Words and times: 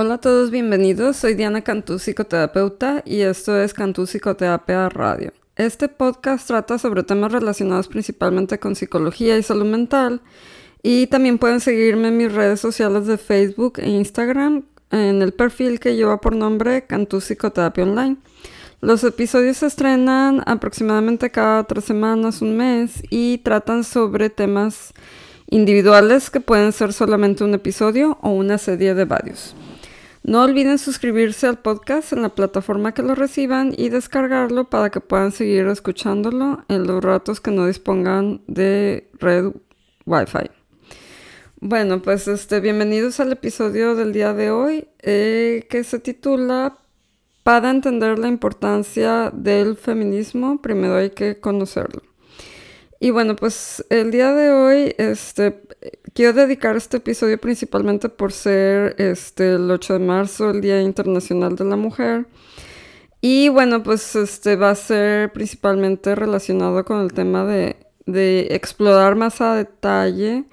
Hola 0.00 0.14
a 0.14 0.18
todos, 0.18 0.52
bienvenidos. 0.52 1.16
Soy 1.16 1.34
Diana 1.34 1.62
Cantú, 1.62 1.98
psicoterapeuta, 1.98 3.02
y 3.04 3.22
esto 3.22 3.60
es 3.60 3.74
Cantú 3.74 4.06
Psicoterapia 4.06 4.88
Radio. 4.88 5.32
Este 5.56 5.88
podcast 5.88 6.46
trata 6.46 6.78
sobre 6.78 7.02
temas 7.02 7.32
relacionados 7.32 7.88
principalmente 7.88 8.60
con 8.60 8.76
psicología 8.76 9.36
y 9.36 9.42
salud 9.42 9.66
mental. 9.66 10.20
Y 10.84 11.08
también 11.08 11.38
pueden 11.38 11.58
seguirme 11.58 12.06
en 12.08 12.16
mis 12.16 12.32
redes 12.32 12.60
sociales 12.60 13.08
de 13.08 13.18
Facebook 13.18 13.80
e 13.80 13.90
Instagram 13.90 14.62
en 14.92 15.20
el 15.20 15.32
perfil 15.32 15.80
que 15.80 15.96
lleva 15.96 16.20
por 16.20 16.36
nombre 16.36 16.86
Cantú 16.86 17.18
Psicoterapia 17.20 17.82
Online. 17.82 18.18
Los 18.80 19.02
episodios 19.02 19.56
se 19.56 19.66
estrenan 19.66 20.44
aproximadamente 20.46 21.32
cada 21.32 21.64
tres 21.64 21.86
semanas, 21.86 22.40
un 22.40 22.56
mes, 22.56 23.02
y 23.10 23.38
tratan 23.38 23.82
sobre 23.82 24.30
temas 24.30 24.94
individuales 25.50 26.30
que 26.30 26.38
pueden 26.38 26.70
ser 26.70 26.92
solamente 26.92 27.42
un 27.42 27.54
episodio 27.54 28.16
o 28.22 28.30
una 28.30 28.58
serie 28.58 28.94
de 28.94 29.04
varios. 29.04 29.56
No 30.28 30.42
olviden 30.42 30.76
suscribirse 30.76 31.46
al 31.46 31.58
podcast 31.58 32.12
en 32.12 32.20
la 32.20 32.28
plataforma 32.28 32.92
que 32.92 33.02
lo 33.02 33.14
reciban 33.14 33.72
y 33.74 33.88
descargarlo 33.88 34.68
para 34.68 34.90
que 34.90 35.00
puedan 35.00 35.32
seguir 35.32 35.66
escuchándolo 35.68 36.66
en 36.68 36.86
los 36.86 37.02
ratos 37.02 37.40
que 37.40 37.50
no 37.50 37.66
dispongan 37.66 38.42
de 38.46 39.08
red 39.14 39.46
Wi-Fi. 40.04 40.50
Bueno, 41.60 42.02
pues 42.02 42.28
este, 42.28 42.60
bienvenidos 42.60 43.20
al 43.20 43.32
episodio 43.32 43.94
del 43.94 44.12
día 44.12 44.34
de 44.34 44.50
hoy 44.50 44.88
eh, 45.00 45.66
que 45.70 45.82
se 45.82 45.98
titula 45.98 46.76
Para 47.42 47.70
entender 47.70 48.18
la 48.18 48.28
importancia 48.28 49.30
del 49.32 49.78
feminismo, 49.78 50.60
primero 50.60 50.96
hay 50.96 51.08
que 51.08 51.40
conocerlo. 51.40 52.02
Y 53.00 53.10
bueno, 53.10 53.36
pues 53.36 53.84
el 53.90 54.10
día 54.10 54.32
de 54.32 54.50
hoy 54.50 54.94
este, 54.98 55.62
quiero 56.14 56.32
dedicar 56.32 56.76
este 56.76 56.96
episodio 56.96 57.38
principalmente 57.38 58.08
por 58.08 58.32
ser 58.32 58.96
este, 58.98 59.54
el 59.54 59.70
8 59.70 59.94
de 59.94 59.98
marzo, 60.00 60.50
el 60.50 60.60
Día 60.60 60.82
Internacional 60.82 61.54
de 61.54 61.64
la 61.64 61.76
Mujer. 61.76 62.26
Y 63.20 63.48
bueno, 63.50 63.82
pues 63.84 64.16
este 64.16 64.56
va 64.56 64.70
a 64.70 64.74
ser 64.74 65.32
principalmente 65.32 66.14
relacionado 66.16 66.84
con 66.84 67.00
el 67.00 67.12
tema 67.12 67.44
de, 67.44 67.76
de 68.06 68.48
explorar 68.50 69.14
más 69.14 69.40
a 69.40 69.54
detalle 69.54 70.44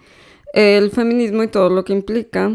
el 0.54 0.92
feminismo 0.92 1.44
y 1.44 1.48
todo 1.48 1.70
lo 1.70 1.84
que 1.84 1.94
implica. 1.94 2.52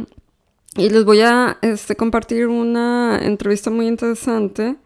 Y 0.77 0.89
les 0.91 1.05
voy 1.05 1.21
a 1.21 1.59
este, 1.63 1.97
compartir 1.97 2.47
una 2.47 3.21
entrevista 3.23 3.71
muy 3.71 3.89
interesante 3.89 4.77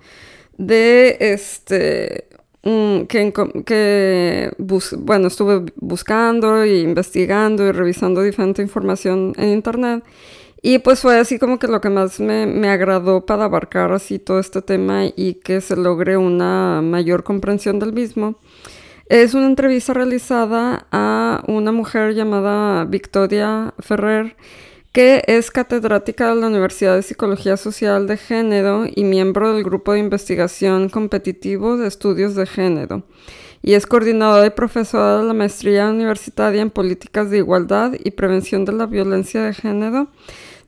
de 0.56 1.16
este 1.20 2.28
Mm, 2.64 3.02
que, 3.08 3.32
que 3.66 4.52
bueno, 4.98 5.28
estuve 5.28 5.70
buscando 5.76 6.62
e 6.62 6.80
investigando 6.80 7.66
y 7.66 7.72
revisando 7.72 8.22
diferente 8.22 8.62
información 8.62 9.34
en 9.36 9.50
internet. 9.50 10.02
Y 10.62 10.78
pues 10.78 11.00
fue 11.00 11.18
así 11.20 11.38
como 11.38 11.58
que 11.58 11.66
lo 11.68 11.82
que 11.82 11.90
más 11.90 12.20
me, 12.20 12.46
me, 12.46 12.70
agradó 12.70 13.26
para 13.26 13.44
abarcar 13.44 13.92
así 13.92 14.18
todo 14.18 14.38
este 14.38 14.62
tema 14.62 15.04
y 15.14 15.34
que 15.34 15.60
se 15.60 15.76
logre 15.76 16.16
una 16.16 16.80
mayor 16.82 17.22
comprensión 17.22 17.78
del 17.78 17.92
mismo. 17.92 18.36
Es 19.10 19.34
una 19.34 19.46
entrevista 19.46 19.92
realizada 19.92 20.86
a 20.90 21.44
una 21.46 21.70
mujer 21.70 22.14
llamada 22.14 22.86
Victoria 22.86 23.74
Ferrer 23.78 24.36
que 24.94 25.24
es 25.26 25.50
catedrática 25.50 26.28
de 26.28 26.40
la 26.40 26.46
Universidad 26.46 26.94
de 26.94 27.02
Psicología 27.02 27.56
Social 27.56 28.06
de 28.06 28.16
Género 28.16 28.84
y 28.86 29.02
miembro 29.02 29.52
del 29.52 29.64
Grupo 29.64 29.92
de 29.92 29.98
Investigación 29.98 30.88
Competitivo 30.88 31.76
de 31.76 31.88
Estudios 31.88 32.36
de 32.36 32.46
Género. 32.46 33.02
Y 33.60 33.74
es 33.74 33.86
coordinadora 33.86 34.46
y 34.46 34.50
profesora 34.50 35.18
de 35.18 35.24
la 35.24 35.34
Maestría 35.34 35.88
Universitaria 35.88 36.62
en 36.62 36.70
Políticas 36.70 37.28
de 37.28 37.38
Igualdad 37.38 37.94
y 38.04 38.12
Prevención 38.12 38.64
de 38.64 38.72
la 38.72 38.86
Violencia 38.86 39.42
de 39.42 39.52
Género 39.52 40.12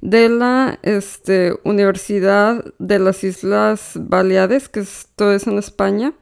de 0.01 0.29
la 0.29 0.81
este, 0.83 1.55
Universidad 1.63 2.65
de 2.81 2.99
las 2.99 3.23
Islas 3.23 3.93
Baleares, 3.95 4.69
que 4.69 4.81
esto 4.81 5.31
es 5.31 5.47
en 5.47 5.57
España, 5.57 6.15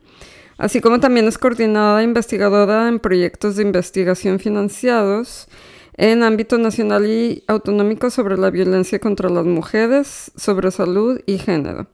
así 0.58 0.82
como 0.82 1.00
también 1.00 1.27
es 1.27 1.38
coordinadora 1.38 2.02
e 2.02 2.04
investigadora 2.04 2.86
en 2.86 3.00
proyectos 3.00 3.56
de 3.56 3.62
investigación 3.62 4.41
financiados 4.41 5.48
en 5.97 6.22
ámbito 6.22 6.59
nacional 6.59 7.06
y 7.06 7.44
autonómico 7.47 8.10
sobre 8.10 8.37
la 8.37 8.50
violencia 8.50 8.99
contra 8.99 9.28
las 9.28 9.47
mujeres, 9.47 10.32
sobre 10.37 10.71
salud 10.71 11.21
y 11.27 11.38
género. 11.38 11.87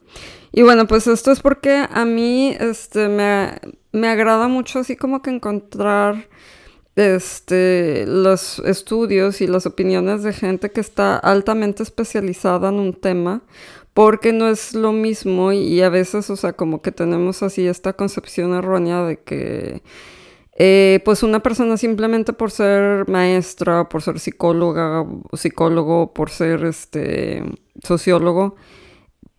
Y 0.53 0.63
bueno, 0.63 0.87
pues 0.87 1.07
esto 1.07 1.31
es 1.31 1.41
porque 1.41 1.85
a 1.89 2.05
mí 2.05 2.57
este, 2.59 3.09
me, 3.09 3.61
me 3.93 4.09
agrada 4.09 4.49
mucho 4.49 4.81
así 4.81 4.97
como 4.97 5.23
que 5.23 5.31
encontrar 5.31 6.29
este, 6.97 8.05
los 8.07 8.59
estudios 8.61 9.41
y 9.41 9.47
las 9.47 9.67
opiniones 9.67 10.23
de 10.23 10.33
gente 10.33 10.71
que 10.71 10.81
está 10.81 11.17
altamente 11.17 11.83
especializada 11.83 12.71
en 12.71 12.77
un 12.77 12.95
tema, 12.95 13.43
porque 13.95 14.33
no 14.33 14.49
es 14.49 14.75
lo 14.75 14.93
mismo 14.93 15.53
y 15.53 15.83
a 15.83 15.89
veces, 15.89 16.31
o 16.31 16.37
sea, 16.37 16.53
como 16.53 16.83
que 16.83 16.93
tenemos 16.93 17.43
así 17.43 17.67
esta 17.67 17.93
concepción 17.93 18.55
errónea 18.55 19.05
de 19.05 19.19
que 19.21 19.83
eh, 20.63 21.01
pues 21.07 21.23
una 21.23 21.41
persona 21.41 21.79
simplemente 21.79 22.35
por 22.35 22.51
ser 22.51 23.09
maestra, 23.09 23.89
por 23.89 24.03
ser 24.03 24.21
psicóloga, 24.21 25.07
psicólogo, 25.33 26.13
por 26.13 26.29
ser 26.29 26.65
este 26.67 27.43
sociólogo, 27.83 28.57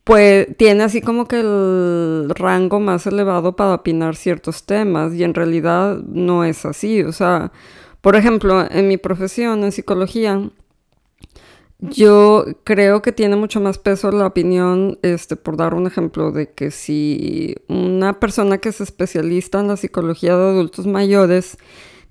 pues 0.04 0.48
tiene 0.58 0.84
así 0.84 1.00
como 1.00 1.28
que 1.28 1.42
el 1.42 2.28
rango 2.34 2.80
más 2.80 3.06
elevado 3.06 3.56
para 3.56 3.76
opinar 3.76 4.16
ciertos 4.16 4.66
temas 4.66 5.14
y 5.14 5.24
en 5.24 5.36
realidad 5.36 5.98
no 6.08 6.44
es 6.44 6.66
así. 6.66 7.04
O 7.04 7.12
sea, 7.12 7.52
por 8.02 8.16
ejemplo, 8.16 8.66
en 8.72 8.88
mi 8.88 8.98
profesión, 8.98 9.64
en 9.64 9.72
psicología, 9.72 10.50
yo 11.82 12.46
creo 12.64 13.02
que 13.02 13.12
tiene 13.12 13.36
mucho 13.36 13.60
más 13.60 13.80
peso 13.80 14.12
la 14.12 14.28
opinión, 14.28 15.00
este, 15.02 15.36
por 15.36 15.58
dar 15.58 15.74
un 15.74 15.88
ejemplo, 15.88 16.32
de 16.32 16.52
que 16.54 16.70
si 16.72 17.56
una 17.68 18.20
persona 18.20 18.60
que 18.60 18.70
es 18.70 18.82
especialista 18.82 19.60
en 19.60 19.68
la 19.68 19.78
psicología 19.78 20.38
de 20.38 20.50
adultos 20.50 20.86
mayores 20.86 21.58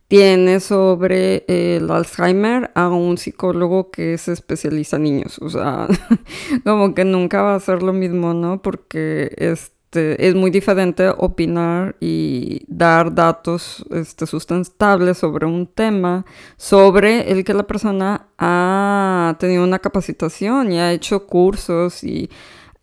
tiene 0.08 0.58
sobre 0.58 1.44
el 1.46 1.88
Alzheimer 1.88 2.72
a 2.74 2.88
un 2.88 3.16
psicólogo 3.16 3.92
que 3.92 4.18
se 4.18 4.32
especializa 4.32 4.96
en 4.96 5.04
niños. 5.04 5.38
O 5.38 5.48
sea, 5.48 5.86
como 6.64 6.94
que 6.94 7.04
nunca 7.04 7.42
va 7.42 7.54
a 7.54 7.60
ser 7.60 7.84
lo 7.84 7.92
mismo, 7.92 8.34
¿no? 8.34 8.60
Porque 8.60 9.30
es 9.36 9.72
este, 9.90 10.28
es 10.28 10.36
muy 10.36 10.52
diferente 10.52 11.08
opinar 11.08 11.96
y 11.98 12.62
dar 12.68 13.12
datos 13.12 13.84
este, 13.90 14.24
sustentables 14.24 15.18
sobre 15.18 15.46
un 15.46 15.66
tema, 15.66 16.24
sobre 16.56 17.32
el 17.32 17.42
que 17.42 17.54
la 17.54 17.64
persona 17.66 18.28
ha 18.38 19.34
tenido 19.40 19.64
una 19.64 19.80
capacitación 19.80 20.70
y 20.70 20.78
ha 20.78 20.92
hecho 20.92 21.26
cursos 21.26 22.04
y 22.04 22.30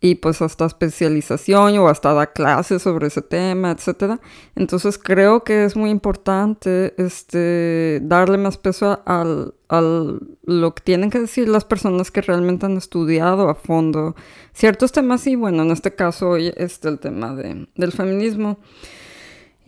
y 0.00 0.16
pues 0.16 0.42
hasta 0.42 0.66
especialización 0.66 1.76
o 1.78 1.88
hasta 1.88 2.12
da 2.14 2.32
clases 2.32 2.82
sobre 2.82 3.08
ese 3.08 3.22
tema, 3.22 3.72
etcétera. 3.72 4.20
Entonces 4.54 4.96
creo 4.98 5.42
que 5.42 5.64
es 5.64 5.76
muy 5.76 5.90
importante 5.90 6.94
este, 6.98 8.00
darle 8.02 8.38
más 8.38 8.58
peso 8.58 9.02
al, 9.06 9.54
al, 9.68 10.20
lo 10.44 10.74
que 10.74 10.82
tienen 10.82 11.10
que 11.10 11.18
decir 11.18 11.48
las 11.48 11.64
personas 11.64 12.10
que 12.12 12.22
realmente 12.22 12.66
han 12.66 12.76
estudiado 12.76 13.48
a 13.48 13.56
fondo 13.56 14.14
ciertos 14.52 14.92
temas 14.92 15.26
y 15.26 15.34
bueno, 15.34 15.62
en 15.64 15.72
este 15.72 15.94
caso 15.94 16.30
hoy 16.30 16.52
es 16.56 16.84
el 16.84 17.00
tema 17.00 17.34
de, 17.34 17.66
del 17.74 17.92
feminismo. 17.92 18.58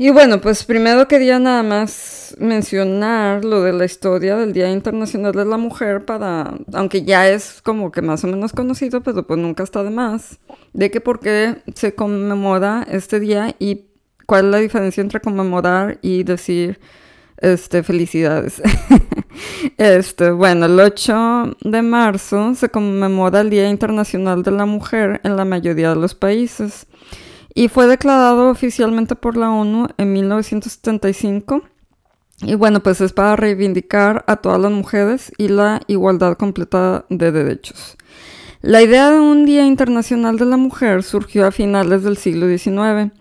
Y 0.02 0.08
bueno, 0.08 0.40
pues 0.40 0.64
primero 0.64 1.06
quería 1.08 1.38
nada 1.38 1.62
más 1.62 2.34
mencionar 2.38 3.44
lo 3.44 3.60
de 3.60 3.74
la 3.74 3.84
historia 3.84 4.34
del 4.38 4.54
Día 4.54 4.70
Internacional 4.70 5.32
de 5.32 5.44
la 5.44 5.58
Mujer 5.58 6.06
para, 6.06 6.54
aunque 6.72 7.02
ya 7.02 7.28
es 7.28 7.60
como 7.60 7.92
que 7.92 8.00
más 8.00 8.24
o 8.24 8.26
menos 8.26 8.54
conocido, 8.54 9.02
pero 9.02 9.26
pues 9.26 9.38
nunca 9.38 9.62
está 9.62 9.84
de 9.84 9.90
más, 9.90 10.40
de 10.72 10.90
que 10.90 11.02
por 11.02 11.20
qué 11.20 11.60
se 11.74 11.94
conmemora 11.94 12.86
este 12.90 13.20
día 13.20 13.54
y 13.58 13.90
cuál 14.24 14.46
es 14.46 14.50
la 14.52 14.58
diferencia 14.60 15.02
entre 15.02 15.20
conmemorar 15.20 15.98
y 16.00 16.22
decir 16.22 16.80
este 17.36 17.82
felicidades. 17.82 18.62
este, 19.76 20.30
bueno, 20.30 20.64
el 20.64 20.80
8 20.80 21.58
de 21.60 21.82
marzo 21.82 22.54
se 22.54 22.70
conmemora 22.70 23.42
el 23.42 23.50
Día 23.50 23.68
Internacional 23.68 24.42
de 24.44 24.52
la 24.52 24.64
Mujer 24.64 25.20
en 25.24 25.36
la 25.36 25.44
mayoría 25.44 25.90
de 25.90 25.96
los 25.96 26.14
países 26.14 26.86
y 27.54 27.68
fue 27.68 27.86
declarado 27.86 28.50
oficialmente 28.50 29.14
por 29.14 29.36
la 29.36 29.50
ONU 29.50 29.88
en 29.96 30.12
1975. 30.12 31.62
Y 32.42 32.54
bueno, 32.54 32.80
pues 32.80 33.00
es 33.00 33.12
para 33.12 33.36
reivindicar 33.36 34.24
a 34.26 34.36
todas 34.36 34.60
las 34.60 34.72
mujeres 34.72 35.32
y 35.36 35.48
la 35.48 35.80
igualdad 35.86 36.36
completa 36.36 37.04
de 37.10 37.32
derechos. 37.32 37.96
La 38.62 38.82
idea 38.82 39.10
de 39.10 39.20
un 39.20 39.46
Día 39.46 39.64
Internacional 39.64 40.38
de 40.38 40.44
la 40.44 40.56
Mujer 40.56 41.02
surgió 41.02 41.46
a 41.46 41.50
finales 41.50 42.02
del 42.02 42.16
siglo 42.16 42.46
XIX, 42.46 43.12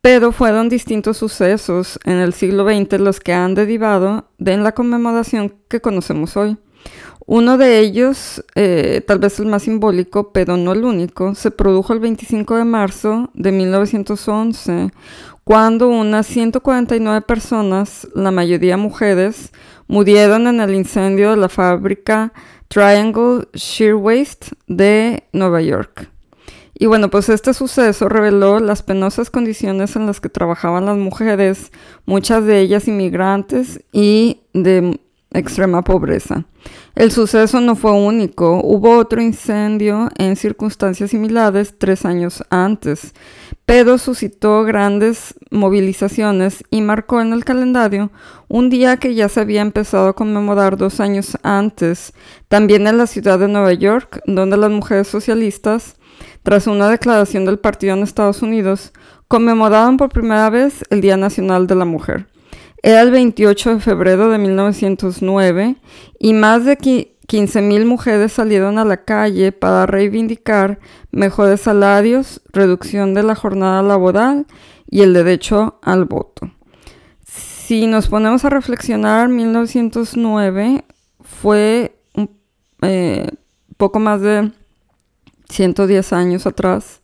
pero 0.00 0.32
fueron 0.32 0.68
distintos 0.68 1.18
sucesos 1.18 2.00
en 2.04 2.14
el 2.14 2.32
siglo 2.32 2.64
XX 2.64 2.98
los 2.98 3.20
que 3.20 3.32
han 3.32 3.54
derivado 3.54 4.28
de 4.38 4.56
la 4.56 4.72
conmemoración 4.72 5.54
que 5.68 5.80
conocemos 5.80 6.36
hoy. 6.36 6.56
Uno 7.26 7.56
de 7.56 7.78
ellos, 7.78 8.44
eh, 8.54 9.02
tal 9.06 9.18
vez 9.18 9.38
el 9.38 9.46
más 9.46 9.62
simbólico, 9.62 10.32
pero 10.32 10.56
no 10.56 10.72
el 10.72 10.84
único, 10.84 11.34
se 11.34 11.50
produjo 11.50 11.92
el 11.92 12.00
25 12.00 12.56
de 12.56 12.64
marzo 12.64 13.30
de 13.34 13.52
1911, 13.52 14.90
cuando 15.44 15.88
unas 15.88 16.26
149 16.26 17.22
personas, 17.22 18.08
la 18.14 18.30
mayoría 18.30 18.76
mujeres, 18.76 19.52
murieron 19.86 20.46
en 20.46 20.60
el 20.60 20.74
incendio 20.74 21.30
de 21.30 21.36
la 21.36 21.48
fábrica 21.48 22.32
Triangle 22.68 23.46
Shirtwaist 23.52 24.52
de 24.66 25.24
Nueva 25.32 25.60
York. 25.62 26.08
Y 26.74 26.86
bueno, 26.86 27.10
pues 27.10 27.28
este 27.28 27.54
suceso 27.54 28.08
reveló 28.08 28.58
las 28.58 28.82
penosas 28.82 29.30
condiciones 29.30 29.94
en 29.94 30.06
las 30.06 30.20
que 30.20 30.28
trabajaban 30.28 30.86
las 30.86 30.96
mujeres, 30.96 31.70
muchas 32.06 32.44
de 32.44 32.60
ellas 32.60 32.88
inmigrantes 32.88 33.84
y 33.92 34.40
de 34.52 34.98
extrema 35.34 35.82
pobreza. 35.82 36.44
El 36.94 37.10
suceso 37.10 37.60
no 37.60 37.74
fue 37.74 37.92
único, 37.92 38.60
hubo 38.62 38.98
otro 38.98 39.22
incendio 39.22 40.08
en 40.18 40.36
circunstancias 40.36 41.10
similares 41.10 41.76
tres 41.78 42.04
años 42.04 42.44
antes, 42.50 43.14
pero 43.64 43.98
suscitó 43.98 44.64
grandes 44.64 45.34
movilizaciones 45.50 46.64
y 46.70 46.82
marcó 46.82 47.20
en 47.20 47.32
el 47.32 47.44
calendario 47.44 48.10
un 48.48 48.68
día 48.68 48.98
que 48.98 49.14
ya 49.14 49.28
se 49.28 49.40
había 49.40 49.62
empezado 49.62 50.08
a 50.08 50.12
conmemorar 50.14 50.76
dos 50.76 51.00
años 51.00 51.38
antes, 51.42 52.12
también 52.48 52.86
en 52.86 52.98
la 52.98 53.06
ciudad 53.06 53.38
de 53.38 53.48
Nueva 53.48 53.72
York, 53.72 54.20
donde 54.26 54.56
las 54.56 54.70
mujeres 54.70 55.08
socialistas, 55.08 55.96
tras 56.42 56.66
una 56.66 56.90
declaración 56.90 57.46
del 57.46 57.58
partido 57.58 57.94
en 57.94 58.02
Estados 58.02 58.42
Unidos, 58.42 58.92
conmemoraban 59.28 59.96
por 59.96 60.10
primera 60.10 60.50
vez 60.50 60.84
el 60.90 61.00
Día 61.00 61.16
Nacional 61.16 61.66
de 61.66 61.74
la 61.74 61.86
Mujer. 61.86 62.31
Era 62.82 63.02
el 63.02 63.12
28 63.12 63.74
de 63.74 63.80
febrero 63.80 64.28
de 64.28 64.38
1909 64.38 65.76
y 66.18 66.34
más 66.34 66.64
de 66.64 66.76
15.000 66.76 67.84
mujeres 67.84 68.32
salieron 68.32 68.78
a 68.78 68.84
la 68.84 69.04
calle 69.04 69.52
para 69.52 69.86
reivindicar 69.86 70.80
mejores 71.12 71.60
salarios, 71.60 72.42
reducción 72.52 73.14
de 73.14 73.22
la 73.22 73.36
jornada 73.36 73.82
laboral 73.82 74.46
y 74.90 75.02
el 75.02 75.14
derecho 75.14 75.78
al 75.80 76.06
voto. 76.06 76.50
Si 77.24 77.86
nos 77.86 78.08
ponemos 78.08 78.44
a 78.44 78.50
reflexionar, 78.50 79.28
1909 79.28 80.84
fue 81.20 81.96
un 82.14 82.30
eh, 82.82 83.30
poco 83.76 84.00
más 84.00 84.20
de 84.20 84.50
110 85.48 86.12
años 86.12 86.46
atrás, 86.48 87.00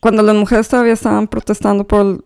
cuando 0.00 0.22
las 0.22 0.36
mujeres 0.36 0.68
todavía 0.68 0.92
estaban 0.92 1.26
protestando 1.26 1.86
por 1.86 2.22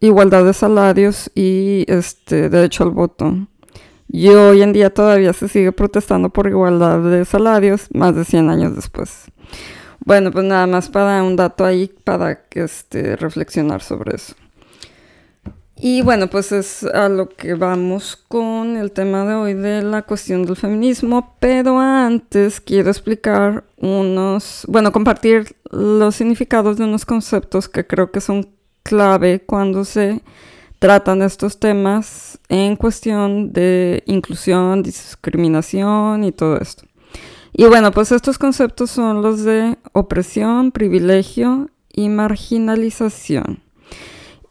igualdad 0.00 0.44
de 0.44 0.54
salarios 0.54 1.30
y 1.34 1.84
este 1.88 2.48
derecho 2.48 2.84
al 2.84 2.90
voto. 2.90 3.46
Y 4.08 4.28
hoy 4.28 4.62
en 4.62 4.72
día 4.72 4.92
todavía 4.92 5.32
se 5.32 5.46
sigue 5.46 5.70
protestando 5.70 6.30
por 6.30 6.48
igualdad 6.48 6.98
de 6.98 7.24
salarios 7.24 7.86
más 7.94 8.14
de 8.16 8.24
100 8.24 8.50
años 8.50 8.74
después. 8.74 9.26
Bueno, 10.04 10.32
pues 10.32 10.44
nada 10.44 10.66
más 10.66 10.88
para 10.88 11.22
un 11.22 11.36
dato 11.36 11.64
ahí 11.64 11.92
para 12.04 12.42
este, 12.52 13.16
reflexionar 13.16 13.82
sobre 13.82 14.16
eso. 14.16 14.34
Y 15.82 16.02
bueno, 16.02 16.28
pues 16.28 16.52
es 16.52 16.84
a 16.84 17.08
lo 17.08 17.28
que 17.28 17.54
vamos 17.54 18.16
con 18.28 18.76
el 18.76 18.92
tema 18.92 19.24
de 19.24 19.34
hoy 19.34 19.54
de 19.54 19.80
la 19.80 20.02
cuestión 20.02 20.44
del 20.44 20.56
feminismo, 20.56 21.36
pero 21.40 21.78
antes 21.78 22.60
quiero 22.60 22.90
explicar 22.90 23.64
unos, 23.78 24.66
bueno, 24.68 24.92
compartir 24.92 25.56
los 25.70 26.16
significados 26.16 26.76
de 26.76 26.84
unos 26.84 27.06
conceptos 27.06 27.68
que 27.68 27.86
creo 27.86 28.10
que 28.10 28.20
son 28.20 28.48
clave 28.82 29.40
cuando 29.40 29.84
se 29.84 30.22
tratan 30.78 31.22
estos 31.22 31.58
temas 31.58 32.38
en 32.48 32.76
cuestión 32.76 33.52
de 33.52 34.02
inclusión, 34.06 34.82
discriminación 34.82 36.24
y 36.24 36.32
todo 36.32 36.58
esto. 36.58 36.84
Y 37.52 37.64
bueno, 37.66 37.90
pues 37.90 38.12
estos 38.12 38.38
conceptos 38.38 38.90
son 38.90 39.22
los 39.22 39.44
de 39.44 39.76
opresión, 39.92 40.72
privilegio 40.72 41.68
y 41.92 42.08
marginalización. 42.08 43.62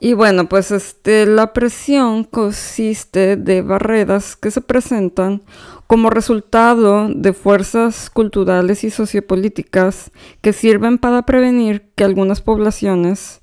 Y 0.02 0.14
bueno, 0.14 0.48
pues 0.48 0.72
este, 0.72 1.26
la 1.26 1.52
presión 1.52 2.24
consiste 2.24 3.36
de 3.36 3.62
barreras 3.62 4.38
que 4.38 4.50
se 4.50 4.62
presentan 4.62 5.42
como 5.88 6.10
resultado 6.10 7.10
de 7.10 7.34
fuerzas 7.34 8.10
culturales 8.10 8.86
y 8.86 8.92
sociopolíticas 8.92 10.12
que 10.42 10.54
sirven 10.54 11.00
para 11.00 11.24
prevenir 11.24 11.90
que 11.96 12.06
algunas 12.06 12.40
poblaciones 12.40 13.40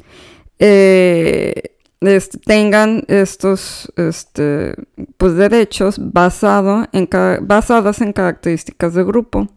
eh, 0.59 1.77
tengan 2.45 3.05
estos 3.09 3.93
este, 3.97 4.75
pues, 5.17 5.35
derechos 5.35 5.97
basado 5.99 6.87
en 6.93 7.09
basadas 7.43 8.01
en 8.01 8.13
características 8.13 8.95
de 8.95 9.05
grupo. 9.05 9.49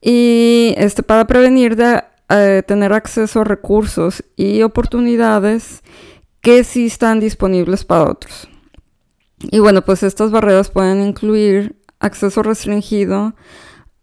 Y 0.00 0.74
este, 0.76 1.02
para 1.02 1.26
prevenir 1.26 1.76
de 1.76 2.02
eh, 2.30 2.62
tener 2.66 2.92
acceso 2.92 3.40
a 3.40 3.44
recursos 3.44 4.24
y 4.36 4.62
oportunidades 4.62 5.82
que 6.40 6.62
sí 6.62 6.86
están 6.86 7.20
disponibles 7.20 7.84
para 7.84 8.10
otros. 8.10 8.48
Y 9.40 9.58
bueno, 9.60 9.82
pues 9.82 10.02
estas 10.02 10.30
barreras 10.30 10.70
pueden 10.70 11.02
incluir 11.02 11.76
acceso 12.00 12.42
restringido 12.42 13.34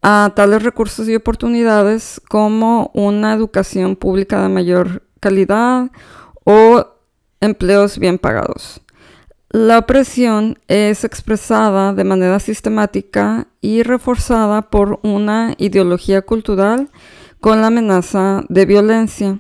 a 0.01 0.33
tales 0.35 0.63
recursos 0.63 1.07
y 1.09 1.15
oportunidades 1.15 2.21
como 2.29 2.91
una 2.93 3.33
educación 3.33 3.95
pública 3.95 4.41
de 4.41 4.49
mayor 4.49 5.04
o 6.43 6.87
empleos 7.41 7.97
bien 7.97 8.17
pagados. 8.17 8.81
La 9.49 9.79
opresión 9.79 10.59
es 10.67 11.03
expresada 11.03 11.93
de 11.93 12.03
manera 12.03 12.39
sistemática 12.39 13.47
y 13.61 13.83
reforzada 13.83 14.63
por 14.63 14.99
una 15.03 15.53
ideología 15.57 16.21
cultural 16.23 16.89
con 17.39 17.61
la 17.61 17.67
amenaza 17.67 18.43
de 18.49 18.65
violencia. 18.65 19.39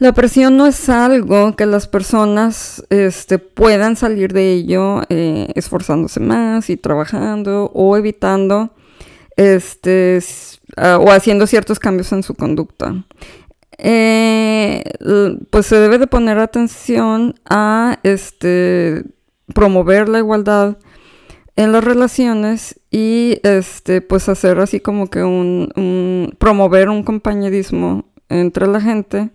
La 0.00 0.10
opresión 0.10 0.56
no 0.56 0.66
es 0.66 0.88
algo 0.88 1.54
que 1.54 1.66
las 1.66 1.86
personas 1.86 2.84
este, 2.88 3.38
puedan 3.38 3.96
salir 3.96 4.32
de 4.32 4.52
ello 4.52 5.02
eh, 5.08 5.48
esforzándose 5.54 6.20
más 6.20 6.70
y 6.70 6.76
trabajando 6.76 7.70
o 7.74 7.96
evitando 7.96 8.70
este, 9.36 10.20
o 10.76 11.10
haciendo 11.10 11.46
ciertos 11.46 11.78
cambios 11.78 12.12
en 12.12 12.22
su 12.22 12.34
conducta. 12.34 12.94
Eh, 13.78 14.82
pues 15.50 15.66
se 15.66 15.76
debe 15.76 15.98
de 15.98 16.08
poner 16.08 16.38
atención 16.38 17.34
a 17.48 17.98
este, 18.02 19.04
promover 19.54 20.08
la 20.08 20.18
igualdad 20.18 20.78
en 21.54 21.72
las 21.72 21.84
relaciones 21.84 22.80
y 22.90 23.40
este, 23.42 24.00
pues 24.00 24.28
hacer 24.28 24.58
así 24.60 24.80
como 24.80 25.08
que 25.10 25.22
un, 25.22 26.34
promover 26.38 26.88
un 26.88 27.02
compañerismo 27.02 28.04
entre 28.28 28.66
la 28.66 28.80
gente 28.80 29.30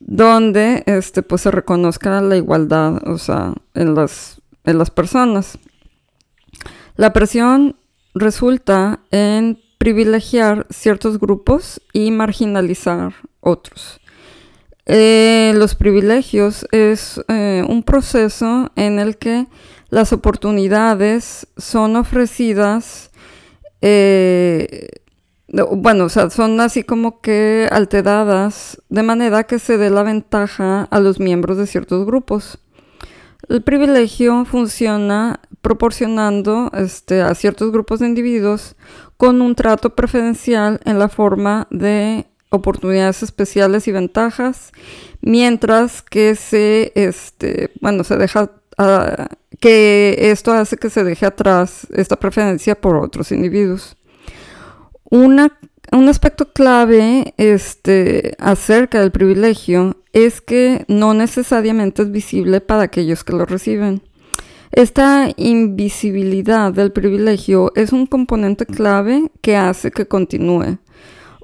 donde 0.00 0.82
este, 0.86 1.22
pues 1.22 1.42
se 1.42 1.50
reconozca 1.50 2.20
la 2.20 2.36
igualdad, 2.36 3.00
en 3.74 3.94
las, 3.94 4.40
en 4.64 4.78
las 4.78 4.90
personas. 4.90 5.58
La 6.96 7.12
presión 7.12 7.76
resulta 8.14 9.00
en 9.10 9.58
privilegiar 9.78 10.66
ciertos 10.70 11.18
grupos 11.18 11.80
y 11.92 12.10
marginalizar 12.10 13.14
otros. 13.44 14.00
Eh, 14.86 15.52
los 15.56 15.74
privilegios 15.74 16.66
es 16.70 17.20
eh, 17.28 17.64
un 17.66 17.82
proceso 17.82 18.70
en 18.76 18.98
el 18.98 19.16
que 19.16 19.46
las 19.88 20.12
oportunidades 20.12 21.46
son 21.56 21.96
ofrecidas, 21.96 23.10
eh, 23.80 24.88
bueno, 25.72 26.04
o 26.04 26.08
sea, 26.08 26.30
son 26.30 26.60
así 26.60 26.82
como 26.82 27.20
que 27.20 27.68
alteradas 27.70 28.82
de 28.88 29.02
manera 29.02 29.44
que 29.44 29.58
se 29.58 29.78
dé 29.78 29.88
la 29.88 30.02
ventaja 30.02 30.88
a 30.90 31.00
los 31.00 31.20
miembros 31.20 31.56
de 31.58 31.66
ciertos 31.66 32.04
grupos. 32.04 32.58
El 33.48 33.62
privilegio 33.62 34.44
funciona 34.46 35.40
proporcionando 35.60 36.70
este, 36.74 37.22
a 37.22 37.34
ciertos 37.34 37.70
grupos 37.72 38.00
de 38.00 38.06
individuos 38.06 38.74
con 39.16 39.40
un 39.42 39.54
trato 39.54 39.94
preferencial 39.94 40.80
en 40.84 40.98
la 40.98 41.08
forma 41.08 41.68
de 41.70 42.26
oportunidades 42.54 43.22
especiales 43.22 43.88
y 43.88 43.92
ventajas, 43.92 44.72
mientras 45.20 46.02
que 46.02 46.34
se, 46.34 46.92
este, 46.94 47.70
bueno, 47.80 48.04
se 48.04 48.16
deja, 48.16 48.50
uh, 48.78 49.24
que 49.60 50.16
esto 50.18 50.52
hace 50.52 50.76
que 50.76 50.90
se 50.90 51.04
deje 51.04 51.26
atrás 51.26 51.86
esta 51.94 52.16
preferencia 52.16 52.80
por 52.80 52.96
otros 52.96 53.32
individuos. 53.32 53.96
Una, 55.10 55.58
un 55.92 56.08
aspecto 56.08 56.52
clave 56.52 57.34
este, 57.36 58.34
acerca 58.38 59.00
del 59.00 59.12
privilegio 59.12 59.96
es 60.12 60.40
que 60.40 60.84
no 60.88 61.14
necesariamente 61.14 62.02
es 62.02 62.10
visible 62.10 62.60
para 62.60 62.82
aquellos 62.82 63.24
que 63.24 63.32
lo 63.32 63.46
reciben. 63.46 64.02
Esta 64.72 65.28
invisibilidad 65.36 66.72
del 66.72 66.90
privilegio 66.90 67.70
es 67.76 67.92
un 67.92 68.06
componente 68.06 68.66
clave 68.66 69.30
que 69.40 69.56
hace 69.56 69.92
que 69.92 70.06
continúe. 70.08 70.78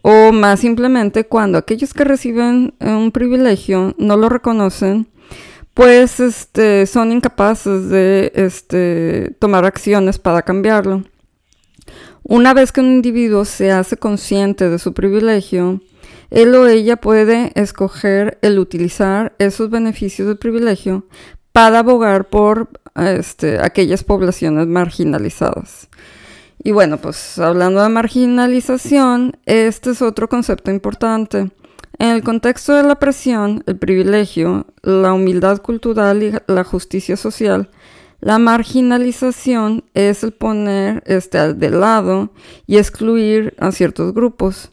O 0.03 0.33
más 0.33 0.61
simplemente 0.61 1.25
cuando 1.25 1.59
aquellos 1.59 1.93
que 1.93 2.05
reciben 2.05 2.75
un 2.81 3.13
privilegio 3.13 3.95
no 3.99 4.17
lo 4.17 4.29
reconocen, 4.29 5.09
pues 5.75 6.21
este, 6.21 6.87
son 6.87 7.13
incapaces 7.13 7.89
de 7.89 8.33
este, 8.35 9.35
tomar 9.39 9.65
acciones 9.65 10.19
para 10.19 10.43
cambiarlo. 10.43 11.05
Una 12.23 12.55
vez 12.55 12.73
que 12.73 12.81
un 12.81 12.93
individuo 12.93 13.45
se 13.45 13.73
hace 13.73 13.97
consciente 13.97 14.69
de 14.69 14.79
su 14.79 14.93
privilegio, 14.93 15.81
él 16.31 16.55
o 16.55 16.67
ella 16.67 16.97
puede 16.97 17.53
escoger 17.55 18.39
el 18.43 18.59
utilizar 18.59 19.35
esos 19.39 19.71
beneficios 19.71 20.29
del 20.29 20.39
privilegio 20.39 21.07
para 21.53 21.81
abogar 21.81 22.29
por 22.29 22.69
este, 22.95 23.59
aquellas 23.61 24.05
poblaciones 24.05 24.67
marginalizadas. 24.67 25.89
Y 26.63 26.73
bueno, 26.73 26.99
pues 26.99 27.39
hablando 27.39 27.83
de 27.83 27.89
marginalización, 27.89 29.39
este 29.47 29.91
es 29.91 30.03
otro 30.03 30.29
concepto 30.29 30.71
importante. 30.71 31.51
En 31.99 32.09
el 32.09 32.23
contexto 32.23 32.75
de 32.75 32.83
la 32.83 32.99
presión, 32.99 33.63
el 33.67 33.79
privilegio, 33.79 34.67
la 34.83 35.13
humildad 35.13 35.63
cultural 35.63 36.23
y 36.23 36.33
la 36.47 36.65
justicia 36.65 37.17
social, 37.17 37.71
la 38.21 38.39
marginalización 38.39 39.85
es 39.95 40.23
el 40.23 40.33
poner 40.33 41.03
este, 41.07 41.55
de 41.55 41.71
lado 41.71 42.31
y 42.67 42.77
excluir 42.77 43.55
a 43.59 43.73
ciertos 43.73 44.13
grupos 44.13 44.73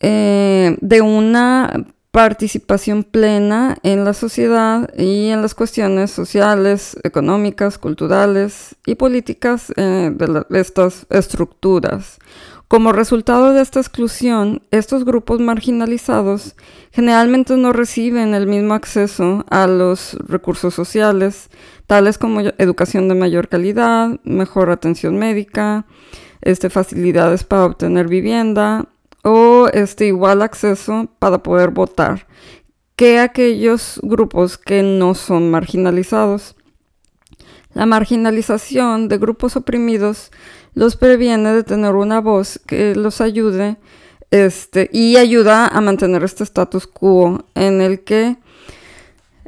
eh, 0.00 0.76
de 0.80 1.00
una 1.00 1.86
participación 2.10 3.04
plena 3.04 3.76
en 3.82 4.04
la 4.04 4.14
sociedad 4.14 4.92
y 4.96 5.28
en 5.28 5.42
las 5.42 5.54
cuestiones 5.54 6.10
sociales, 6.10 6.96
económicas, 7.04 7.78
culturales 7.78 8.76
y 8.86 8.94
políticas 8.94 9.72
eh, 9.76 10.10
de, 10.12 10.44
estas 10.58 11.06
estructuras. 11.10 12.18
Como 12.66 12.92
resultado 12.92 13.52
de 13.54 13.62
esta 13.62 13.80
exclusión, 13.80 14.62
estos 14.70 15.06
grupos 15.06 15.40
marginalizados 15.40 16.54
generalmente 16.92 17.56
no 17.56 17.72
reciben 17.72 18.34
el 18.34 18.46
mismo 18.46 18.74
acceso 18.74 19.46
a 19.48 19.66
los 19.66 20.14
recursos 20.26 20.74
sociales, 20.74 21.48
tales 21.86 22.18
como 22.18 22.40
educación 22.40 23.08
de 23.08 23.14
mayor 23.14 23.48
calidad, 23.48 24.20
mejor 24.22 24.70
atención 24.70 25.16
médica, 25.16 25.86
este, 26.42 26.68
facilidades 26.68 27.42
para 27.42 27.64
obtener 27.64 28.06
vivienda, 28.06 28.86
o 29.22 29.68
este 29.72 30.06
igual 30.06 30.42
acceso 30.42 31.08
para 31.18 31.42
poder 31.42 31.70
votar 31.70 32.26
que 32.96 33.20
aquellos 33.20 34.00
grupos 34.02 34.58
que 34.58 34.82
no 34.82 35.14
son 35.14 35.50
marginalizados. 35.50 36.56
La 37.72 37.86
marginalización 37.86 39.08
de 39.08 39.18
grupos 39.18 39.54
oprimidos 39.54 40.32
los 40.74 40.96
previene 40.96 41.52
de 41.52 41.62
tener 41.62 41.94
una 41.94 42.20
voz 42.20 42.60
que 42.66 42.96
los 42.96 43.20
ayude 43.20 43.76
este, 44.30 44.90
y 44.92 45.16
ayuda 45.16 45.68
a 45.68 45.80
mantener 45.80 46.24
este 46.24 46.42
status 46.44 46.86
quo 46.86 47.44
en 47.54 47.80
el 47.80 48.02
que 48.02 48.36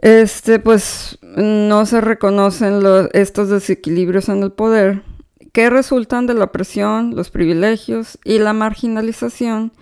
este, 0.00 0.61
pues, 0.61 1.19
no 1.23 1.85
se 1.87 2.00
reconocen 2.00 2.83
estos 3.12 3.49
desequilibrios 3.49 4.29
en 4.29 4.43
el 4.43 4.53
poder 4.53 5.03
que 5.52 5.71
resultan 5.71 6.26
de 6.26 6.35
la 6.35 6.52
presión, 6.52 7.14
los 7.16 7.30
privilegios 7.30 8.19
y 8.25 8.38
la 8.38 8.52
marginalización. 8.52 9.73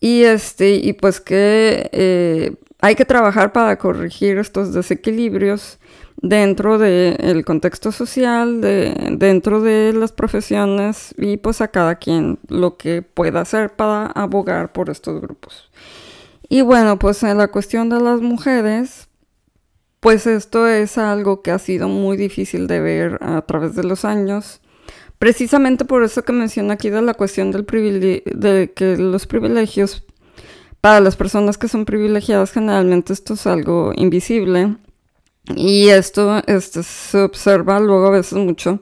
Y, 0.00 0.22
este, 0.22 0.74
y 0.74 0.94
pues 0.94 1.20
que 1.20 1.88
eh, 1.92 2.54
hay 2.80 2.94
que 2.96 3.04
trabajar 3.04 3.52
para 3.52 3.78
corregir 3.78 4.38
estos 4.38 4.72
desequilibrios 4.72 5.78
dentro 6.20 6.78
del 6.78 7.44
contexto 7.44 7.92
social, 7.92 8.60
dentro 8.60 9.60
de 9.60 9.92
las 9.92 10.12
profesiones 10.12 11.14
y 11.18 11.36
pues 11.36 11.60
a 11.60 11.68
cada 11.68 11.96
quien 11.96 12.38
lo 12.48 12.76
que 12.76 13.02
pueda 13.02 13.40
hacer 13.40 13.74
para 13.74 14.06
abogar 14.06 14.72
por 14.72 14.88
estos 14.88 15.20
grupos. 15.20 15.70
Y 16.48 16.62
bueno, 16.62 16.98
pues 16.98 17.22
en 17.22 17.38
la 17.38 17.48
cuestión 17.48 17.88
de 17.88 18.00
las 18.00 18.20
mujeres, 18.20 19.08
pues 20.00 20.26
esto 20.26 20.66
es 20.66 20.98
algo 20.98 21.42
que 21.42 21.50
ha 21.50 21.58
sido 21.58 21.88
muy 21.88 22.16
difícil 22.16 22.66
de 22.66 22.80
ver 22.80 23.18
a 23.20 23.42
través 23.42 23.74
de 23.74 23.84
los 23.84 24.04
años 24.04 24.61
Precisamente 25.22 25.84
por 25.84 26.02
eso 26.02 26.24
que 26.24 26.32
menciona 26.32 26.74
aquí 26.74 26.90
de 26.90 27.00
la 27.00 27.14
cuestión 27.14 27.52
del 27.52 27.64
de 27.64 28.72
que 28.74 28.96
los 28.96 29.28
privilegios 29.28 30.02
para 30.80 30.98
las 30.98 31.14
personas 31.14 31.58
que 31.58 31.68
son 31.68 31.84
privilegiadas 31.84 32.50
generalmente 32.50 33.12
esto 33.12 33.34
es 33.34 33.46
algo 33.46 33.92
invisible. 33.94 34.78
Y 35.54 35.90
esto 35.90 36.42
este, 36.48 36.82
se 36.82 37.22
observa 37.22 37.78
luego 37.78 38.08
a 38.08 38.10
veces 38.10 38.32
mucho 38.32 38.80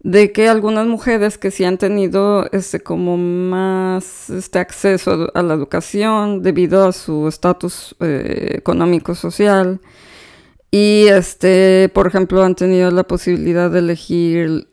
de 0.00 0.32
que 0.32 0.48
algunas 0.48 0.86
mujeres 0.86 1.36
que 1.36 1.50
sí 1.50 1.64
han 1.64 1.76
tenido 1.76 2.48
este 2.52 2.80
como 2.80 3.18
más 3.18 4.30
este 4.30 4.58
acceso 4.58 5.30
a 5.34 5.42
la 5.42 5.52
educación 5.52 6.40
debido 6.40 6.88
a 6.88 6.92
su 6.92 7.28
estatus 7.28 7.94
eh, 8.00 8.52
económico 8.54 9.14
social 9.14 9.82
y 10.70 11.08
este 11.08 11.90
por 11.92 12.06
ejemplo 12.06 12.42
han 12.42 12.54
tenido 12.54 12.90
la 12.90 13.04
posibilidad 13.04 13.70
de 13.70 13.80
elegir 13.80 14.71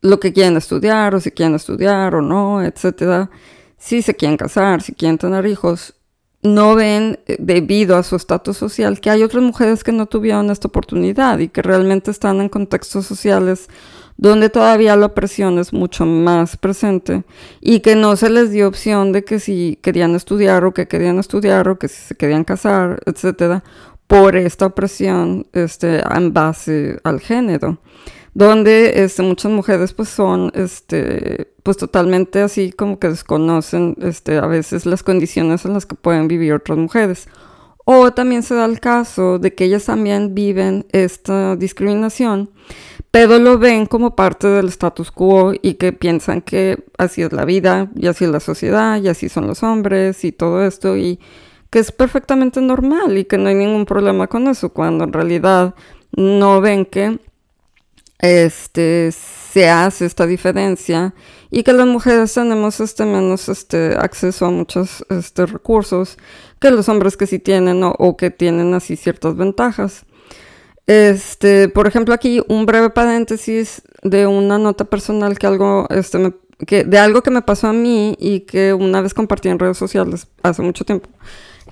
lo 0.00 0.20
que 0.20 0.32
quieren 0.32 0.56
estudiar 0.56 1.14
o 1.14 1.20
si 1.20 1.30
quieren 1.30 1.54
estudiar 1.54 2.14
o 2.14 2.22
no, 2.22 2.62
etcétera, 2.62 3.30
si 3.76 4.02
se 4.02 4.14
quieren 4.14 4.36
casar, 4.36 4.82
si 4.82 4.92
quieren 4.92 5.18
tener 5.18 5.46
hijos, 5.46 5.94
no 6.42 6.74
ven 6.74 7.18
eh, 7.26 7.36
debido 7.38 7.96
a 7.96 8.02
su 8.02 8.16
estatus 8.16 8.56
social 8.56 9.00
que 9.00 9.10
hay 9.10 9.22
otras 9.22 9.42
mujeres 9.42 9.82
que 9.82 9.92
no 9.92 10.06
tuvieron 10.06 10.50
esta 10.50 10.68
oportunidad 10.68 11.38
y 11.38 11.48
que 11.48 11.62
realmente 11.62 12.10
están 12.10 12.40
en 12.40 12.48
contextos 12.48 13.06
sociales 13.06 13.68
donde 14.16 14.48
todavía 14.48 14.96
la 14.96 15.06
opresión 15.06 15.58
es 15.58 15.72
mucho 15.72 16.04
más 16.04 16.56
presente 16.56 17.24
y 17.60 17.80
que 17.80 17.94
no 17.94 18.16
se 18.16 18.30
les 18.30 18.50
dio 18.50 18.68
opción 18.68 19.12
de 19.12 19.24
que 19.24 19.40
si 19.40 19.78
querían 19.82 20.14
estudiar 20.14 20.64
o 20.64 20.74
que 20.74 20.88
querían 20.88 21.18
estudiar 21.18 21.68
o 21.68 21.78
que 21.78 21.88
si 21.88 22.02
se 22.02 22.14
querían 22.16 22.44
casar, 22.44 23.00
etcétera, 23.06 23.62
por 24.08 24.36
esta 24.36 24.66
opresión 24.66 25.46
este, 25.52 26.00
en 26.00 26.32
base 26.32 26.98
al 27.04 27.20
género 27.20 27.78
donde 28.34 29.04
este, 29.04 29.22
muchas 29.22 29.50
mujeres 29.50 29.92
pues 29.92 30.08
son 30.08 30.50
este, 30.54 31.52
pues 31.62 31.76
totalmente 31.76 32.40
así 32.40 32.72
como 32.72 32.98
que 32.98 33.08
desconocen 33.08 33.96
este, 34.00 34.38
a 34.38 34.46
veces 34.46 34.86
las 34.86 35.02
condiciones 35.02 35.64
en 35.64 35.74
las 35.74 35.86
que 35.86 35.94
pueden 35.94 36.28
vivir 36.28 36.52
otras 36.52 36.78
mujeres. 36.78 37.28
O 37.84 38.12
también 38.12 38.42
se 38.42 38.54
da 38.54 38.66
el 38.66 38.80
caso 38.80 39.38
de 39.38 39.54
que 39.54 39.64
ellas 39.64 39.86
también 39.86 40.34
viven 40.34 40.86
esta 40.92 41.56
discriminación, 41.56 42.50
pero 43.10 43.38
lo 43.38 43.58
ven 43.58 43.86
como 43.86 44.14
parte 44.14 44.46
del 44.46 44.68
status 44.68 45.10
quo 45.10 45.54
y 45.62 45.74
que 45.74 45.94
piensan 45.94 46.42
que 46.42 46.84
así 46.98 47.22
es 47.22 47.32
la 47.32 47.46
vida 47.46 47.90
y 47.96 48.08
así 48.08 48.26
es 48.26 48.30
la 48.30 48.40
sociedad 48.40 49.00
y 49.00 49.08
así 49.08 49.30
son 49.30 49.46
los 49.46 49.62
hombres 49.62 50.22
y 50.26 50.32
todo 50.32 50.62
esto 50.66 50.98
y 50.98 51.18
que 51.70 51.78
es 51.78 51.90
perfectamente 51.90 52.60
normal 52.60 53.16
y 53.16 53.24
que 53.24 53.38
no 53.38 53.48
hay 53.48 53.54
ningún 53.54 53.86
problema 53.86 54.26
con 54.26 54.48
eso, 54.48 54.70
cuando 54.70 55.04
en 55.04 55.12
realidad 55.12 55.74
no 56.12 56.60
ven 56.60 56.84
que 56.84 57.18
este, 58.18 59.12
se 59.12 59.68
hace 59.68 60.06
esta 60.06 60.26
diferencia 60.26 61.14
y 61.50 61.62
que 61.62 61.72
las 61.72 61.86
mujeres 61.86 62.34
tenemos 62.34 62.80
este, 62.80 63.04
menos 63.04 63.48
este, 63.48 63.94
acceso 63.96 64.46
a 64.46 64.50
muchos 64.50 65.04
este, 65.08 65.46
recursos 65.46 66.18
que 66.60 66.70
los 66.70 66.88
hombres 66.88 67.16
que 67.16 67.26
sí 67.26 67.38
tienen 67.38 67.82
o, 67.84 68.16
que 68.16 68.30
tienen 68.30 68.74
así 68.74 68.96
ciertas 68.96 69.36
ventajas. 69.36 70.04
Este, 70.86 71.68
por 71.68 71.86
ejemplo, 71.86 72.14
aquí 72.14 72.42
un 72.48 72.66
breve 72.66 72.90
paréntesis 72.90 73.82
de 74.02 74.26
una 74.26 74.58
nota 74.58 74.84
personal 74.84 75.38
que 75.38 75.46
algo, 75.46 75.86
este, 75.90 76.34
que, 76.66 76.84
de 76.84 76.98
algo 76.98 77.22
que 77.22 77.30
me 77.30 77.42
pasó 77.42 77.68
a 77.68 77.72
mí 77.72 78.16
y 78.18 78.40
que 78.40 78.72
una 78.72 79.00
vez 79.00 79.14
compartí 79.14 79.48
en 79.48 79.58
redes 79.58 79.76
sociales 79.76 80.26
hace 80.42 80.62
mucho 80.62 80.84
tiempo, 80.84 81.08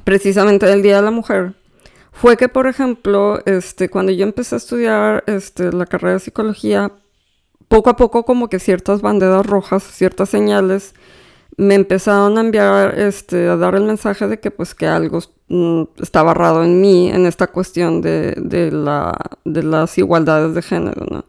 precisamente 0.05 0.71
el 0.71 0.83
Día 0.83 0.97
de 0.97 1.03
la 1.03 1.11
Mujer 1.11 1.55
fue 2.17 2.39
que, 2.39 2.49
por 2.49 2.67
ejemplo, 2.67 3.41
este, 3.45 3.91
cuando 3.91 4.11
yo 4.11 4.25
empecé 4.25 4.55
a 4.55 4.59
estudiar 4.59 5.25
este, 5.27 5.71
la 5.71 5.85
carrera 5.85 6.15
de 6.15 6.21
psicología, 6.21 6.93
poco 7.69 7.91
a 7.91 7.97
poco 7.97 8.25
como 8.25 8.49
que 8.49 8.59
ciertas 8.59 9.03
banderas 9.03 9.45
rojas, 9.45 9.83
ciertas 9.83 10.31
señales, 10.31 10.95
me 11.59 11.75
empezaron 11.75 12.39
a 12.39 12.41
enviar, 12.41 12.99
este, 12.99 13.49
a 13.49 13.57
dar 13.57 13.75
el 13.75 13.85
mensaje 13.85 14.27
de 14.29 14.41
que 14.41 14.51
pues 14.51 14.75
que 14.75 14.87
algo 14.87 15.21
mm, 15.49 15.83
estaba 16.01 16.31
errado 16.31 16.65
en 16.65 16.81
mí, 16.81 17.11
en 17.11 17.27
esta 17.27 17.49
cuestión 17.49 18.01
de, 18.01 18.33
de, 18.37 18.71
la, 18.71 19.15
de 19.45 19.63
las 19.63 19.99
igualdades 19.99 20.55
de 20.55 20.63
género, 20.63 21.07
¿no? 21.11 21.25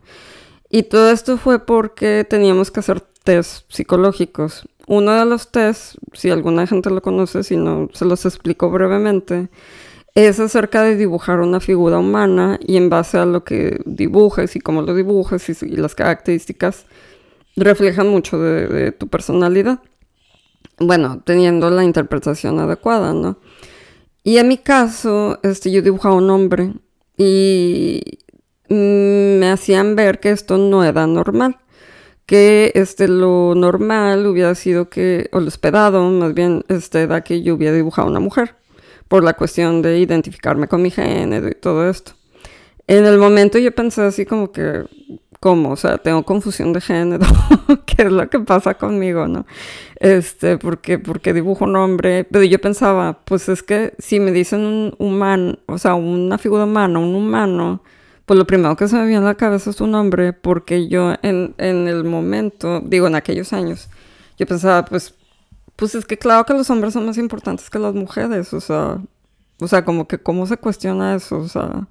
Y 0.69 0.83
todo 0.83 1.09
esto 1.11 1.37
fue 1.37 1.59
porque 1.59 2.25
teníamos 2.29 2.71
que 2.71 2.79
hacer 2.79 3.01
test 3.23 3.65
psicológicos. 3.69 4.67
Uno 4.85 5.11
de 5.13 5.25
los 5.25 5.51
test, 5.51 5.95
si 6.13 6.29
alguna 6.29 6.65
gente 6.65 6.89
lo 6.89 7.01
conoce, 7.01 7.43
si 7.43 7.57
no, 7.57 7.89
se 7.93 8.05
los 8.05 8.25
explico 8.25 8.69
brevemente, 8.69 9.49
es 10.17 10.39
acerca 10.39 10.81
de 10.81 10.95
dibujar 10.95 11.41
una 11.41 11.59
figura 11.59 11.99
humana 11.99 12.59
y 12.65 12.77
en 12.77 12.89
base 12.89 13.19
a 13.19 13.25
lo 13.27 13.43
que 13.43 13.79
dibujes 13.85 14.55
y 14.55 14.59
cómo 14.59 14.81
lo 14.81 14.95
dibujes 14.95 15.61
y, 15.61 15.75
las 15.75 15.93
características 15.93 16.87
reflejan 17.55 18.07
mucho 18.07 18.39
de, 18.39 18.91
tu 18.93 19.09
personalidad. 19.09 19.79
Bueno, 20.79 21.21
teniendo 21.23 21.69
la 21.69 21.83
interpretación 21.83 22.59
adecuada, 22.59 23.13
¿no? 23.13 23.37
Y 24.23 24.37
en 24.39 24.47
mi 24.47 24.57
caso, 24.57 25.39
este, 25.43 25.71
yo 25.71 25.83
dibujaba 25.83 26.15
un 26.15 26.31
hombre 26.31 26.73
y 27.15 28.01
me 28.69 29.51
hacían 29.51 29.95
ver 29.95 30.19
que 30.19 30.31
esto 30.31 30.57
no 30.57 30.83
era 30.83 31.05
normal. 31.05 31.57
Que 32.25 32.71
este, 32.73 33.07
lo 33.07 33.53
normal 33.53 34.25
hubiera 34.25 34.55
sido 34.55 34.89
que, 34.89 35.29
o 35.31 35.39
lo 35.39 35.47
esperado, 35.47 36.09
más 36.09 36.33
bien, 36.33 36.65
este, 36.69 37.03
era 37.03 37.21
que 37.21 37.43
yo 37.43 37.53
hubiera 37.53 37.75
dibujado 37.75 38.07
una 38.07 38.19
mujer 38.19 38.55
por 39.07 39.23
la 39.23 39.33
cuestión 39.33 39.81
de 39.81 39.99
identificarme 39.99 40.67
con 40.67 40.81
mi 40.81 40.91
género 40.91 41.47
y 41.47 41.55
todo 41.55 41.89
esto. 41.89 42.13
En 42.87 43.05
el 43.05 43.17
momento 43.17 43.57
yo 43.57 43.73
pensé 43.73 44.01
así 44.01 44.25
como 44.25 44.51
que, 44.51 44.85
¿cómo? 45.39 45.71
O 45.71 45.75
sea, 45.75 45.97
tengo 45.97 46.23
confusión 46.23 46.73
de 46.73 46.81
género, 46.81 47.25
¿qué 47.85 48.03
es 48.03 48.11
lo 48.11 48.29
que 48.29 48.39
pasa 48.39 48.75
conmigo, 48.75 49.27
no? 49.27 49.45
Este, 49.99 50.57
porque, 50.57 50.99
porque 50.99 51.33
dibujo 51.33 51.65
un 51.65 51.75
hombre, 51.75 52.23
pero 52.25 52.43
yo 52.45 52.59
pensaba, 52.59 53.19
pues 53.25 53.49
es 53.49 53.63
que 53.63 53.93
si 53.99 54.19
me 54.19 54.31
dicen 54.31 54.61
un 54.61 54.95
humano, 54.99 55.57
o 55.65 55.77
sea, 55.77 55.95
una 55.95 56.37
figura 56.37 56.63
humana, 56.63 56.99
un 56.99 57.15
humano, 57.15 57.83
pues 58.25 58.37
lo 58.37 58.47
primero 58.47 58.75
que 58.75 58.87
se 58.87 58.95
me 58.95 59.05
vio 59.05 59.17
en 59.17 59.25
la 59.25 59.35
cabeza 59.35 59.69
es 59.71 59.75
su 59.77 59.87
nombre, 59.87 60.33
porque 60.33 60.87
yo 60.87 61.13
en, 61.23 61.55
en 61.57 61.87
el 61.87 62.03
momento, 62.03 62.81
digo, 62.81 63.07
en 63.07 63.15
aquellos 63.15 63.53
años, 63.53 63.89
yo 64.37 64.45
pensaba, 64.45 64.85
pues, 64.85 65.16
pues 65.77 65.95
es 65.95 66.05
que 66.05 66.17
claro 66.17 66.45
que 66.45 66.53
los 66.53 66.69
hombres 66.69 66.93
son 66.93 67.05
más 67.05 67.17
importantes 67.17 67.69
que 67.69 67.79
las 67.79 67.93
mujeres, 67.93 68.53
o 68.53 68.59
sea, 68.59 68.99
o 69.59 69.67
sea, 69.67 69.85
como 69.85 70.07
que 70.07 70.17
cómo 70.19 70.45
se 70.47 70.57
cuestiona 70.57 71.15
eso, 71.15 71.37
o 71.37 71.47
sea, 71.47 71.87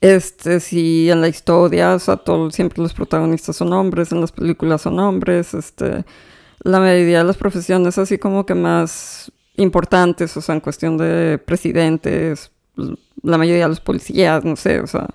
este, 0.00 0.60
si 0.60 1.10
en 1.10 1.20
la 1.22 1.28
historia, 1.28 1.94
o 1.94 1.98
sea, 1.98 2.18
todo, 2.18 2.50
siempre 2.50 2.82
los 2.82 2.94
protagonistas 2.94 3.56
son 3.56 3.72
hombres, 3.72 4.12
en 4.12 4.20
las 4.20 4.32
películas 4.32 4.82
son 4.82 5.00
hombres, 5.00 5.54
este, 5.54 6.04
la 6.62 6.78
mayoría 6.80 7.18
de 7.18 7.24
las 7.24 7.38
profesiones 7.38 7.98
así 7.98 8.18
como 8.18 8.46
que 8.46 8.54
más 8.54 9.32
importantes, 9.56 10.36
o 10.36 10.42
sea, 10.42 10.54
en 10.54 10.60
cuestión 10.60 10.98
de 10.98 11.38
presidentes, 11.38 12.52
la 13.22 13.38
mayoría 13.38 13.64
de 13.64 13.70
los 13.70 13.80
policías, 13.80 14.44
no 14.44 14.56
sé, 14.56 14.80
o 14.80 14.86
sea, 14.86 15.08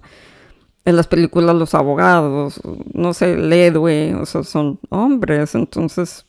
en 0.85 0.95
las 0.95 1.07
películas 1.07 1.55
los 1.55 1.75
abogados, 1.75 2.59
no 2.93 3.13
sé, 3.13 3.33
el 3.33 3.53
héroe, 3.53 4.15
o 4.15 4.25
sea, 4.25 4.43
son 4.43 4.79
hombres, 4.89 5.53
entonces, 5.55 6.25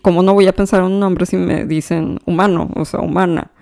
¿cómo 0.00 0.22
no 0.22 0.34
voy 0.34 0.46
a 0.46 0.54
pensar 0.54 0.80
en 0.80 0.92
un 0.92 1.02
hombre 1.02 1.26
si 1.26 1.36
me 1.36 1.64
dicen 1.66 2.20
humano, 2.26 2.70
o 2.74 2.84
sea, 2.84 3.00
humana? 3.00 3.52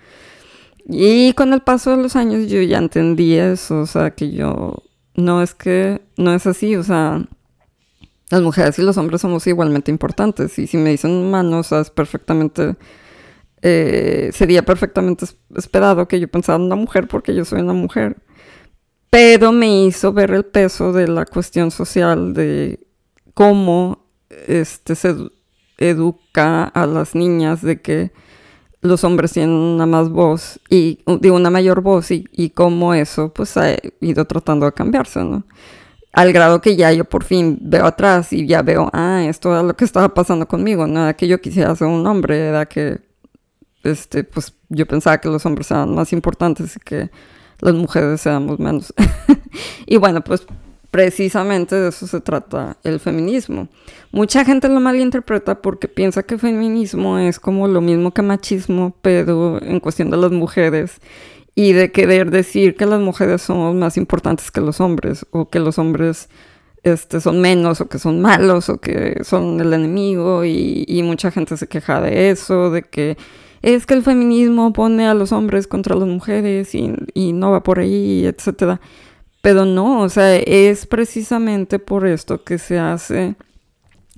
Y 0.87 1.33
con 1.35 1.53
el 1.53 1.61
paso 1.61 1.91
de 1.91 2.03
los 2.03 2.17
años 2.17 2.49
yo 2.49 2.61
ya 2.63 2.79
entendí 2.79 3.35
eso, 3.35 3.81
o 3.81 3.87
sea, 3.87 4.11
que 4.11 4.31
yo, 4.31 4.83
no 5.15 5.43
es 5.43 5.55
que, 5.55 6.03
no 6.17 6.35
es 6.35 6.47
así, 6.47 6.77
o 6.77 6.83
sea, 6.83 7.25
las 8.31 8.43
mujeres 8.43 8.79
y 8.79 8.83
los 8.83 8.97
hombres 8.97 9.21
somos 9.21 9.47
igualmente 9.47 9.91
importantes, 9.91 10.59
y 10.59 10.67
si 10.67 10.77
me 10.77 10.91
dicen 10.91 11.11
humano, 11.13 11.61
o 11.61 11.63
sea, 11.63 11.81
es 11.81 11.91
perfectamente 11.91 12.77
eh, 13.63 14.31
sería 14.33 14.65
perfectamente 14.65 15.27
esperado 15.55 16.09
que 16.09 16.19
yo 16.19 16.29
pensara 16.29 16.57
en 16.57 16.63
una 16.63 16.77
mujer 16.77 17.09
porque 17.09 17.35
yo 17.35 17.45
soy 17.45 17.61
una 17.61 17.73
mujer. 17.75 18.17
Pero 19.11 19.53
me 19.53 19.85
hizo 19.85 20.13
ver 20.13 20.31
el 20.31 20.45
peso 20.45 20.93
de 20.93 21.09
la 21.09 21.27
cuestión 21.27 21.71
social, 21.71 22.33
de 22.33 22.81
cómo 23.35 24.07
este, 24.47 24.95
se 24.95 25.15
educa 25.81 26.65
a 26.65 26.87
las 26.87 27.15
niñas 27.15 27.63
de 27.63 27.81
que 27.81 28.13
los 28.83 29.05
hombres 29.05 29.33
tienen 29.33 29.55
una 29.55 29.87
más 29.87 30.09
voz 30.09 30.61
y 30.69 31.01
de 31.07 31.31
una 31.31 31.51
mayor 31.51 31.81
voz 31.81 32.11
y, 32.11 32.27
y 32.33 32.51
cómo 32.51 32.95
eso 32.95 33.33
pues 33.33 33.57
ha 33.57 33.77
ido 34.01 34.25
tratando 34.27 34.67
de 34.67 34.73
cambiarse, 34.73 35.23
¿no? 35.25 35.45
Al 36.13 36.33
grado 36.33 36.61
que 36.61 36.77
ya 36.77 36.93
yo 36.93 37.05
por 37.05 37.25
fin 37.25 37.59
veo 37.61 37.87
atrás 37.87 38.33
y 38.33 38.47
ya 38.47 38.63
veo, 38.63 38.91
ah, 38.93 39.25
esto 39.27 39.57
es 39.57 39.65
lo 39.65 39.77
que 39.77 39.85
estaba 39.85 40.13
pasando 40.13 40.49
conmigo, 40.49 40.87
no 40.87 41.03
era 41.05 41.15
que 41.15 41.29
yo 41.29 41.41
quisiera 41.41 41.75
ser 41.77 41.87
un 41.89 42.07
hombre, 42.07 42.49
era 42.49 42.67
que 42.67 43.01
este, 43.85 44.25
pues 44.25 44.55
yo 44.69 44.87
pensaba 44.87 45.19
que 45.19 45.29
los 45.29 45.45
hombres 45.47 45.71
eran 45.71 45.95
más 45.95 46.13
importantes 46.13 46.77
y 46.77 46.81
que 46.81 47.11
las 47.61 47.75
mujeres 47.75 48.25
éramos 48.27 48.59
menos. 48.59 48.93
y 49.87 49.97
bueno, 49.99 50.23
pues 50.23 50.47
precisamente 50.91 51.77
de 51.77 51.89
eso 51.89 52.07
se 52.07 52.21
trata 52.21 52.77
el 52.83 53.01
feminismo. 53.01 53.69
Mucha 54.13 54.45
gente 54.45 54.69
lo 54.69 54.81
malinterpreta 54.81 55.63
porque 55.63 55.89
piensa 55.89 56.23
que 56.25 56.39
feminismo 56.39 57.19
es 57.19 57.39
como 57.39 57.69
lo 57.69 57.81
mismo 57.81 58.13
que 58.13 58.23
machismo, 58.23 58.97
pero 59.03 59.63
en 59.63 59.81
cuestión 59.81 60.11
de 60.11 60.17
las 60.17 60.33
mujeres 60.33 61.01
y 61.55 61.73
de 61.73 61.93
querer 61.93 62.31
decir 62.31 62.77
que 62.77 62.87
las 62.87 63.01
mujeres 63.01 63.43
son 63.43 63.79
más 63.79 63.97
importantes 63.97 64.51
que 64.51 64.61
los 64.61 64.81
hombres 64.81 65.27
o 65.31 65.49
que 65.49 65.61
los 65.61 65.79
hombres 65.79 66.29
este, 66.83 67.21
son 67.21 67.41
menos 67.41 67.81
o 67.81 67.89
que 67.89 67.99
son 67.99 68.21
malos 68.21 68.69
o 68.69 68.81
que 68.81 69.23
son 69.25 69.61
el 69.61 69.73
enemigo 69.73 70.45
y, 70.45 70.85
y 70.89 71.03
mucha 71.03 71.31
gente 71.31 71.57
se 71.57 71.69
queja 71.69 72.01
de 72.01 72.31
eso, 72.31 72.71
de 72.71 72.83
que 72.83 73.17
es 73.63 73.87
que 73.87 73.95
el 73.95 74.03
feminismo 74.03 74.73
pone 74.73 75.07
a 75.07 75.15
los 75.15 75.33
hombres 75.33 75.67
contra 75.67 75.95
las 75.95 76.09
mujeres 76.09 76.75
y, 76.75 77.33
no 77.33 77.51
va 77.51 77.63
por 77.63 77.79
ahí, 77.79 78.27
etc. 78.27 78.81
Pero 79.43 79.65
no, 79.65 80.01
o 80.01 80.09
sea, 80.09 80.37
es 80.37 80.87
precisamente 80.87 81.79
por 81.79 82.07
esto 82.07 82.43
que 82.43 82.59
se 82.59 82.79
hace 82.79 83.37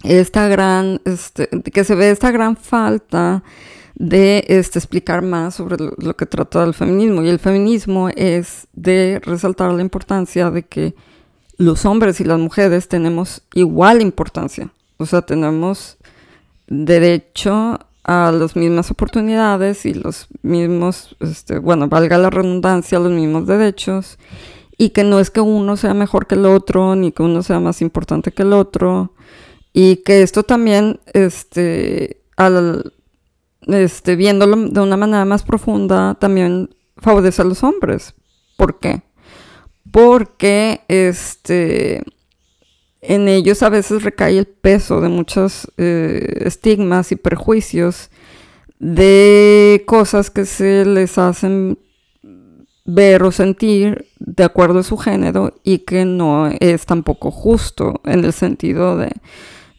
esta 0.03 0.49
gran, 0.49 1.01
este, 1.05 1.49
que 1.49 1.85
se 1.85 1.95
ve 1.95 2.11
esta 2.11 2.31
gran 2.31 2.57
falta 2.57 3.43
de 3.95 4.45
este, 4.49 4.79
explicar 4.79 5.23
más 5.23 5.55
sobre 5.55 5.77
lo, 5.79 6.17
que 6.17 6.27
trata 6.27 6.65
el 6.65 6.75
feminismo. 6.75 7.23
Y 7.23 7.29
el 7.29 7.39
feminismo 7.39 8.09
es 8.09 8.67
de 8.73 9.21
resaltar 9.25 9.73
la 9.73 9.83
importancia 9.83 10.51
de 10.51 10.65
que 10.65 10.95
los 11.57 11.85
hombres 11.85 12.21
y 12.21 12.25
las 12.25 12.39
mujeres 12.39 12.89
tenemos 12.89 13.43
igual 13.55 14.01
importancia. 14.01 14.71
O 14.97 15.07
sea, 15.07 15.23
tenemos 15.23 15.99
derecho 16.67 17.79
a 18.05 18.33
las 18.33 18.57
mismas 18.57 18.91
oportunidades 18.91 19.87
y 19.87 19.95
los 19.95 20.27
mismos, 20.43 21.17
este, 21.21 21.59
bueno, 21.59 21.89
valga 21.89 22.19
la 22.19 22.31
redundancia, 22.31 22.99
los 22.99 23.13
mismos 23.13 23.47
derechos 23.47 24.19
y 24.77 24.91
que 24.91 25.05
no 25.05 25.21
es 25.21 25.31
que 25.31 25.41
uno 25.41 25.77
sea 25.77 25.95
mejor 25.95 26.27
que 26.27 26.35
el 26.35 26.47
otro 26.47 26.97
ni 26.97 27.13
que 27.13 27.23
uno 27.23 27.43
sea 27.43 27.61
más 27.61 27.83
importante 27.83 28.33
que 28.33 28.43
el 28.43 28.53
otro 28.53 29.13
y 29.73 29.97
que 29.97 30.23
esto 30.23 30.43
también, 30.43 31.01
este, 31.13 32.23
al, 32.37 32.93
este, 33.63 34.17
viéndolo 34.17 34.57
de 34.69 34.81
una 34.81 34.97
manera 34.97 35.25
más 35.25 35.43
profunda, 35.43 36.15
también 36.15 36.75
favorece 36.97 37.43
a 37.43 37.47
los 37.47 37.63
hombres. 37.63 38.15
¿Por 38.57 38.79
qué? 38.79 39.03
Porque, 39.91 40.83
este, 40.89 42.03
en 43.01 43.29
ellos 43.29 43.63
a 43.63 43.71
veces 43.71 44.05
recae 44.05 44.39
el 44.39 44.47
peso 44.47 45.01
de 45.01 45.09
muchos 45.09 45.71
eh, 45.77 46.45
estigmas 46.45 47.11
y 47.13 47.17
prejuicios 47.17 48.11
de 48.79 49.85
cosas 49.87 50.31
que 50.31 50.45
se 50.45 50.85
les 50.85 51.17
hacen 51.19 51.79
ver 52.85 53.23
o 53.23 53.31
sentir 53.31 54.09
de 54.19 54.45
acuerdo 54.45 54.81
a 54.81 54.83
su 54.83 54.97
género 54.97 55.55
y 55.63 55.79
que 55.79 56.05
no 56.05 56.49
es 56.61 56.85
tampoco 56.85 57.31
justo 57.31 58.01
en 58.05 58.25
el 58.25 58.33
sentido 58.33 58.97
de, 58.97 59.13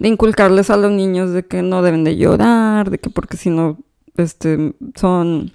inculcarles 0.07 0.69
a 0.69 0.77
los 0.77 0.91
niños 0.91 1.31
de 1.31 1.45
que 1.45 1.61
no 1.61 1.81
deben 1.81 2.03
de 2.03 2.17
llorar, 2.17 2.89
de 2.89 2.97
que 2.99 3.09
porque 3.09 3.37
si 3.37 3.49
no 3.49 3.77
este, 4.17 4.73
son 4.95 5.51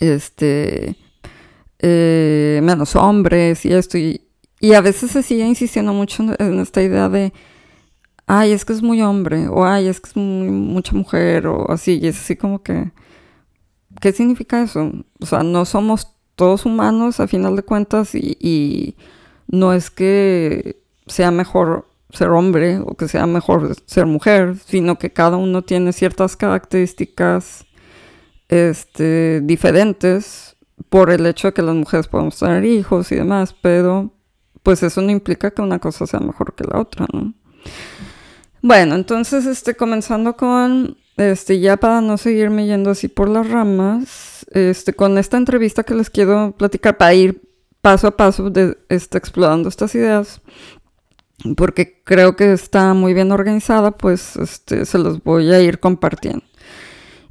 este, 0.00 0.96
eh, 1.78 2.60
menos 2.62 2.96
hombres 2.96 3.64
y 3.64 3.72
esto 3.72 3.98
y, 3.98 4.22
y 4.60 4.74
a 4.74 4.80
veces 4.80 5.10
se 5.12 5.22
sigue 5.22 5.46
insistiendo 5.46 5.92
mucho 5.92 6.24
en 6.38 6.60
esta 6.60 6.82
idea 6.82 7.08
de, 7.08 7.32
ay, 8.26 8.52
es 8.52 8.64
que 8.64 8.72
es 8.72 8.82
muy 8.82 9.02
hombre, 9.02 9.48
o 9.48 9.64
ay, 9.64 9.88
es 9.88 10.00
que 10.00 10.10
es 10.10 10.16
mucha 10.16 10.94
mujer, 10.94 11.46
o 11.46 11.70
así, 11.70 11.98
y 12.00 12.06
es 12.06 12.18
así 12.18 12.36
como 12.36 12.62
que, 12.62 12.92
¿qué 14.00 14.12
significa 14.12 14.62
eso? 14.62 14.92
O 15.20 15.26
sea, 15.26 15.42
no 15.42 15.64
somos 15.64 16.08
todos 16.34 16.64
humanos 16.64 17.20
a 17.20 17.26
final 17.26 17.56
de 17.56 17.62
cuentas 17.62 18.14
y, 18.14 18.36
y 18.40 18.96
no 19.48 19.72
es 19.72 19.90
que 19.90 20.82
sea 21.06 21.30
mejor 21.30 21.89
ser 22.12 22.28
hombre 22.30 22.78
o 22.78 22.94
que 22.94 23.08
sea 23.08 23.26
mejor 23.26 23.74
ser 23.86 24.06
mujer, 24.06 24.56
sino 24.64 24.98
que 24.98 25.12
cada 25.12 25.36
uno 25.36 25.62
tiene 25.62 25.92
ciertas 25.92 26.36
características 26.36 27.66
este, 28.48 29.40
diferentes 29.42 30.56
por 30.88 31.10
el 31.10 31.26
hecho 31.26 31.48
de 31.48 31.54
que 31.54 31.62
las 31.62 31.74
mujeres 31.74 32.08
podemos 32.08 32.38
tener 32.38 32.64
hijos 32.64 33.12
y 33.12 33.16
demás, 33.16 33.54
pero 33.60 34.12
pues 34.62 34.82
eso 34.82 35.00
no 35.00 35.10
implica 35.10 35.50
que 35.50 35.62
una 35.62 35.78
cosa 35.78 36.06
sea 36.06 36.20
mejor 36.20 36.54
que 36.54 36.64
la 36.64 36.80
otra, 36.80 37.06
¿no? 37.12 37.34
Bueno, 38.62 38.94
entonces, 38.94 39.46
este, 39.46 39.74
comenzando 39.74 40.36
con, 40.36 40.98
este, 41.16 41.60
ya 41.60 41.78
para 41.78 42.00
no 42.02 42.18
seguirme 42.18 42.66
yendo 42.66 42.90
así 42.90 43.08
por 43.08 43.28
las 43.28 43.48
ramas, 43.48 44.44
este, 44.50 44.92
con 44.92 45.16
esta 45.16 45.38
entrevista 45.38 45.82
que 45.82 45.94
les 45.94 46.10
quiero 46.10 46.54
platicar 46.56 46.98
para 46.98 47.14
ir 47.14 47.42
paso 47.80 48.08
a 48.08 48.16
paso 48.16 48.50
de, 48.50 48.76
este, 48.90 49.16
explorando 49.16 49.68
estas 49.68 49.94
ideas, 49.94 50.42
porque 51.56 52.02
creo 52.04 52.36
que 52.36 52.52
está 52.52 52.94
muy 52.94 53.14
bien 53.14 53.32
organizada, 53.32 53.92
pues, 53.92 54.36
este, 54.36 54.84
se 54.84 54.98
los 54.98 55.22
voy 55.22 55.52
a 55.52 55.60
ir 55.60 55.80
compartiendo. 55.80 56.44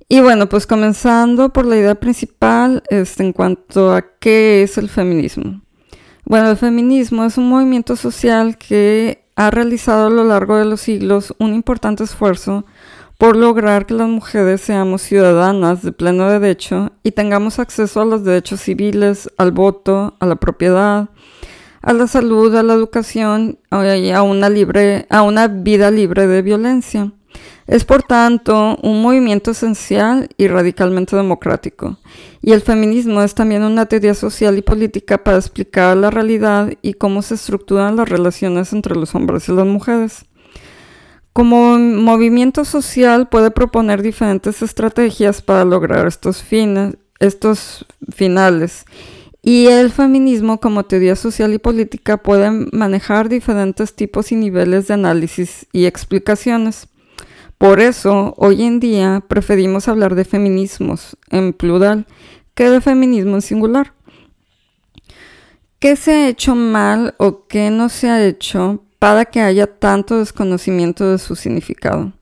Y 0.07 0.21
bueno, 0.21 0.49
pues 0.49 0.65
comenzando 0.65 1.53
por 1.53 1.65
la 1.65 1.77
idea 1.77 1.95
principal, 1.95 2.81
este, 2.89 3.23
en 3.23 3.33
cuanto 3.33 3.93
a 3.93 4.03
qué 4.19 4.63
es 4.63 4.77
el 4.77 4.89
feminismo. 4.89 5.61
Bueno, 6.25 6.49
el 6.49 6.57
feminismo 6.57 7.25
es 7.25 7.37
un 7.37 7.49
movimiento 7.49 7.95
social 7.95 8.57
que 8.57 9.23
ha 9.35 9.51
realizado 9.51 10.07
a 10.07 10.09
lo 10.09 10.23
largo 10.23 10.57
de 10.57 10.65
los 10.65 10.81
siglos 10.81 11.33
un 11.39 11.53
importante 11.53 12.03
esfuerzo 12.03 12.65
por 13.19 13.35
lograr 13.35 13.85
que 13.85 13.93
las 13.93 14.07
mujeres 14.07 14.61
seamos 14.61 15.01
ciudadanas 15.01 15.81
de 15.83 15.91
pleno 15.91 16.29
derecho 16.29 16.91
y 17.03 17.11
tengamos 17.11 17.59
acceso 17.59 18.01
a 18.01 18.05
los 18.05 18.23
derechos 18.23 18.61
civiles, 18.61 19.29
al 19.37 19.51
voto, 19.51 20.15
a 20.19 20.25
la 20.25 20.37
propiedad, 20.37 21.09
a 21.81 21.93
la 21.93 22.07
salud, 22.07 22.55
a 22.55 22.63
la 22.63 22.73
educación 22.73 23.59
y 23.71 24.09
a 24.11 24.21
una, 24.21 24.49
libre, 24.49 25.05
a 25.09 25.21
una 25.21 25.47
vida 25.47 25.91
libre 25.91 26.27
de 26.27 26.41
violencia. 26.41 27.11
Es 27.67 27.85
por 27.85 28.01
tanto 28.01 28.77
un 28.81 29.01
movimiento 29.01 29.51
esencial 29.51 30.29
y 30.37 30.47
radicalmente 30.47 31.15
democrático. 31.15 31.97
Y 32.41 32.53
el 32.53 32.61
feminismo 32.61 33.21
es 33.21 33.35
también 33.35 33.63
una 33.63 33.85
teoría 33.85 34.15
social 34.15 34.57
y 34.57 34.63
política 34.63 35.23
para 35.23 35.37
explicar 35.37 35.95
la 35.95 36.09
realidad 36.09 36.73
y 36.81 36.93
cómo 36.93 37.21
se 37.21 37.35
estructuran 37.35 37.95
las 37.95 38.09
relaciones 38.09 38.73
entre 38.73 38.95
los 38.95 39.13
hombres 39.13 39.47
y 39.47 39.51
las 39.51 39.67
mujeres. 39.67 40.25
Como 41.31 41.77
movimiento 41.77 42.65
social 42.65 43.29
puede 43.29 43.51
proponer 43.51 44.01
diferentes 44.01 44.63
estrategias 44.63 45.43
para 45.43 45.63
lograr 45.63 46.07
estos 46.07 46.41
fines, 46.41 46.97
estos 47.19 47.85
finales 48.11 48.85
Y 49.49 49.65
el 49.65 49.89
feminismo 49.89 50.59
como 50.59 50.85
teoría 50.85 51.15
social 51.15 51.55
y 51.55 51.57
política 51.57 52.17
puede 52.17 52.51
manejar 52.71 53.29
diferentes 53.29 53.95
tipos 53.95 54.31
y 54.31 54.35
niveles 54.35 54.87
de 54.87 54.93
análisis 54.93 55.65
y 55.71 55.85
explicaciones. 55.87 56.87
Por 57.57 57.79
eso, 57.79 58.35
hoy 58.37 58.61
en 58.61 58.79
día 58.79 59.23
preferimos 59.27 59.87
hablar 59.87 60.13
de 60.13 60.23
feminismos 60.23 61.17
en 61.31 61.53
plural 61.53 62.05
que 62.53 62.69
de 62.69 62.79
feminismo 62.79 63.37
en 63.37 63.41
singular. 63.41 63.95
¿Qué 65.79 65.95
se 65.95 66.11
ha 66.11 66.27
hecho 66.27 66.53
mal 66.53 67.15
o 67.17 67.47
qué 67.47 67.71
no 67.71 67.89
se 67.89 68.07
ha 68.07 68.23
hecho 68.23 68.83
para 68.99 69.25
que 69.25 69.41
haya 69.41 69.65
tanto 69.65 70.19
desconocimiento 70.19 71.09
de 71.09 71.17
su 71.17 71.35
significado? 71.35 72.13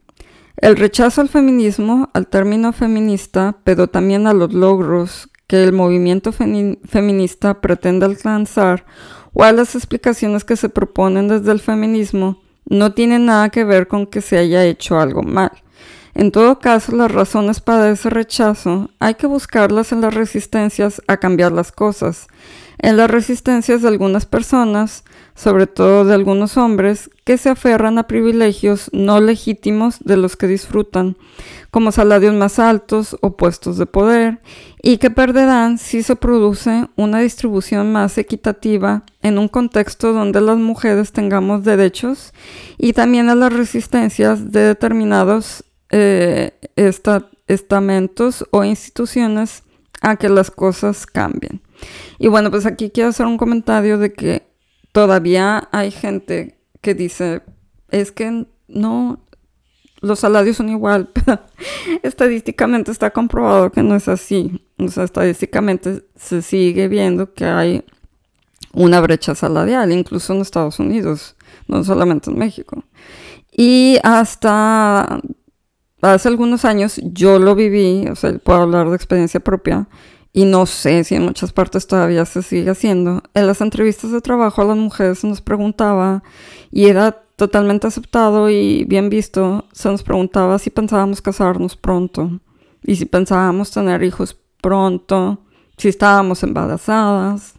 El 0.55 0.77
rechazo 0.77 1.19
al 1.19 1.27
feminismo, 1.27 2.09
al 2.13 2.27
término 2.27 2.71
feminista, 2.71 3.57
pero 3.65 3.87
también 3.87 4.27
a 4.27 4.33
los 4.33 4.53
logros 4.53 5.29
que 5.47 5.63
el 5.63 5.71
movimiento 5.71 6.31
feminista 6.31 7.62
pretende 7.62 8.05
alcanzar 8.05 8.86
o 9.33 9.43
a 9.43 9.51
las 9.51 9.75
explicaciones 9.75 10.43
que 10.43 10.57
se 10.57 10.69
proponen 10.69 11.27
desde 11.27 11.51
el 11.51 11.60
feminismo, 11.60 12.41
no 12.65 12.93
tienen 12.93 13.25
nada 13.25 13.49
que 13.49 13.63
ver 13.63 13.88
con 13.88 14.07
que 14.07 14.21
se 14.21 14.38
haya 14.38 14.65
hecho 14.65 14.99
algo 14.99 15.23
mal. 15.23 15.51
En 16.13 16.31
todo 16.31 16.60
caso, 16.60 16.95
las 16.95 17.12
razones 17.12 17.62
para 17.62 17.91
ese 17.91 18.10
rechazo 18.10 18.89
hay 18.99 19.13
que 19.13 19.27
buscarlas 19.27 19.91
en 19.91 20.01
las 20.01 20.15
resistencias 20.15 21.01
a 21.07 21.17
cambiar 21.17 21.51
las 21.51 21.71
cosas, 21.71 22.27
en 22.79 22.97
las 22.97 23.10
resistencias 23.10 23.83
de 23.83 23.88
algunas 23.88 24.25
personas, 24.25 25.03
sobre 25.36 25.67
todo 25.67 26.05
de 26.05 26.15
algunos 26.15 26.57
hombres, 26.57 27.12
que 27.23 27.38
se 27.38 27.49
aferran 27.49 27.99
a 27.99 28.07
privilegios 28.07 28.89
no 28.93 29.19
legítimos 29.19 29.99
de 29.99 30.17
los 30.17 30.36
que 30.36 30.47
disfrutan, 30.47 31.17
como 31.71 31.91
salarios 31.91 32.34
más 32.34 32.60
altos 32.60 33.17
o 33.21 33.36
puestos 33.36 33.77
de 33.77 33.86
poder, 33.86 34.39
y 34.82 34.97
que 34.97 35.10
perderán 35.10 35.77
si 35.77 36.03
se 36.03 36.15
produce 36.15 36.88
una 36.95 37.19
distribución 37.19 37.91
más 37.91 38.17
equitativa 38.17 39.03
en 39.21 39.38
un 39.38 39.47
contexto 39.47 40.13
donde 40.13 40.41
las 40.41 40.58
mujeres 40.58 41.12
tengamos 41.12 41.63
derechos 41.63 42.34
y 42.77 42.93
también 42.93 43.30
a 43.30 43.36
las 43.36 43.51
resistencias 43.51 44.51
de 44.51 44.62
determinados 44.62 45.63
eh, 45.89 46.51
estamentos 47.47 48.45
o 48.51 48.63
instituciones 48.63 49.63
a 50.01 50.15
que 50.15 50.30
las 50.30 50.51
cosas 50.51 51.06
cambien. 51.06 51.62
Y 52.19 52.27
bueno, 52.27 52.51
pues 52.51 52.65
aquí 52.65 52.89
quiero 52.89 53.10
hacer 53.10 53.25
un 53.25 53.38
comentario 53.38 53.97
de 53.97 54.13
que 54.13 54.47
todavía 54.91 55.67
hay 55.71 55.91
gente 55.91 56.60
que 56.82 56.93
dice, 56.93 57.41
es 57.89 58.12
que 58.12 58.47
no, 58.67 59.26
los 60.01 60.19
salarios 60.19 60.57
son 60.57 60.69
igual, 60.69 61.10
pero 61.13 61.39
estadísticamente 62.03 62.91
está 62.91 63.12
comprobado 63.12 63.71
que 63.71 63.83
no 63.83 63.95
es 63.95 64.07
así. 64.07 64.65
O 64.77 64.88
sea, 64.89 65.03
estadísticamente 65.03 66.05
se 66.15 66.41
sigue 66.41 66.88
viendo 66.88 67.33
que 67.33 67.45
hay 67.45 67.83
una 68.73 69.01
brecha 69.01 69.33
salarial, 69.33 69.91
incluso 69.91 70.33
en 70.33 70.41
Estados 70.41 70.79
Unidos, 70.79 71.36
no 71.67 71.83
solamente 71.83 72.29
en 72.29 72.38
México. 72.38 72.83
Y 73.51 73.97
hasta 74.03 75.19
hace 76.01 76.27
algunos 76.27 76.63
años 76.63 76.99
yo 77.03 77.39
lo 77.39 77.55
viví, 77.55 78.07
o 78.07 78.15
sea, 78.15 78.38
puedo 78.38 78.62
hablar 78.62 78.89
de 78.89 78.95
experiencia 78.95 79.39
propia, 79.39 79.88
y 80.31 80.45
no 80.45 80.67
sé 80.67 81.03
si 81.03 81.15
en 81.15 81.23
muchas 81.23 81.51
partes 81.51 81.88
todavía 81.88 82.23
se 82.25 82.43
sigue 82.43 82.69
haciendo. 82.69 83.23
En 83.33 83.47
las 83.47 83.62
entrevistas 83.62 84.12
de 84.12 84.21
trabajo 84.21 84.62
a 84.62 84.65
las 84.65 84.77
mujeres 84.77 85.19
se 85.19 85.27
nos 85.27 85.41
preguntaba, 85.41 86.21
y 86.69 86.86
era 86.86 87.23
totalmente 87.38 87.88
aceptado 87.88 88.50
y 88.50 88.84
bien 88.84 89.10
visto, 89.10 89.65
se 89.71 89.89
nos 89.89 90.04
preguntaba 90.04 90.60
si 90.60 90.69
pensábamos 90.69 91.21
casarnos 91.21 91.78
pronto, 91.78 92.41
y 92.84 92.97
si 92.97 93.06
pensábamos 93.06 93.71
tener 93.71 94.04
hijos 94.04 94.38
pronto, 94.62 95.39
si 95.78 95.88
estábamos 95.88 96.43
embarazadas, 96.43 97.54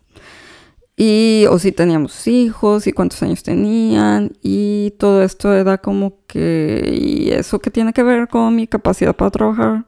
y 0.97 1.47
o 1.49 1.61
si 1.61 1.71
teníamos 1.71 2.27
hijos 2.27 2.89
y 2.89 2.93
cuántos 2.93 3.23
años 3.23 3.45
tenían 3.45 4.33
y 4.43 4.95
todo 4.99 5.23
esto 5.23 5.55
era 5.55 5.79
como 5.79 6.27
que 6.27 6.99
y 7.01 7.31
eso 7.31 7.61
que 7.61 7.71
tiene 7.71 7.93
que 7.93 8.03
ver 8.03 8.27
con 8.27 8.57
mi 8.57 8.67
capacidad 8.67 9.15
para 9.15 9.31
trabajar 9.31 9.85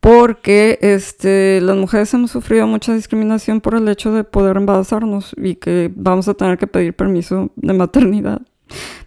porque 0.00 0.78
este 0.82 1.62
las 1.62 1.74
mujeres 1.76 2.12
hemos 2.12 2.32
sufrido 2.32 2.66
mucha 2.66 2.94
discriminación 2.94 3.62
por 3.62 3.74
el 3.74 3.88
hecho 3.88 4.12
de 4.12 4.24
poder 4.24 4.58
embarazarnos 4.58 5.34
y 5.38 5.54
que 5.54 5.90
vamos 5.96 6.28
a 6.28 6.34
tener 6.34 6.58
que 6.58 6.66
pedir 6.66 6.94
permiso 6.94 7.50
de 7.56 7.72
maternidad 7.72 8.42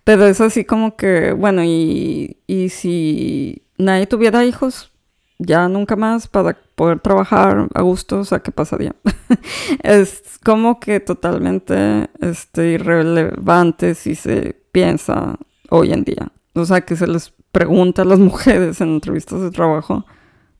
pero 0.04 0.26
es 0.26 0.42
así 0.42 0.66
como 0.66 0.96
que 0.96 1.34
bueno 1.34 1.64
y, 1.64 2.38
y 2.48 2.70
si 2.70 3.64
nadie 3.78 4.08
tuviera 4.08 4.46
hijos 4.46 4.94
ya 5.40 5.68
nunca 5.68 5.96
más 5.96 6.28
para 6.28 6.58
poder 6.76 7.00
trabajar 7.00 7.68
a 7.74 7.82
gusto, 7.82 8.20
o 8.20 8.26
sea, 8.26 8.40
¿qué 8.40 8.52
pasaría? 8.52 8.96
es 9.84 10.40
como 10.44 10.80
que 10.80 11.00
totalmente 11.00 12.10
este, 12.20 12.72
irrelevante 12.72 13.96
si 13.96 14.16
se 14.16 14.56
piensa 14.72 15.38
hoy 15.70 15.92
en 15.92 16.04
día. 16.04 16.32
O 16.54 16.66
sea, 16.66 16.82
que 16.82 16.96
se 16.96 17.08
les 17.08 17.34
pregunta 17.52 18.04
a 18.04 18.06
las 18.06 18.20
mujeres 18.20 18.82
en 18.82 18.90
entrevistas 18.90 19.42
de 19.42 19.52
trabajo 19.52 20.06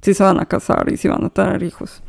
si 0.02 0.14
se 0.14 0.24
van 0.24 0.40
a 0.40 0.46
casar 0.46 0.92
y 0.92 0.98
si 0.98 1.08
van 1.08 1.24
a 1.24 1.30
tener 1.30 1.64
hijos. 1.64 2.04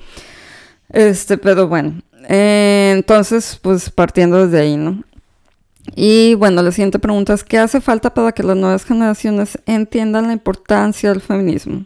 Este, 0.88 1.38
pero 1.38 1.68
bueno, 1.68 2.02
eh, 2.28 2.92
entonces, 2.94 3.58
pues 3.62 3.90
partiendo 3.90 4.44
desde 4.44 4.60
ahí, 4.60 4.76
¿no? 4.76 5.02
Y 5.94 6.34
bueno, 6.34 6.62
la 6.62 6.72
siguiente 6.72 6.98
pregunta 6.98 7.34
es, 7.34 7.44
¿qué 7.44 7.58
hace 7.58 7.80
falta 7.80 8.14
para 8.14 8.32
que 8.32 8.42
las 8.42 8.56
nuevas 8.56 8.84
generaciones 8.84 9.58
entiendan 9.66 10.28
la 10.28 10.32
importancia 10.32 11.10
del 11.10 11.20
feminismo? 11.20 11.84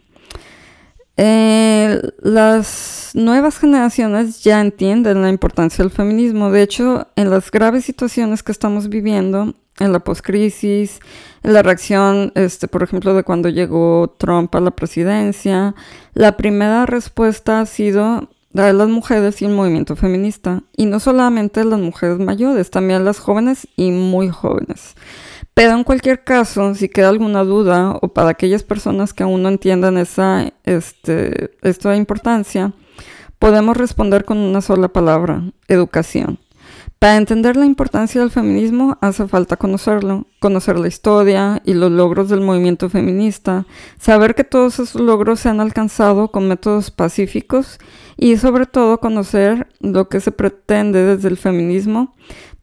Eh, 1.17 2.01
las 2.21 3.11
nuevas 3.13 3.57
generaciones 3.59 4.41
ya 4.41 4.61
entienden 4.61 5.21
la 5.21 5.29
importancia 5.29 5.83
del 5.83 5.91
feminismo. 5.91 6.49
De 6.49 6.61
hecho, 6.61 7.07
en 7.17 7.29
las 7.29 7.51
graves 7.51 7.83
situaciones 7.83 8.41
que 8.41 8.53
estamos 8.53 8.87
viviendo, 8.87 9.53
en 9.79 9.91
la 9.91 9.99
postcrisis, 9.99 10.99
en 11.43 11.53
la 11.53 11.61
reacción, 11.61 12.31
este, 12.35 12.69
por 12.69 12.83
ejemplo, 12.83 13.13
de 13.13 13.23
cuando 13.23 13.49
llegó 13.49 14.15
Trump 14.17 14.55
a 14.55 14.61
la 14.61 14.71
presidencia, 14.71 15.75
la 16.13 16.37
primera 16.37 16.85
respuesta 16.85 17.61
ha 17.61 17.65
sido 17.65 18.29
de 18.51 18.73
las 18.73 18.87
mujeres 18.87 19.41
y 19.41 19.45
el 19.45 19.51
movimiento 19.51 19.95
feminista. 19.95 20.63
Y 20.75 20.85
no 20.85 20.99
solamente 20.99 21.63
las 21.63 21.79
mujeres 21.79 22.19
mayores, 22.19 22.69
también 22.71 23.05
las 23.05 23.19
jóvenes 23.19 23.67
y 23.75 23.91
muy 23.91 24.29
jóvenes. 24.29 24.95
Pero 25.53 25.73
en 25.73 25.83
cualquier 25.83 26.23
caso, 26.23 26.73
si 26.75 26.89
queda 26.89 27.09
alguna 27.09 27.43
duda 27.43 27.91
o 28.01 28.07
para 28.09 28.29
aquellas 28.29 28.63
personas 28.63 29.13
que 29.13 29.23
aún 29.23 29.43
no 29.43 29.49
entiendan 29.49 29.97
esa, 29.97 30.53
este, 30.63 31.51
esta 31.61 31.95
importancia, 31.95 32.73
podemos 33.39 33.75
responder 33.75 34.25
con 34.25 34.37
una 34.37 34.61
sola 34.61 34.87
palabra, 34.87 35.43
educación. 35.67 36.39
Para 36.99 37.15
entender 37.15 37.55
la 37.55 37.65
importancia 37.65 38.19
del 38.19 38.29
feminismo 38.29 38.97
hace 38.99 39.25
falta 39.25 39.55
conocerlo, 39.55 40.27
conocer 40.39 40.77
la 40.77 40.89
historia 40.89 41.61
y 41.63 41.73
los 41.73 41.89
logros 41.91 42.27
del 42.27 42.41
movimiento 42.41 42.89
feminista, 42.89 43.65
saber 43.97 44.35
que 44.35 44.43
todos 44.43 44.79
esos 44.79 45.01
logros 45.01 45.39
se 45.39 45.47
han 45.47 45.61
alcanzado 45.61 46.29
con 46.29 46.49
métodos 46.49 46.91
pacíficos 46.91 47.79
y 48.19 48.37
sobre 48.37 48.65
todo 48.65 48.99
conocer 48.99 49.67
lo 49.79 50.09
que 50.09 50.19
se 50.19 50.31
pretende 50.31 51.03
desde 51.03 51.29
el 51.29 51.37
feminismo 51.37 52.13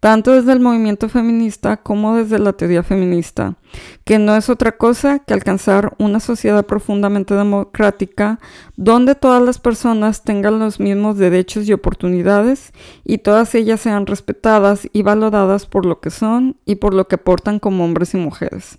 tanto 0.01 0.33
desde 0.33 0.53
el 0.53 0.61
movimiento 0.61 1.09
feminista 1.09 1.79
como 1.79 2.17
desde 2.17 2.39
la 2.39 2.53
teoría 2.53 2.83
feminista, 2.83 3.57
que 4.05 4.19
no 4.19 4.37
es 4.37 4.49
otra 4.49 4.77
cosa 4.77 5.19
que 5.21 5.35
alcanzar 5.35 5.95
una 5.99 6.21
sociedad 6.21 6.65
profundamente 6.65 7.35
democrática 7.35 8.39
donde 8.77 9.15
todas 9.15 9.43
las 9.43 9.59
personas 9.59 10.23
tengan 10.23 10.59
los 10.59 10.81
mismos 10.81 11.19
derechos 11.19 11.67
y 11.67 11.73
oportunidades 11.73 12.73
y 13.05 13.19
todas 13.19 13.55
ellas 13.55 13.81
sean 13.81 14.07
respetadas 14.07 14.89
y 14.93 15.03
valoradas 15.03 15.67
por 15.67 15.87
lo 15.87 16.01
que 16.01 16.11
son 16.11 16.57
y 16.67 16.77
por 16.77 16.95
lo 16.95 17.09
que 17.09 17.17
aportan 17.17 17.59
como 17.59 17.85
hombres 17.85 18.15
y 18.15 18.19
mujeres. 18.19 18.79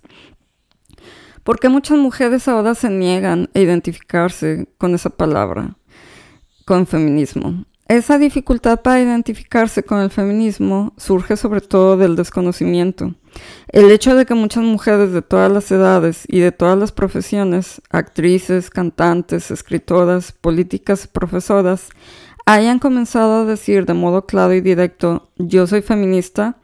Porque 1.43 1.69
muchas 1.69 1.97
mujeres 1.97 2.47
ahora 2.47 2.75
se 2.75 2.89
niegan 2.89 3.49
a 3.53 3.59
identificarse 3.59 4.67
con 4.77 4.95
esa 4.95 5.09
palabra, 5.09 5.75
con 6.67 6.85
feminismo. 6.85 7.63
Esa 7.87 8.19
dificultad 8.19 8.81
para 8.81 8.99
identificarse 8.99 9.83
con 9.83 10.01
el 10.01 10.09
feminismo 10.09 10.91
surge 10.97 11.37
sobre 11.37 11.61
todo 11.61 11.95
del 11.95 12.17
desconocimiento. 12.17 13.15
El 13.69 13.89
hecho 13.89 14.13
de 14.15 14.25
que 14.25 14.33
muchas 14.33 14.65
mujeres 14.65 15.13
de 15.13 15.21
todas 15.21 15.49
las 15.49 15.71
edades 15.71 16.25
y 16.27 16.41
de 16.41 16.51
todas 16.51 16.77
las 16.77 16.91
profesiones, 16.91 17.81
actrices, 17.89 18.69
cantantes, 18.69 19.49
escritoras, 19.49 20.33
políticas, 20.33 21.07
profesoras, 21.07 21.87
hayan 22.45 22.79
comenzado 22.79 23.43
a 23.43 23.45
decir 23.45 23.85
de 23.85 23.93
modo 23.93 24.25
claro 24.25 24.53
y 24.53 24.59
directo 24.59 25.29
yo 25.37 25.67
soy 25.67 25.81
feminista, 25.81 26.57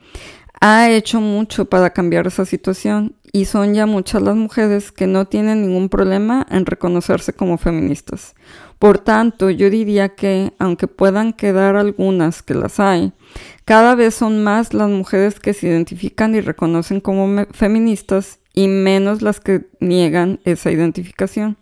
ha 0.59 0.89
hecho 0.89 1.21
mucho 1.21 1.65
para 1.65 1.91
cambiar 1.91 2.27
esa 2.27 2.45
situación 2.45 3.15
y 3.31 3.45
son 3.45 3.73
ya 3.73 3.85
muchas 3.85 4.21
las 4.21 4.35
mujeres 4.35 4.91
que 4.91 5.07
no 5.07 5.25
tienen 5.25 5.61
ningún 5.61 5.89
problema 5.89 6.45
en 6.49 6.65
reconocerse 6.65 7.33
como 7.33 7.57
feministas. 7.57 8.35
Por 8.83 8.99
tanto, 8.99 9.49
yo 9.49 9.69
diría 9.69 10.09
que, 10.09 10.51
aunque 10.59 10.89
puedan 10.89 11.31
quedar 11.31 11.77
algunas 11.77 12.43
que 12.43 12.53
las 12.53 12.81
hay, 12.81 13.13
cada 13.63 13.95
vez 13.95 14.13
son 14.13 14.43
más 14.43 14.73
las 14.73 14.89
mujeres 14.89 15.39
que 15.39 15.53
se 15.53 15.67
identifican 15.67 16.35
y 16.35 16.41
reconocen 16.41 16.99
como 16.99 17.45
feministas 17.53 18.39
y 18.53 18.67
menos 18.67 19.21
las 19.21 19.39
que 19.39 19.67
niegan 19.79 20.41
esa 20.43 20.69
identificación. 20.69 21.55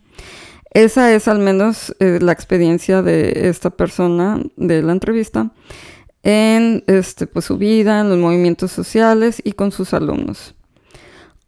Esa 0.72 1.14
es 1.14 1.28
al 1.28 1.38
menos 1.38 1.94
eh, 2.00 2.18
la 2.20 2.32
experiencia 2.32 3.02
de 3.02 3.48
esta 3.48 3.70
persona 3.70 4.42
de 4.56 4.82
la 4.82 4.90
entrevista 4.90 5.52
en 6.24 6.82
este, 6.88 7.28
pues, 7.28 7.44
su 7.44 7.56
vida, 7.56 8.00
en 8.00 8.08
los 8.08 8.18
movimientos 8.18 8.72
sociales 8.72 9.40
y 9.44 9.52
con 9.52 9.70
sus 9.70 9.94
alumnos. 9.94 10.56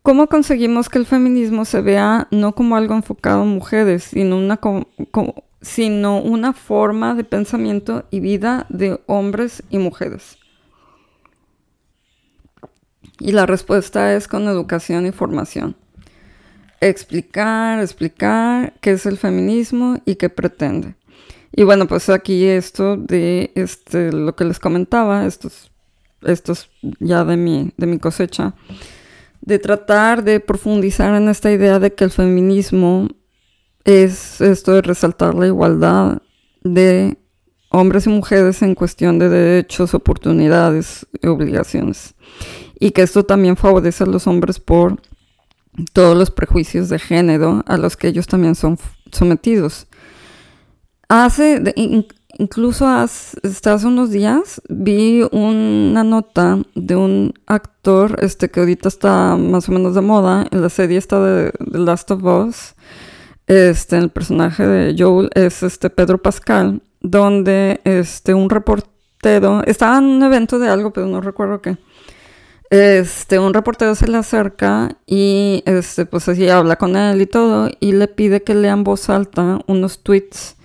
¿Cómo 0.02 0.28
conseguimos 0.28 0.88
que 0.88 0.98
el 0.98 1.06
feminismo 1.06 1.64
se 1.64 1.80
vea 1.80 2.28
no 2.30 2.54
como 2.54 2.76
algo 2.76 2.94
enfocado 2.94 3.42
en 3.42 3.48
mujeres, 3.48 4.04
sino 4.04 4.36
una, 4.36 4.60
sino 5.64 6.20
una 6.20 6.52
forma 6.52 7.14
de 7.14 7.24
pensamiento 7.24 8.04
y 8.10 8.20
vida 8.20 8.66
de 8.68 9.00
hombres 9.06 9.62
y 9.70 9.78
mujeres? 9.78 10.36
Y 13.18 13.32
la 13.32 13.46
respuesta 13.46 14.14
es 14.14 14.28
con 14.28 14.46
educación 14.46 15.06
y 15.06 15.12
formación. 15.12 15.76
Explicar, 16.80 17.80
explicar 17.80 18.74
qué 18.80 18.90
es 18.90 19.06
el 19.06 19.16
feminismo 19.16 20.00
y 20.04 20.16
qué 20.16 20.28
pretende. 20.28 20.96
Y 21.50 21.62
bueno, 21.62 21.86
pues 21.86 22.10
aquí 22.10 22.44
esto 22.44 22.96
de 22.96 23.52
este, 23.54 24.12
lo 24.12 24.36
que 24.36 24.44
les 24.44 24.58
comentaba, 24.58 25.24
estos, 25.24 25.70
estos 26.22 26.68
ya 27.00 27.24
de 27.24 27.36
mi, 27.36 27.72
de 27.76 27.86
mi 27.86 27.98
cosecha, 27.98 28.54
de 29.40 29.58
tratar 29.58 30.24
de 30.24 30.40
profundizar 30.40 31.14
en 31.14 31.28
esta 31.28 31.50
idea 31.52 31.78
de 31.78 31.94
que 31.94 32.04
el 32.04 32.10
feminismo 32.10 33.08
es 33.84 34.40
esto 34.40 34.72
de 34.72 34.82
resaltar 34.82 35.34
la 35.34 35.46
igualdad 35.46 36.22
de 36.62 37.18
hombres 37.70 38.06
y 38.06 38.10
mujeres 38.10 38.62
en 38.62 38.74
cuestión 38.74 39.18
de 39.18 39.28
derechos, 39.28 39.94
oportunidades 39.94 41.06
y 41.20 41.26
obligaciones. 41.26 42.14
Y 42.78 42.92
que 42.92 43.02
esto 43.02 43.24
también 43.24 43.56
favorece 43.56 44.04
a 44.04 44.06
los 44.06 44.26
hombres 44.26 44.60
por 44.60 45.00
todos 45.92 46.16
los 46.16 46.30
prejuicios 46.30 46.88
de 46.88 46.98
género 46.98 47.62
a 47.66 47.76
los 47.76 47.96
que 47.96 48.08
ellos 48.08 48.26
también 48.26 48.54
son 48.54 48.78
sometidos. 49.12 49.86
Hace, 51.08 51.62
incluso 52.38 52.86
hace, 52.86 53.38
hace, 53.42 53.86
unos 53.86 54.10
días 54.10 54.62
vi 54.68 55.22
una 55.32 56.04
nota 56.04 56.58
de 56.74 56.96
un 56.96 57.34
actor 57.46 58.18
este, 58.22 58.50
que 58.50 58.60
ahorita 58.60 58.88
está 58.88 59.36
más 59.36 59.68
o 59.68 59.72
menos 59.72 59.94
de 59.94 60.00
moda 60.00 60.46
en 60.50 60.62
la 60.62 60.70
serie 60.70 60.98
esta 60.98 61.20
de 61.20 61.52
The 61.70 61.78
Last 61.78 62.10
of 62.10 62.22
Us. 62.22 62.74
Este, 63.46 63.98
el 63.98 64.10
personaje 64.10 64.66
de 64.66 64.94
Joel 64.96 65.30
es 65.34 65.62
este 65.62 65.90
Pedro 65.90 66.18
Pascal, 66.18 66.80
donde 67.00 67.80
este, 67.84 68.32
un 68.32 68.48
reportero, 68.48 69.62
estaba 69.66 69.98
en 69.98 70.04
un 70.04 70.22
evento 70.22 70.58
de 70.58 70.68
algo, 70.68 70.92
pero 70.92 71.06
no 71.06 71.20
recuerdo 71.20 71.60
qué. 71.60 71.76
Este, 72.70 73.38
un 73.38 73.52
reportero 73.52 73.94
se 73.94 74.08
le 74.08 74.16
acerca 74.16 74.96
y 75.06 75.62
este, 75.66 76.06
pues 76.06 76.28
así 76.28 76.48
habla 76.48 76.76
con 76.76 76.96
él 76.96 77.20
y 77.20 77.26
todo, 77.26 77.70
y 77.80 77.92
le 77.92 78.08
pide 78.08 78.42
que 78.42 78.54
lea 78.54 78.72
en 78.72 78.84
voz 78.84 79.10
alta 79.10 79.60
unos 79.66 80.02
tweets 80.02 80.56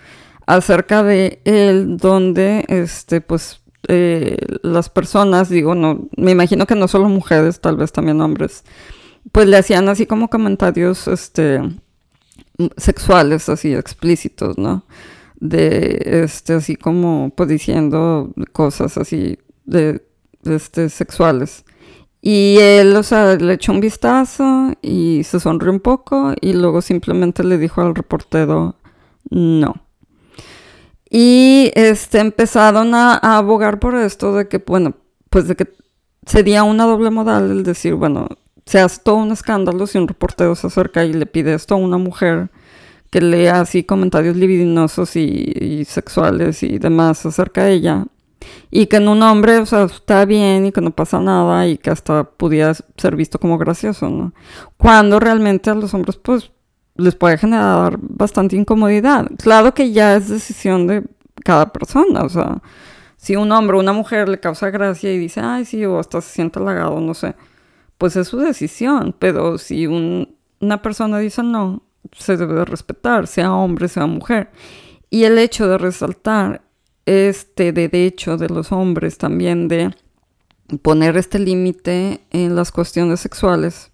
acerca 0.47 1.03
de 1.03 1.41
él, 1.43 1.97
donde 1.97 2.65
este, 2.69 3.21
pues 3.21 3.61
eh, 3.87 4.37
las 4.63 4.89
personas, 4.89 5.49
digo, 5.49 5.75
no, 5.75 6.07
me 6.15 6.31
imagino 6.31 6.65
que 6.65 6.75
no 6.75 6.87
solo 6.87 7.09
mujeres, 7.09 7.59
tal 7.59 7.77
vez 7.77 7.91
también 7.91 8.21
hombres, 8.21 8.63
pues 9.31 9.47
le 9.47 9.57
hacían 9.57 9.89
así 9.89 10.05
como 10.05 10.29
comentarios 10.29 11.07
este, 11.07 11.61
sexuales, 12.77 13.49
así 13.49 13.73
explícitos, 13.73 14.57
¿no? 14.57 14.85
De, 15.39 16.01
este, 16.23 16.53
así 16.53 16.75
como, 16.75 17.31
pues 17.35 17.49
diciendo 17.49 18.31
cosas 18.51 18.97
así 18.97 19.39
de, 19.65 20.03
este, 20.43 20.89
sexuales. 20.89 21.65
Y 22.21 22.57
él, 22.59 22.95
o 22.95 23.03
sea, 23.03 23.35
le 23.35 23.53
echó 23.53 23.71
un 23.71 23.79
vistazo 23.79 24.73
y 24.81 25.23
se 25.23 25.39
sonrió 25.39 25.71
un 25.71 25.79
poco 25.79 26.33
y 26.41 26.53
luego 26.53 26.81
simplemente 26.81 27.43
le 27.43 27.57
dijo 27.57 27.81
al 27.81 27.95
reportero, 27.95 28.75
no. 29.29 29.75
Y 31.09 31.71
este, 31.75 32.19
empezaron 32.19 32.93
a, 32.93 33.15
abogar 33.15 33.79
por 33.79 33.95
esto 33.95 34.35
de 34.35 34.47
que, 34.47 34.59
bueno, 34.59 34.95
pues 35.29 35.47
de 35.47 35.55
que 35.55 35.69
sería 36.25 36.63
una 36.63 36.85
doble 36.85 37.09
modal 37.09 37.49
el 37.49 37.63
decir, 37.63 37.95
bueno, 37.95 38.27
se 38.69 38.79
hace 38.79 39.01
todo 39.03 39.15
un 39.15 39.31
escándalo 39.31 39.87
si 39.87 39.97
un 39.97 40.07
reportero 40.07 40.53
se 40.53 40.67
acerca 40.67 41.03
y 41.03 41.11
le 41.11 41.25
pide 41.25 41.55
esto 41.55 41.73
a 41.73 41.77
una 41.77 41.97
mujer 41.97 42.51
que 43.09 43.19
lea 43.19 43.61
así 43.61 43.83
comentarios 43.83 44.35
libidinosos 44.35 45.15
y, 45.15 45.83
sexuales 45.85 46.61
y 46.61 46.77
demás 46.77 47.25
acerca 47.25 47.63
de 47.63 47.73
ella. 47.73 48.05
Y 48.69 48.85
que 48.85 48.97
en 48.97 49.07
un 49.07 49.23
hombre, 49.23 49.57
o 49.57 49.65
sea, 49.65 49.85
está 49.85 50.23
bien 50.25 50.67
y 50.67 50.71
que 50.71 50.81
no 50.81 50.91
pasa 50.91 51.19
nada 51.19 51.67
y 51.67 51.79
que 51.79 51.89
hasta 51.89 52.25
pudiera 52.25 52.75
ser 52.95 53.15
visto 53.15 53.39
como 53.39 53.57
gracioso, 53.57 54.07
¿no? 54.07 54.33
Cuando 54.77 55.19
realmente 55.19 55.71
a 55.71 55.73
los 55.73 55.95
hombres, 55.95 56.17
pues, 56.17 56.51
les 56.95 57.15
puede 57.15 57.39
generar 57.39 57.97
bastante 57.99 58.55
incomodidad. 58.55 59.31
Claro 59.41 59.73
que 59.73 59.91
ya 59.91 60.15
es 60.15 60.29
decisión 60.29 60.85
de 60.85 61.03
cada 61.43 61.73
persona, 61.73 62.21
o 62.21 62.29
sea, 62.29 62.61
si 63.17 63.35
un 63.35 63.51
hombre 63.51 63.77
o 63.77 63.79
una 63.79 63.93
mujer 63.93 64.29
le 64.29 64.39
causa 64.39 64.69
gracia 64.69 65.11
y 65.11 65.17
dice, 65.17 65.41
ay, 65.43 65.65
sí, 65.65 65.83
o 65.85 65.97
hasta 65.97 66.21
se 66.21 66.29
siente 66.29 66.59
halagado, 66.59 66.99
no 67.01 67.15
sé, 67.15 67.33
pues 67.99 68.15
es 68.15 68.27
su 68.27 68.37
decisión, 68.37 69.15
pero 69.19 69.59
si 69.59 69.85
una 69.85 70.81
persona 70.81 71.19
dice 71.19 71.43
no, 71.43 71.83
se 72.11 72.35
debe 72.35 72.65
respetar, 72.65 73.27
sea 73.27 73.53
hombre, 73.53 73.87
sea 73.87 74.07
mujer. 74.07 74.49
Y 75.11 75.25
el 75.25 75.37
hecho 75.37 75.67
de 75.67 75.77
resaltar 75.77 76.63
este 77.05 77.71
derecho 77.71 78.37
de 78.37 78.49
los 78.49 78.71
hombres 78.71 79.19
también 79.19 79.67
de 79.67 79.93
poner 80.81 81.15
este 81.17 81.37
límite 81.37 82.21
en 82.31 82.55
las 82.55 82.71
cuestiones 82.71 83.19
sexuales 83.19 83.91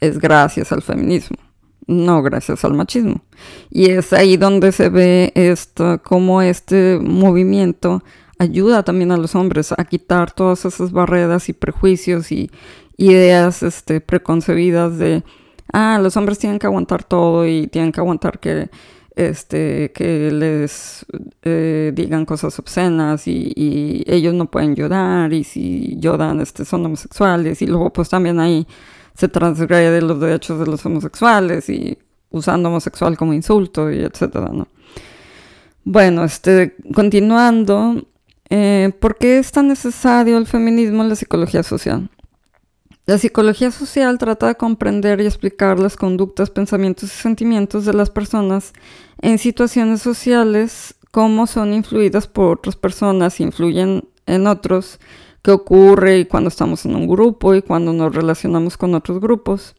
es 0.00 0.18
gracias 0.18 0.72
al 0.72 0.82
feminismo 0.82 1.38
no 1.90 2.22
gracias 2.22 2.64
al 2.64 2.74
machismo. 2.74 3.22
Y 3.68 3.90
es 3.90 4.12
ahí 4.12 4.36
donde 4.36 4.72
se 4.72 4.88
ve 4.88 5.32
cómo 6.02 6.40
este 6.40 6.98
movimiento 7.02 8.02
ayuda 8.38 8.84
también 8.84 9.12
a 9.12 9.16
los 9.16 9.34
hombres 9.34 9.72
a 9.76 9.84
quitar 9.84 10.32
todas 10.32 10.64
esas 10.64 10.92
barreras 10.92 11.48
y 11.48 11.52
prejuicios 11.52 12.32
y 12.32 12.50
ideas 13.00 13.62
este, 13.62 14.00
preconcebidas 14.00 14.98
de, 14.98 15.22
ah, 15.72 15.98
los 16.02 16.16
hombres 16.16 16.38
tienen 16.38 16.58
que 16.58 16.66
aguantar 16.66 17.02
todo 17.02 17.46
y 17.46 17.66
tienen 17.66 17.92
que 17.92 18.00
aguantar 18.00 18.38
que, 18.38 18.68
este, 19.16 19.90
que 19.92 20.30
les 20.30 21.06
eh, 21.42 21.92
digan 21.94 22.26
cosas 22.26 22.58
obscenas 22.58 23.26
y, 23.26 24.04
ellos 24.06 24.34
no 24.34 24.50
pueden 24.50 24.74
llorar 24.74 25.32
y 25.32 25.44
si 25.44 25.96
lloran 25.98 26.40
este, 26.40 26.64
son 26.64 26.84
homosexuales 26.86 27.62
y 27.62 27.66
luego 27.66 27.92
pues 27.92 28.08
también 28.08 28.40
hay 28.40 28.66
se 29.14 29.28
transgrede 29.28 30.00
los 30.00 30.20
derechos 30.20 30.58
de 30.58 30.66
los 30.66 30.84
homosexuales 30.86 31.68
y 31.68 31.98
usando 32.30 32.68
homosexual 32.68 33.16
como 33.16 33.34
insulto 33.34 33.90
y 33.90 34.00
etcétera, 34.00 34.50
¿no? 34.52 34.68
Bueno, 35.84 36.24
este, 36.24 36.76
continuando, 36.94 38.06
eh, 38.48 38.92
¿por 39.00 39.16
qué 39.16 39.38
es 39.38 39.52
tan 39.52 39.68
necesario 39.68 40.38
el 40.38 40.46
feminismo 40.46 41.02
en 41.02 41.08
la 41.08 41.16
psicología 41.16 41.62
social? 41.62 42.10
La 43.10 43.18
psicología 43.18 43.72
social 43.72 44.18
trata 44.18 44.46
de 44.46 44.54
comprender 44.54 45.20
y 45.20 45.26
explicar 45.26 45.80
las 45.80 45.96
conductas, 45.96 46.48
pensamientos 46.48 47.12
y 47.12 47.16
sentimientos 47.20 47.84
de 47.84 47.92
las 47.92 48.08
personas 48.08 48.72
en 49.20 49.38
situaciones 49.38 50.00
sociales, 50.00 50.94
cómo 51.10 51.48
son 51.48 51.72
influidas 51.72 52.28
por 52.28 52.58
otras 52.58 52.76
personas, 52.76 53.40
influyen 53.40 54.04
en 54.26 54.46
otros 54.46 55.00
qué 55.42 55.50
ocurre 55.50 56.20
y 56.20 56.26
cuando 56.26 56.46
estamos 56.46 56.84
en 56.84 56.94
un 56.94 57.08
grupo 57.08 57.56
y 57.56 57.62
cuando 57.62 57.92
nos 57.92 58.14
relacionamos 58.14 58.76
con 58.76 58.94
otros 58.94 59.18
grupos. 59.18 59.74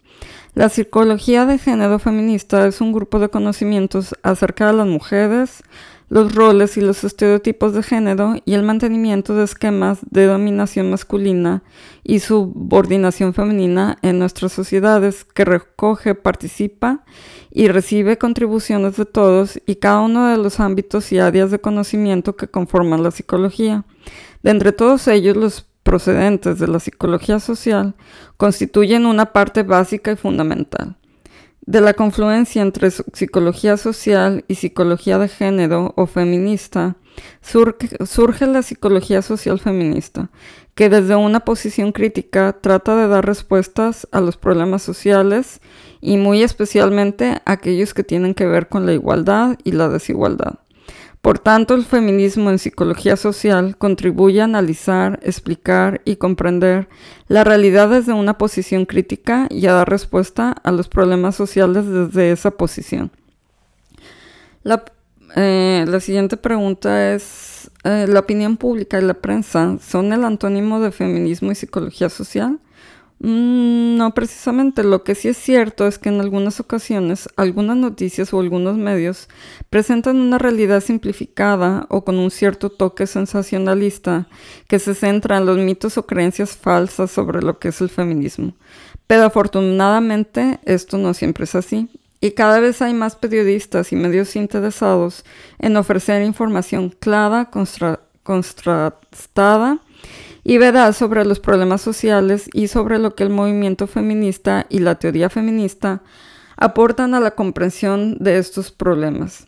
La 0.54 0.68
psicología 0.68 1.46
de 1.46 1.58
género 1.58 2.00
feminista 2.00 2.68
es 2.68 2.82
un 2.82 2.92
grupo 2.92 3.18
de 3.20 3.30
conocimientos 3.30 4.14
acerca 4.24 4.68
de 4.68 4.74
las 4.74 4.88
mujeres, 4.88 5.64
los 6.12 6.36
roles 6.36 6.76
y 6.76 6.82
los 6.82 7.06
estereotipos 7.06 7.74
de 7.74 7.84
género 7.84 8.36
y 8.44 8.54
el 8.56 8.64
mantenimiento 8.64 9.34
de 9.34 9.46
esquemas 9.46 10.00
de 10.10 10.26
dominación 10.26 10.92
masculina 10.92 11.64
y 12.04 12.20
subordinación 12.20 13.34
femenina 13.34 13.98
en 14.02 14.20
nuestras 14.20 14.52
sociedades 14.52 15.24
que 15.24 15.46
recoge, 15.46 16.14
participa 16.14 17.06
y 17.50 17.70
recibe 17.70 18.18
contribuciones 18.18 18.98
de 18.98 19.06
todos 19.06 19.62
y 19.66 19.76
cada 19.76 20.02
uno 20.02 20.28
de 20.28 20.38
los 20.38 20.60
ámbitos 20.60 21.14
y 21.14 21.20
áreas 21.20 21.50
de 21.50 21.62
conocimiento 21.62 22.36
que 22.36 22.50
conforman 22.50 23.04
la 23.04 23.12
psicología. 23.12 23.86
De 24.44 24.52
entre 24.52 24.74
todos 24.74 25.08
ellos, 25.08 25.38
los 25.38 25.66
procedentes 25.82 26.60
de 26.60 26.68
la 26.68 26.82
psicología 26.82 27.40
social 27.40 27.96
constituyen 28.36 29.06
una 29.06 29.32
parte 29.32 29.64
básica 29.64 30.12
y 30.12 30.18
fundamental. 30.18 30.98
De 31.66 31.80
la 31.80 31.94
confluencia 31.94 32.64
entre 32.64 32.90
psicología 32.90 33.78
social 33.78 34.44
y 34.48 34.56
psicología 34.56 35.20
de 35.20 35.28
género 35.28 35.94
o 35.96 36.08
feminista, 36.08 36.96
surge, 37.42 38.48
la 38.48 38.64
psicología 38.64 39.22
social 39.22 39.60
feminista, 39.60 40.32
que 40.74 40.90
desde 40.90 41.16
una 41.16 41.42
posición 41.42 41.92
crítica 41.92 42.58
trata 42.62 42.96
de 42.96 43.08
dar 43.08 43.26
respuestas 43.26 44.08
a 44.12 44.22
los 44.22 44.38
problemas 44.38 44.82
sociales 44.82 45.62
y 46.02 46.18
muy 46.18 46.42
especialmente 46.42 47.42
aquellos 47.46 47.94
que 47.94 48.04
tienen 48.04 48.34
que 48.34 48.48
ver 48.48 48.68
con 48.68 48.88
la 48.88 48.94
igualdad 48.94 49.58
y 49.64 49.74
la 49.74 49.88
desigualdad. 49.88 50.60
Por 51.22 51.38
tanto, 51.38 51.76
el 51.76 51.86
feminismo 51.86 52.50
en 52.50 52.58
psicología 52.58 53.16
social 53.16 53.78
contribuye 53.78 54.42
a 54.42 54.46
analizar, 54.46 55.20
explicar 55.22 56.02
y 56.04 56.16
comprender 56.16 56.90
la 57.28 57.44
realidad 57.44 57.90
desde 57.90 58.14
una 58.14 58.40
posición 58.40 58.86
crítica 58.86 59.48
y 59.52 59.68
a 59.68 59.74
dar 59.74 59.88
respuesta 59.88 60.52
a 60.52 60.72
los 60.72 60.88
problemas 60.90 61.36
sociales 61.36 61.86
desde 61.86 62.32
esa 62.32 62.50
posición. 62.52 63.12
La, 64.64 64.84
eh, 65.36 65.86
la 65.88 66.00
siguiente 66.00 66.38
pregunta 66.38 67.14
es, 67.14 67.70
eh, 67.84 68.08
¿la 68.10 68.22
opinión 68.22 68.58
pública 68.58 69.00
y 69.00 69.04
la 69.04 69.14
prensa 69.14 69.78
son 69.80 70.14
el 70.14 70.24
antónimo 70.24 70.80
de 70.80 70.92
feminismo 70.92 71.52
y 71.52 71.56
psicología 71.56 72.10
social? 72.10 72.60
Mm, 73.24 73.98
no 73.98 74.16
precisamente, 74.16 74.84
lo 74.84 75.04
que 75.04 75.14
sí 75.14 75.28
es 75.28 75.38
cierto 75.38 75.86
es 75.86 76.00
que 76.00 76.10
en 76.10 76.20
algunas 76.22 76.60
ocasiones 76.60 77.30
algunas 77.36 77.78
noticias 77.78 78.34
o 78.34 78.40
algunos 78.40 78.78
medios 78.78 79.30
presentan 79.70 80.20
una 80.20 80.40
realidad 80.40 80.82
simplificada 80.82 81.86
o 81.90 82.04
con 82.04 82.18
un 82.18 82.32
cierto 82.32 82.72
toque 82.72 83.06
sensacionalista 83.06 84.28
que 84.68 84.80
se 84.80 84.96
centra 84.96 85.38
en 85.38 85.46
los 85.46 85.60
mitos 85.60 86.00
o 86.00 86.08
creencias 86.08 86.58
falsas 86.58 87.12
sobre 87.12 87.44
lo 87.44 87.60
que 87.60 87.68
es 87.68 87.80
el 87.82 87.90
feminismo. 87.90 88.56
Pero 89.06 89.26
afortunadamente 89.26 90.60
esto 90.66 90.98
no 90.98 91.14
siempre 91.14 91.44
es 91.44 91.54
así. 91.54 91.90
Y 92.22 92.32
cada 92.32 92.60
vez 92.60 92.82
hay 92.82 92.96
más 92.96 93.16
periodistas 93.16 93.92
y 93.92 93.96
medios 93.96 94.36
interesados 94.36 95.26
en 95.60 95.78
ofrecer 95.78 96.24
información 96.24 96.90
clara, 96.90 97.52
contrastada 98.24 99.80
y 100.44 100.58
veraz 100.58 100.98
sobre 100.98 101.26
los 101.26 101.40
problemas 101.40 101.82
sociales 101.82 102.50
y 102.54 102.68
sobre 102.68 103.00
lo 103.00 103.16
que 103.16 103.24
el 103.24 103.30
movimiento 103.30 103.88
feminista 103.88 104.66
y 104.70 104.80
la 104.80 104.96
teoría 104.96 105.30
feminista 105.30 106.02
aportan 106.58 107.14
a 107.14 107.20
la 107.20 107.32
comprensión 107.32 108.18
de 108.20 108.38
estos 108.38 108.72
problemas. 108.72 109.48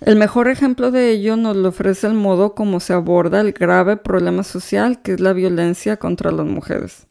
El 0.00 0.16
mejor 0.16 0.48
ejemplo 0.48 0.92
de 0.92 1.10
ello 1.10 1.36
nos 1.36 1.56
lo 1.56 1.70
ofrece 1.70 2.06
el 2.06 2.14
modo 2.14 2.54
como 2.54 2.78
se 2.78 2.92
aborda 2.92 3.40
el 3.40 3.52
grave 3.52 3.96
problema 3.96 4.44
social 4.44 5.02
que 5.02 5.14
es 5.14 5.20
la 5.20 5.32
violencia 5.32 5.96
contra 5.96 6.30
las 6.30 6.46
mujeres. 6.46 7.06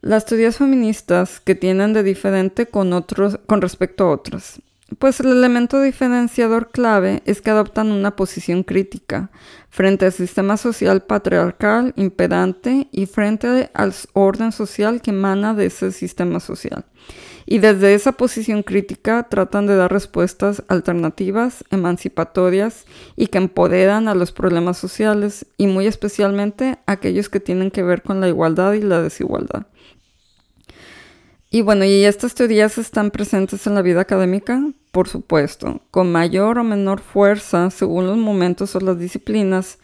Las 0.00 0.26
teorías 0.26 0.56
feministas 0.56 1.40
que 1.40 1.54
tienen 1.54 1.92
de 1.92 2.02
diferente 2.02 2.66
con, 2.66 2.92
otros, 2.92 3.38
con 3.46 3.60
respecto 3.60 4.04
a 4.04 4.10
otras. 4.10 4.60
Pues 5.00 5.18
el 5.18 5.32
elemento 5.32 5.80
diferenciador 5.80 6.70
clave 6.70 7.20
es 7.26 7.42
que 7.42 7.50
adoptan 7.50 7.90
una 7.90 8.14
posición 8.14 8.62
crítica 8.62 9.30
frente 9.68 10.06
al 10.06 10.12
sistema 10.12 10.56
social 10.56 11.02
patriarcal 11.02 11.92
impedante 11.96 12.86
y 12.92 13.06
frente 13.06 13.68
al 13.74 13.92
orden 14.12 14.52
social 14.52 15.02
que 15.02 15.10
emana 15.10 15.54
de 15.54 15.66
ese 15.66 15.90
sistema 15.90 16.38
social. 16.38 16.84
Y 17.46 17.58
desde 17.58 17.94
esa 17.94 18.12
posición 18.12 18.62
crítica 18.62 19.24
tratan 19.28 19.66
de 19.66 19.74
dar 19.74 19.92
respuestas 19.92 20.62
alternativas, 20.68 21.64
emancipatorias 21.70 22.86
y 23.16 23.26
que 23.26 23.38
empoderan 23.38 24.06
a 24.06 24.14
los 24.14 24.30
problemas 24.30 24.78
sociales 24.78 25.46
y 25.56 25.66
muy 25.66 25.88
especialmente 25.88 26.78
aquellos 26.86 27.28
que 27.28 27.40
tienen 27.40 27.72
que 27.72 27.82
ver 27.82 28.02
con 28.02 28.20
la 28.20 28.28
igualdad 28.28 28.74
y 28.74 28.82
la 28.82 29.02
desigualdad. 29.02 29.66
Y 31.56 31.62
bueno, 31.62 31.86
y 31.86 32.04
estas 32.04 32.34
teorías 32.34 32.76
están 32.76 33.10
presentes 33.10 33.66
en 33.66 33.74
la 33.74 33.80
vida 33.80 34.02
académica, 34.02 34.62
por 34.90 35.08
supuesto, 35.08 35.80
con 35.90 36.12
mayor 36.12 36.58
o 36.58 36.64
menor 36.64 37.00
fuerza 37.00 37.70
según 37.70 38.06
los 38.06 38.18
momentos 38.18 38.76
o 38.76 38.80
las 38.80 38.98
disciplinas, 38.98 39.78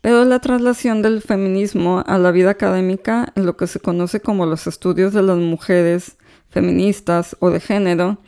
pero 0.00 0.24
la 0.24 0.40
traslación 0.40 1.00
del 1.00 1.22
feminismo 1.22 2.02
a 2.08 2.18
la 2.18 2.32
vida 2.32 2.50
académica 2.50 3.32
en 3.36 3.46
lo 3.46 3.56
que 3.56 3.68
se 3.68 3.78
conoce 3.78 4.18
como 4.18 4.46
los 4.46 4.66
estudios 4.66 5.12
de 5.12 5.22
las 5.22 5.38
mujeres 5.38 6.16
feministas 6.50 7.36
o 7.38 7.50
de 7.50 7.60
género, 7.60 8.18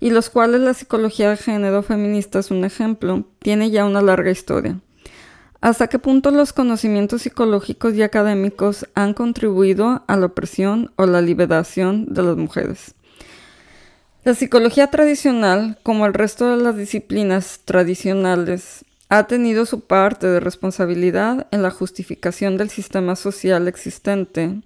y 0.00 0.10
los 0.10 0.28
cuales 0.28 0.60
la 0.60 0.74
psicología 0.74 1.30
de 1.30 1.36
género 1.36 1.84
feminista 1.84 2.40
es 2.40 2.50
un 2.50 2.64
ejemplo, 2.64 3.28
tiene 3.38 3.70
ya 3.70 3.84
una 3.84 4.02
larga 4.02 4.32
historia. 4.32 4.80
¿Hasta 5.60 5.88
qué 5.88 5.98
punto 5.98 6.30
los 6.30 6.54
conocimientos 6.54 7.22
psicológicos 7.22 7.94
y 7.94 8.02
académicos 8.02 8.86
han 8.94 9.12
contribuido 9.12 10.02
a 10.06 10.16
la 10.16 10.26
opresión 10.26 10.90
o 10.96 11.04
la 11.04 11.20
liberación 11.20 12.06
de 12.14 12.22
las 12.22 12.36
mujeres? 12.36 12.94
La 14.24 14.34
psicología 14.34 14.86
tradicional, 14.86 15.78
como 15.82 16.06
el 16.06 16.14
resto 16.14 16.50
de 16.50 16.62
las 16.62 16.76
disciplinas 16.76 17.60
tradicionales, 17.66 18.86
ha 19.10 19.26
tenido 19.26 19.66
su 19.66 19.80
parte 19.80 20.28
de 20.28 20.40
responsabilidad 20.40 21.46
en 21.50 21.62
la 21.62 21.70
justificación 21.70 22.56
del 22.56 22.70
sistema 22.70 23.14
social 23.14 23.68
existente 23.68 24.62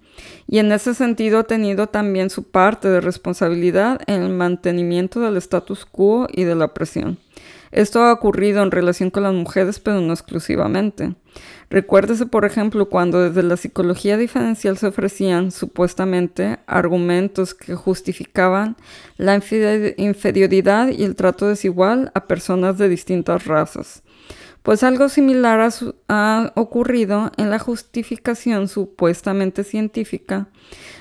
y 0.47 0.59
en 0.59 0.71
ese 0.71 0.93
sentido 0.93 1.39
ha 1.39 1.43
tenido 1.43 1.87
también 1.87 2.29
su 2.29 2.43
parte 2.43 2.87
de 2.87 3.01
responsabilidad 3.01 3.99
en 4.07 4.21
el 4.21 4.31
mantenimiento 4.31 5.19
del 5.19 5.35
status 5.37 5.85
quo 5.85 6.27
y 6.31 6.45
de 6.45 6.55
la 6.55 6.65
opresión. 6.65 7.17
Esto 7.75 8.05
ha 8.05 8.13
ocurrido 8.13 8.63
en 8.63 8.71
relación 8.71 9.09
con 9.09 9.23
las 9.23 9.33
mujeres, 9.33 9.81
pero 9.81 9.99
no 9.99 10.13
exclusivamente. 10.13 11.13
Recuérdese, 11.69 12.25
por 12.25 12.45
ejemplo, 12.45 12.87
cuando 12.87 13.21
desde 13.21 13.43
la 13.43 13.57
psicología 13.57 14.15
diferencial 14.15 14.77
se 14.77 14.87
ofrecían 14.87 15.51
supuestamente 15.51 16.57
argumentos 16.67 17.53
que 17.53 17.75
justificaban 17.75 18.77
la 19.17 19.35
inferioridad 19.35 20.87
y 20.87 21.03
el 21.03 21.17
trato 21.17 21.49
desigual 21.49 22.13
a 22.15 22.27
personas 22.27 22.77
de 22.77 22.87
distintas 22.87 23.43
razas. 23.43 24.03
Pues 24.63 24.81
algo 24.81 25.09
similar 25.09 25.69
ha, 26.07 26.53
ocurrido 26.55 27.29
en 27.35 27.49
la 27.49 27.59
justificación 27.59 28.69
supuestamente 28.69 29.65
científica 29.65 30.47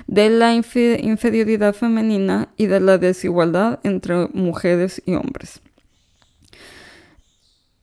de 0.09 0.29
la 0.29 0.53
inferioridad 0.53 1.73
femenina 1.73 2.49
y 2.57 2.67
de 2.67 2.81
la 2.81 2.99
desigualdad 2.99 3.79
entre 3.85 4.27
mujeres 4.33 5.01
y 5.07 5.15
hombres. 5.15 5.61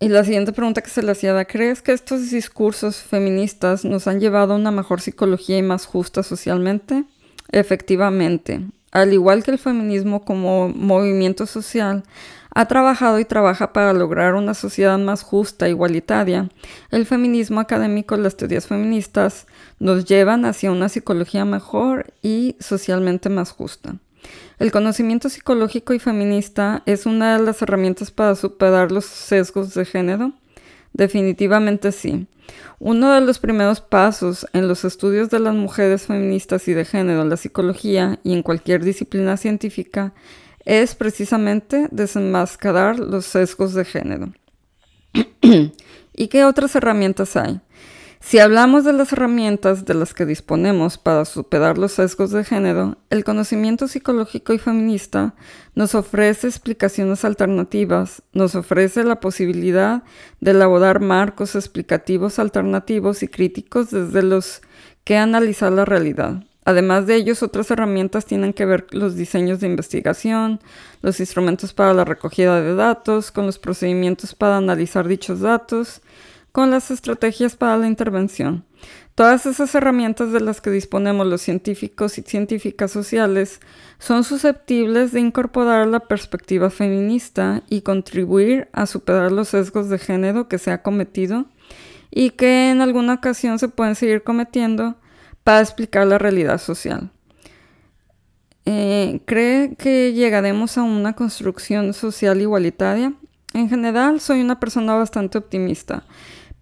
Y 0.01 0.09
la 0.09 0.23
siguiente 0.23 0.51
pregunta 0.51 0.81
que 0.81 0.89
se 0.89 1.03
le 1.03 1.11
hacía, 1.11 1.45
¿crees 1.45 1.83
que 1.83 1.91
estos 1.91 2.31
discursos 2.31 2.97
feministas 2.97 3.85
nos 3.85 4.07
han 4.07 4.19
llevado 4.19 4.53
a 4.53 4.55
una 4.55 4.71
mejor 4.71 4.99
psicología 4.99 5.59
y 5.59 5.61
más 5.61 5.85
justa 5.85 6.23
socialmente? 6.23 7.03
Efectivamente, 7.51 8.65
al 8.91 9.13
igual 9.13 9.43
que 9.43 9.51
el 9.51 9.59
feminismo 9.59 10.25
como 10.25 10.69
movimiento 10.69 11.45
social, 11.45 12.03
ha 12.49 12.65
trabajado 12.65 13.19
y 13.19 13.25
trabaja 13.25 13.73
para 13.73 13.93
lograr 13.93 14.33
una 14.33 14.55
sociedad 14.55 14.97
más 14.97 15.21
justa 15.21 15.67
e 15.67 15.69
igualitaria. 15.69 16.49
El 16.89 17.05
feminismo 17.05 17.59
académico 17.59 18.15
y 18.15 18.21
las 18.21 18.35
teorías 18.35 18.65
feministas 18.65 19.45
nos 19.77 20.05
llevan 20.05 20.45
hacia 20.45 20.71
una 20.71 20.89
psicología 20.89 21.45
mejor 21.45 22.11
y 22.23 22.55
socialmente 22.59 23.29
más 23.29 23.51
justa. 23.51 23.97
El 24.61 24.71
conocimiento 24.71 25.27
psicológico 25.27 25.95
y 25.95 25.97
feminista 25.97 26.83
es 26.85 27.07
una 27.07 27.35
de 27.35 27.43
las 27.43 27.63
herramientas 27.63 28.11
para 28.11 28.35
superar 28.35 28.91
los 28.91 29.05
sesgos 29.05 29.73
de 29.73 29.85
género. 29.85 30.33
Definitivamente 30.93 31.91
sí. 31.91 32.27
Uno 32.77 33.11
de 33.11 33.21
los 33.21 33.39
primeros 33.39 33.81
pasos 33.81 34.45
en 34.53 34.67
los 34.67 34.85
estudios 34.85 35.31
de 35.31 35.39
las 35.39 35.55
mujeres 35.55 36.05
feministas 36.05 36.67
y 36.67 36.73
de 36.73 36.85
género 36.85 37.23
en 37.23 37.29
la 37.31 37.37
psicología 37.37 38.19
y 38.23 38.33
en 38.33 38.43
cualquier 38.43 38.83
disciplina 38.83 39.35
científica 39.35 40.13
es 40.63 40.93
precisamente 40.93 41.87
desenmascarar 41.89 42.99
los 42.99 43.25
sesgos 43.25 43.73
de 43.73 43.83
género. 43.83 44.31
¿Y 46.15 46.27
qué 46.27 46.43
otras 46.43 46.75
herramientas 46.75 47.35
hay? 47.35 47.59
Si 48.23 48.37
hablamos 48.37 48.85
de 48.85 48.93
las 48.93 49.11
herramientas 49.11 49.83
de 49.83 49.95
las 49.95 50.13
que 50.13 50.27
disponemos 50.27 50.99
para 50.99 51.25
superar 51.25 51.79
los 51.79 51.93
sesgos 51.93 52.29
de 52.29 52.43
género, 52.43 52.97
el 53.09 53.23
conocimiento 53.23 53.87
psicológico 53.87 54.53
y 54.53 54.59
feminista 54.59 55.33
nos 55.73 55.95
ofrece 55.95 56.47
explicaciones 56.47 57.25
alternativas, 57.25 58.21
nos 58.31 58.53
ofrece 58.55 59.03
la 59.03 59.19
posibilidad 59.19 60.03
de 60.39 60.51
elaborar 60.51 61.01
marcos 61.01 61.55
explicativos 61.55 62.37
alternativos 62.37 63.23
y 63.23 63.27
críticos 63.27 63.89
desde 63.89 64.21
los 64.21 64.61
que 65.03 65.17
analizar 65.17 65.71
la 65.71 65.83
realidad. 65.83 66.43
Además 66.63 67.07
de 67.07 67.15
ellos, 67.15 67.41
otras 67.41 67.71
herramientas 67.71 68.27
tienen 68.27 68.53
que 68.53 68.65
ver 68.65 68.85
los 68.91 69.15
diseños 69.15 69.59
de 69.59 69.67
investigación, 69.67 70.59
los 71.01 71.19
instrumentos 71.19 71.73
para 71.73 71.95
la 71.95 72.05
recogida 72.05 72.61
de 72.61 72.75
datos, 72.75 73.31
con 73.31 73.47
los 73.47 73.57
procedimientos 73.57 74.35
para 74.35 74.57
analizar 74.57 75.07
dichos 75.07 75.39
datos, 75.39 76.01
con 76.51 76.71
las 76.71 76.91
estrategias 76.91 77.55
para 77.55 77.77
la 77.77 77.87
intervención. 77.87 78.65
Todas 79.15 79.45
esas 79.45 79.75
herramientas 79.75 80.31
de 80.31 80.39
las 80.39 80.61
que 80.61 80.71
disponemos 80.71 81.27
los 81.27 81.41
científicos 81.41 82.17
y 82.17 82.23
científicas 82.23 82.91
sociales 82.91 83.59
son 83.99 84.23
susceptibles 84.23 85.11
de 85.11 85.19
incorporar 85.19 85.87
la 85.87 85.99
perspectiva 85.99 86.69
feminista 86.69 87.61
y 87.69 87.81
contribuir 87.81 88.69
a 88.73 88.85
superar 88.85 89.31
los 89.31 89.49
sesgos 89.49 89.89
de 89.89 89.99
género 89.99 90.47
que 90.47 90.57
se 90.57 90.71
ha 90.71 90.81
cometido 90.81 91.45
y 92.09 92.31
que 92.31 92.71
en 92.71 92.81
alguna 92.81 93.15
ocasión 93.15 93.59
se 93.59 93.67
pueden 93.67 93.95
seguir 93.95 94.23
cometiendo 94.23 94.95
para 95.43 95.61
explicar 95.61 96.07
la 96.07 96.17
realidad 96.17 96.59
social. 96.59 97.11
Eh, 98.65 99.21
¿Cree 99.25 99.75
que 99.75 100.13
llegaremos 100.13 100.77
a 100.77 100.83
una 100.83 101.13
construcción 101.13 101.93
social 101.93 102.41
igualitaria? 102.41 103.13
En 103.53 103.69
general, 103.69 104.21
soy 104.21 104.41
una 104.41 104.59
persona 104.59 104.95
bastante 104.95 105.37
optimista 105.37 106.05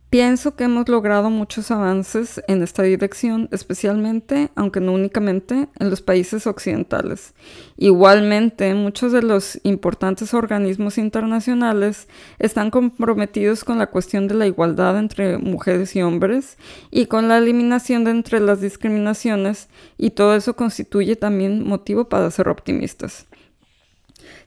Pienso 0.10 0.55
que 0.55 0.64
hemos 0.64 0.89
logrado 0.89 1.30
muchos 1.30 1.70
avances 1.70 2.41
en 2.47 2.64
esta 2.64 2.82
dirección, 2.82 3.47
especialmente, 3.51 4.49
aunque 4.55 4.80
no 4.80 4.93
únicamente, 4.93 5.70
en 5.78 5.89
los 5.91 6.01
países 6.01 6.47
occidentales. 6.47 7.36
Igualmente, 7.78 8.74
muchos 8.74 9.12
de 9.12 9.22
los 9.22 9.60
importantes 9.62 10.34
organismos 10.34 10.97
internacionales 10.97 12.07
están 12.39 12.72
comprometidos 12.72 13.64
con 13.64 13.78
la 13.78 13.86
cuestión 13.86 14.28
de 14.28 14.34
la 14.34 14.47
igualdad 14.47 14.97
entre 14.97 15.38
mujeres 15.38 15.95
y 15.95 16.01
hombres 16.01 16.57
y 16.89 17.05
con 17.05 17.28
la 17.28 17.38
eliminación 17.38 18.03
de 18.03 18.10
entre 18.10 18.39
las 18.39 18.62
discriminaciones 18.62 19.70
y 19.95 20.10
todo 20.10 20.36
eso 20.36 20.55
constituye 20.55 21.18
también 21.18 21.64
motivo 21.64 22.10
para 22.10 22.32
ser 22.32 22.49
optimistas. 22.49 23.28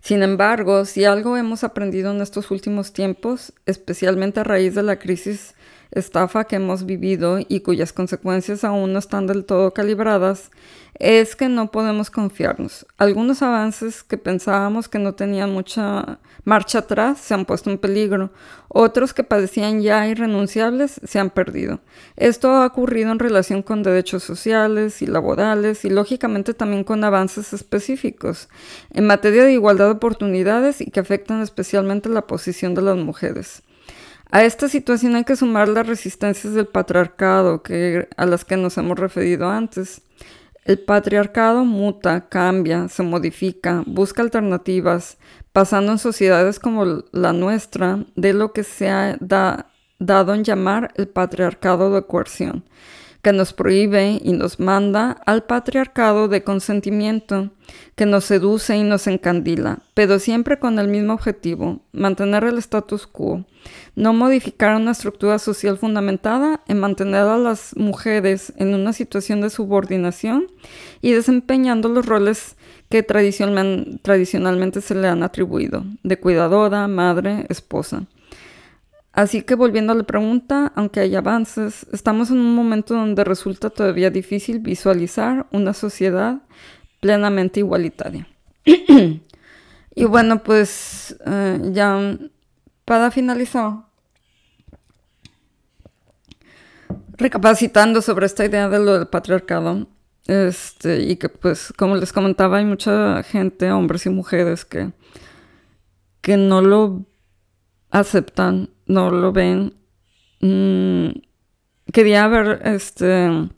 Sin 0.03 0.25
embargo, 0.25 0.85
si 0.85 1.05
algo 1.05 1.37
hemos 1.37 1.63
aprendido 1.63 2.11
en 2.11 2.21
estos 2.21 2.51
últimos 2.51 2.93
tiempos, 2.93 3.53
especialmente 3.67 4.41
a 4.41 4.45
raíz 4.45 4.75
de 4.75 4.83
la 4.83 4.99
crisis 4.99 5.55
estafa 5.93 6.45
que 6.45 6.57
hemos 6.57 6.84
vivido 6.86 7.38
y 7.47 7.61
cuyas 7.61 7.93
consecuencias 7.93 8.64
aún 8.64 8.93
no 8.93 8.99
están 8.99 9.26
del 9.26 9.45
todo 9.45 9.72
calibradas, 9.72 10.51
es 10.99 11.36
que 11.36 11.49
no 11.49 11.70
podemos 11.70 12.11
confiarnos. 12.11 12.86
Algunos 12.99 13.43
avances 13.43 14.03
que 14.03 14.18
pensábamos 14.18 14.88
que 14.88 14.99
no 14.99 15.14
tenían 15.14 15.53
mucha 15.53 16.18
marcha 16.45 16.80
atrás 16.80 17.18
se 17.18 17.34
han 17.34 17.45
puesto 17.45 17.70
en 17.70 17.78
peligro, 17.78 18.30
otros 18.68 19.14
que 19.14 19.24
parecían 19.24 19.80
ya 19.82 20.07
irrenunciables 20.07 21.01
se 21.05 21.18
han 21.18 21.30
perdido. 21.30 21.80
Esto 22.16 22.51
ha 22.51 22.66
ocurrido 22.66 23.12
en 23.12 23.18
relación 23.18 23.62
con 23.62 23.82
derechos 23.82 24.22
sociales 24.22 25.03
y 25.03 25.07
laborales 25.07 25.84
y 25.84 25.90
lógicamente 25.90 26.55
también 26.55 26.84
con 26.84 27.05
avances 27.05 27.53
específicos 27.53 28.49
en 28.90 29.07
materia 29.07 29.45
de 29.45 29.53
igualdad 29.53 29.86
de 29.86 29.93
oportunidades 29.93 30.80
y 30.80 30.90
que 30.90 31.01
afectan 31.01 31.43
especialmente 31.43 32.09
la 32.09 32.26
posición 32.26 32.74
de 32.74 32.82
las 32.82 32.97
mujeres. 32.97 33.62
A 34.35 34.45
esta 34.45 34.66
situación 34.66 35.14
hay 35.14 35.24
que 35.24 35.37
sumar 35.37 35.68
las 35.68 35.87
resistencias 35.87 36.55
del 36.55 36.66
patriarcado 36.66 37.62
que, 37.62 38.09
a 38.16 38.24
las 38.24 38.47
que 38.47 38.57
nos 38.57 38.78
hemos 38.78 38.99
referido 38.99 39.51
antes. 39.51 40.01
El 40.64 40.78
patriarcado 40.78 41.66
muta, 41.66 42.30
cambia, 42.30 42.89
se 42.89 43.03
modifica, 43.03 43.83
busca 43.87 44.22
alternativas, 44.22 45.18
pasando 45.53 45.93
en 45.93 45.99
sociedades 45.99 46.59
como 46.59 47.05
la 47.12 47.35
nuestra 47.35 48.07
de 48.16 48.33
lo 48.33 48.55
que 48.55 48.64
se 48.64 48.89
ha 48.89 49.18
dado 49.20 50.35
en 50.35 50.45
llamar 50.45 50.95
el 50.97 51.09
patriarcado 51.09 51.95
de 51.95 52.07
coerción 52.07 52.64
que 53.23 53.33
nos 53.33 53.53
prohíbe 53.53 54.20
y 54.23 54.33
nos 54.33 54.59
manda 54.59 55.12
al 55.27 55.45
patriarcado 55.45 56.27
de 56.27 56.43
consentimiento, 56.43 57.51
que 57.95 58.05
nos 58.05 58.25
seduce 58.25 58.77
y 58.77 58.83
nos 58.83 59.07
encandila, 59.07 59.79
pero 59.95 60.18
siempre 60.18 60.59
con 60.59 60.79
el 60.81 60.89
mismo 60.89 61.14
objetivo, 61.14 61.81
mantener 61.93 62.43
el 62.45 62.59
status 62.59 63.07
quo, 63.07 63.45
no 63.95 64.12
modificar 64.12 64.75
una 64.75 64.91
estructura 64.91 65.39
social 65.39 65.79
fundamentada 65.79 66.61
en 66.66 66.81
mantener 66.81 67.23
a 67.23 67.39
las 67.39 67.77
mujeres 67.77 68.53
en 68.57 68.75
una 68.75 68.93
situación 68.93 69.41
de 69.41 69.51
subordinación 69.51 70.49
y 71.01 71.12
desempeñando 71.12 71.89
los 71.89 72.05
roles 72.05 72.57
que 72.89 73.05
tradicionalmente 73.05 74.81
se 74.81 74.95
le 74.97 75.09
han 75.09 75.23
atribuido, 75.23 75.85
de 76.03 76.18
cuidadora, 76.18 76.89
madre, 76.89 77.47
esposa. 77.49 78.05
Así 79.13 79.43
que 79.43 79.55
volviendo 79.55 79.93
a 79.93 79.97
la 79.97 80.05
pregunta, 80.05 80.73
aunque 80.75 81.01
hay 81.01 81.15
avances, 81.15 81.87
estamos 81.93 82.31
en 82.31 82.39
un 82.39 82.55
momento 82.55 82.95
donde 82.95 83.25
resulta 83.25 83.69
todavía 83.69 84.11
difícil 84.11 84.59
visualizar 84.59 85.47
una 85.53 85.75
sociedad 85.75 86.41
plenamente 87.01 87.61
igualitaria. 87.61 88.27
y 88.65 90.05
bueno, 90.07 90.43
pues 90.43 91.17
eh, 91.27 91.61
ya 91.73 92.17
para 92.87 93.11
finalizar, 93.11 93.85
recapacitando 97.19 98.01
sobre 98.01 98.25
esta 98.27 98.47
idea 98.47 98.71
de 98.71 98.79
lo 98.79 98.99
del 98.99 99.09
patriarcado, 99.09 99.89
este, 100.27 101.03
y 101.03 101.17
que 101.17 101.29
pues 101.29 101.73
como 101.77 101.97
les 101.97 102.15
comentaba, 102.15 102.59
hay 102.59 102.65
mucha 102.65 103.23
gente, 103.25 103.71
hombres 103.73 104.07
y 104.07 104.11
mujeres, 104.11 104.65
que, 104.65 104.93
que 106.23 106.39
no 106.39 106.63
lo 106.63 107.05
aceptan 107.93 108.70
no 108.86 109.11
lo 109.11 109.32
ven. 109.32 109.74
Mm, 110.40 111.20
quería 111.93 112.26
ver, 112.26 112.61
este, 112.64 113.49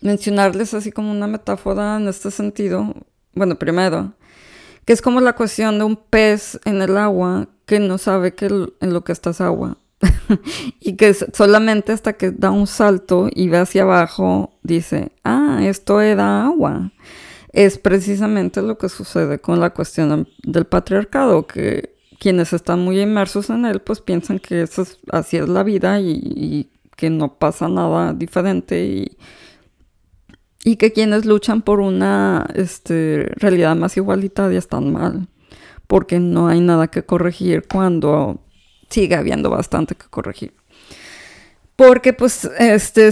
mencionarles 0.00 0.74
así 0.74 0.92
como 0.92 1.10
una 1.10 1.26
metáfora 1.26 1.96
en 1.96 2.06
este 2.06 2.30
sentido. 2.30 2.94
Bueno, 3.32 3.56
primero, 3.58 4.14
que 4.84 4.92
es 4.92 5.02
como 5.02 5.20
la 5.20 5.34
cuestión 5.34 5.78
de 5.78 5.84
un 5.84 5.96
pez 5.96 6.60
en 6.64 6.82
el 6.82 6.96
agua 6.96 7.48
que 7.66 7.80
no 7.80 7.98
sabe 7.98 8.34
que 8.34 8.46
en 8.46 8.92
lo 8.92 9.02
que 9.02 9.12
está 9.12 9.30
es 9.30 9.40
agua. 9.40 9.78
y 10.80 10.96
que 10.96 11.14
solamente 11.14 11.92
hasta 11.92 12.12
que 12.12 12.30
da 12.30 12.50
un 12.50 12.66
salto 12.66 13.28
y 13.32 13.48
ve 13.48 13.58
hacia 13.58 13.82
abajo 13.82 14.58
dice, 14.62 15.12
ah, 15.24 15.60
esto 15.62 16.00
era 16.00 16.44
agua. 16.46 16.92
Es 17.52 17.78
precisamente 17.78 18.60
lo 18.60 18.76
que 18.76 18.88
sucede 18.88 19.40
con 19.40 19.60
la 19.60 19.70
cuestión 19.70 20.28
del 20.42 20.66
patriarcado, 20.66 21.46
que 21.46 21.93
quienes 22.24 22.54
están 22.54 22.80
muy 22.80 23.02
inmersos 23.02 23.50
en 23.50 23.66
él, 23.66 23.82
pues 23.82 24.00
piensan 24.00 24.38
que 24.38 24.62
eso 24.62 24.86
así 25.12 25.36
es 25.36 25.46
la 25.46 25.62
vida 25.62 26.00
y, 26.00 26.70
que 26.96 27.10
no 27.10 27.34
pasa 27.34 27.68
nada 27.68 28.14
diferente 28.14 28.82
y, 28.82 29.18
y 30.64 30.76
que 30.76 30.92
quienes 30.92 31.26
luchan 31.26 31.60
por 31.60 31.80
una 31.80 32.46
este, 32.54 33.30
realidad 33.36 33.76
más 33.76 33.98
igualitaria 33.98 34.58
están 34.58 34.90
mal, 34.90 35.28
porque 35.86 36.18
no 36.18 36.48
hay 36.48 36.60
nada 36.60 36.86
que 36.86 37.04
corregir 37.04 37.64
cuando 37.70 38.40
sigue 38.88 39.16
habiendo 39.16 39.50
bastante 39.50 39.94
que 39.94 40.06
corregir. 40.08 40.54
Porque 41.76 42.14
pues 42.14 42.48
este, 42.58 43.10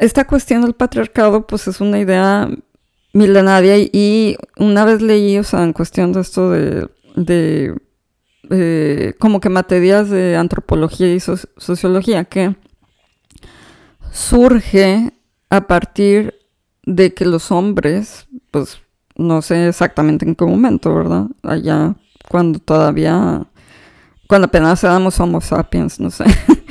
esta 0.00 0.26
cuestión 0.26 0.62
del 0.62 0.74
patriarcado 0.74 1.46
pues 1.46 1.68
es 1.68 1.80
una 1.80 2.00
idea 2.00 2.50
milenaria 3.12 3.78
y, 3.78 4.36
una 4.56 4.84
vez 4.84 5.02
leí, 5.02 5.38
o 5.38 5.44
sea, 5.44 5.62
en 5.62 5.72
cuestión 5.72 6.12
de 6.12 6.20
esto 6.22 6.50
de 6.50 6.88
eh, 8.50 9.14
como 9.18 9.40
que 9.40 9.48
materias 9.48 10.10
de 10.10 10.36
antropología 10.36 11.14
y 11.14 11.20
sociología 11.20 12.24
que 12.24 12.56
surge 14.12 15.12
a 15.50 15.66
partir 15.66 16.34
de 16.84 17.14
que 17.14 17.24
los 17.24 17.52
hombres, 17.52 18.26
pues 18.50 18.80
no 19.16 19.42
sé 19.42 19.68
exactamente 19.68 20.24
en 20.24 20.34
qué 20.34 20.44
momento, 20.44 20.94
¿verdad? 20.94 21.26
Allá 21.42 21.94
cuando 22.28 22.58
todavía, 22.58 23.46
cuando 24.26 24.46
apenas 24.46 24.82
éramos 24.84 25.18
homo 25.20 25.40
sapiens, 25.40 26.00
no 26.00 26.10
sé. 26.10 26.24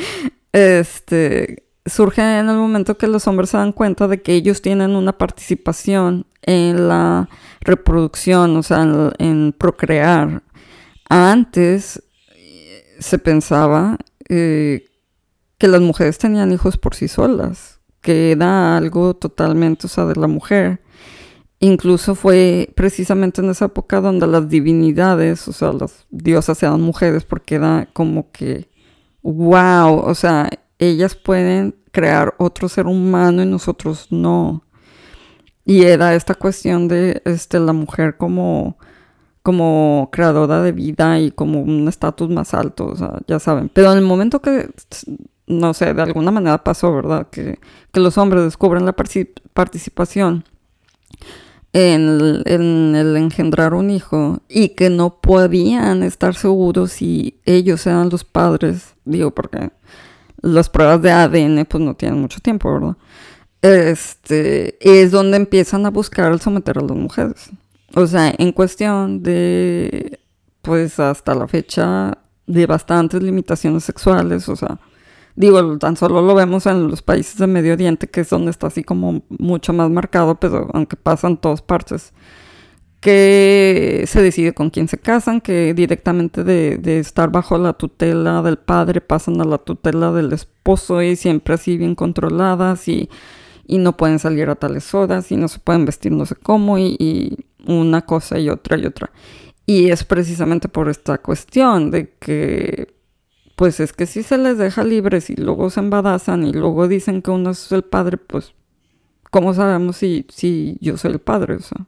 este, 0.52 1.64
surge 1.86 2.22
en 2.22 2.50
el 2.50 2.58
momento 2.58 2.98
que 2.98 3.08
los 3.08 3.28
hombres 3.28 3.50
se 3.50 3.58
dan 3.58 3.72
cuenta 3.72 4.08
de 4.08 4.22
que 4.22 4.34
ellos 4.34 4.62
tienen 4.62 4.96
una 4.96 5.18
participación 5.18 6.26
en 6.42 6.88
la 6.88 7.30
reproducción, 7.62 8.56
o 8.58 8.64
sea, 8.64 8.88
en 9.18 9.54
procrear, 9.58 10.42
antes 11.10 12.04
eh, 12.36 12.84
se 13.00 13.18
pensaba 13.18 13.98
eh, 14.30 14.86
que 15.58 15.68
las 15.68 15.82
mujeres 15.82 16.18
tenían 16.18 16.54
hijos 16.54 16.78
por 16.78 16.96
sí 16.96 17.08
solas, 17.08 17.80
que 18.02 18.32
era 18.32 18.78
algo 18.78 19.16
totalmente, 19.16 19.88
o 19.88 19.90
sea, 19.90 20.06
de 20.06 20.16
la 20.16 20.28
mujer. 20.28 20.82
Incluso 21.60 22.16
fue 22.16 22.72
precisamente 22.76 23.42
en 23.42 23.50
esa 23.50 23.66
época 23.66 24.00
donde 24.00 24.28
las 24.28 24.48
divinidades, 24.48 25.46
o 25.50 25.54
sea, 25.54 25.74
las 25.74 26.06
diosas 26.10 26.64
eran 26.64 26.80
mujeres, 26.80 27.26
porque 27.26 27.56
era 27.56 27.90
como 27.92 28.32
que, 28.32 28.70
wow, 29.24 30.00
o 30.00 30.16
sea, 30.16 30.50
ellas 30.78 31.16
pueden 31.16 31.76
crear 31.92 32.36
otro 32.38 32.70
ser 32.70 32.86
humano 32.88 33.44
y 33.44 33.46
nosotros 33.46 34.08
no. 34.12 34.64
Y 35.66 35.84
era 35.84 36.16
esta 36.16 36.34
cuestión 36.36 36.88
de 36.88 37.22
este, 37.26 37.60
la 37.60 37.74
mujer 37.74 38.16
como 38.18 38.78
como 39.44 40.10
creadora 40.12 40.62
de 40.62 40.72
vida 40.72 41.20
y 41.20 41.32
como 41.32 41.62
un 41.62 41.88
estatus 41.88 42.30
más 42.30 42.54
alto, 42.54 42.88
o 42.88 42.96
sea, 42.96 43.20
ya 43.28 43.40
saben. 43.40 43.70
Pero 43.74 43.92
en 43.92 43.98
el 43.98 44.04
momento 44.04 44.42
que, 44.42 44.70
no 45.48 45.74
sé, 45.74 45.94
de 45.94 46.02
alguna 46.02 46.32
manera 46.32 46.64
pasó, 46.64 46.94
¿verdad? 46.94 47.28
Que, 47.30 47.60
los 47.94 48.18
hombres 48.18 48.44
descubren 48.44 48.86
la 48.86 48.96
participación 48.96 50.46
en 51.74 52.44
el, 52.46 53.18
engendrar 53.18 53.74
un 53.74 53.90
hijo 53.90 54.42
y 54.48 54.70
que 54.70 54.90
no 54.90 55.20
podían 55.22 56.04
estar 56.04 56.36
seguros 56.36 56.92
si 56.94 57.40
ellos 57.46 57.86
eran 57.88 58.10
los 58.10 58.24
padres, 58.24 58.96
digo, 59.06 59.32
porque 59.32 59.72
las 60.42 60.70
pruebas 60.70 61.02
de 61.02 61.12
ADN 61.12 61.66
pues 61.66 61.84
no 61.84 61.96
tienen 61.96 62.20
mucho 62.20 62.40
tiempo, 62.40 62.72
¿verdad? 62.72 62.96
Este, 63.62 64.78
es 64.80 65.12
donde 65.12 65.38
empiezan 65.38 65.86
a 65.86 65.90
buscar 65.90 66.32
el 66.32 66.40
someter 66.40 66.78
a 66.78 66.82
las 66.82 66.96
mujeres. 66.96 67.50
O 67.96 68.08
sea, 68.08 68.34
en 68.38 68.52
cuestión 68.52 69.24
de, 69.24 70.20
pues 70.62 71.00
hasta 71.00 71.34
la 71.36 71.48
fecha, 71.48 72.18
de 72.48 72.66
bastantes 72.66 73.22
limitaciones 73.22 73.84
sexuales, 73.84 74.50
o 74.50 74.56
sea, 74.56 74.80
digo, 75.36 75.78
tan 75.78 75.96
solo 75.96 76.22
lo 76.22 76.36
vemos 76.36 76.66
en 76.66 76.88
los 76.88 77.02
países 77.02 77.38
de 77.38 77.48
Medio 77.48 77.74
Oriente, 77.74 78.08
que 78.08 78.22
es 78.22 78.30
donde 78.30 78.52
está 78.52 78.68
así 78.68 78.84
como 78.84 79.24
mucho 79.30 79.74
más 79.74 79.90
marcado, 79.90 80.36
pero 80.40 80.70
aunque 80.74 80.96
pasa 80.96 81.28
en 81.28 81.38
todas 81.38 81.62
partes, 81.62 82.14
que 83.00 84.04
se 84.08 84.22
decide 84.22 84.54
con 84.54 84.70
quién 84.70 84.88
se 84.88 84.98
casan, 84.98 85.42
que 85.42 85.74
directamente 85.74 86.44
de, 86.44 86.78
de, 86.78 87.00
estar 87.00 87.32
bajo 87.32 87.58
la 87.58 87.74
tutela 87.74 88.42
del 88.42 88.58
padre 88.58 89.00
pasan 89.00 89.40
a 89.42 89.46
la 89.46 89.58
tutela 89.58 90.12
del 90.12 90.34
esposo 90.34 91.02
y 91.02 91.16
siempre 91.16 91.54
así 91.54 91.78
bien 91.78 91.96
controladas 91.96 92.88
y, 92.90 93.10
y 93.68 93.78
no 93.78 93.96
pueden 93.96 94.20
salir 94.20 94.50
a 94.50 94.56
tales 94.56 94.94
horas 94.94 95.32
y 95.32 95.38
no 95.38 95.48
se 95.48 95.60
pueden 95.60 95.86
vestir 95.86 96.12
no 96.12 96.26
sé 96.26 96.36
cómo 96.36 96.78
y 96.78 97.46
una 97.66 98.02
cosa 98.06 98.40
y 98.40 98.50
otra 98.50 98.78
y 98.78 98.86
otra. 98.86 99.12
Y 99.66 99.92
es 99.92 100.04
precisamente 100.04 100.68
por 100.68 100.90
esta 100.90 101.20
cuestión 101.20 101.92
de 101.92 102.14
que, 102.20 102.96
pues 103.56 103.80
es 103.80 103.94
que 103.94 104.06
si 104.06 104.24
se 104.24 104.38
les 104.38 104.58
deja 104.58 104.84
libres 104.84 105.30
y 105.30 105.36
luego 105.36 105.70
se 105.70 105.80
embarazan 105.80 106.46
y 106.48 106.54
luego 106.54 106.88
dicen 106.88 107.22
que 107.22 107.32
uno 107.32 107.52
es 107.52 107.72
el 107.72 107.84
padre, 107.84 108.18
pues, 108.18 108.54
¿cómo 109.30 109.54
sabemos 109.54 109.98
si, 109.98 110.26
si 110.30 110.78
yo 110.82 110.98
soy 110.98 111.12
el 111.12 111.20
padre? 111.20 111.56
O 111.56 111.60
sea, 111.60 111.86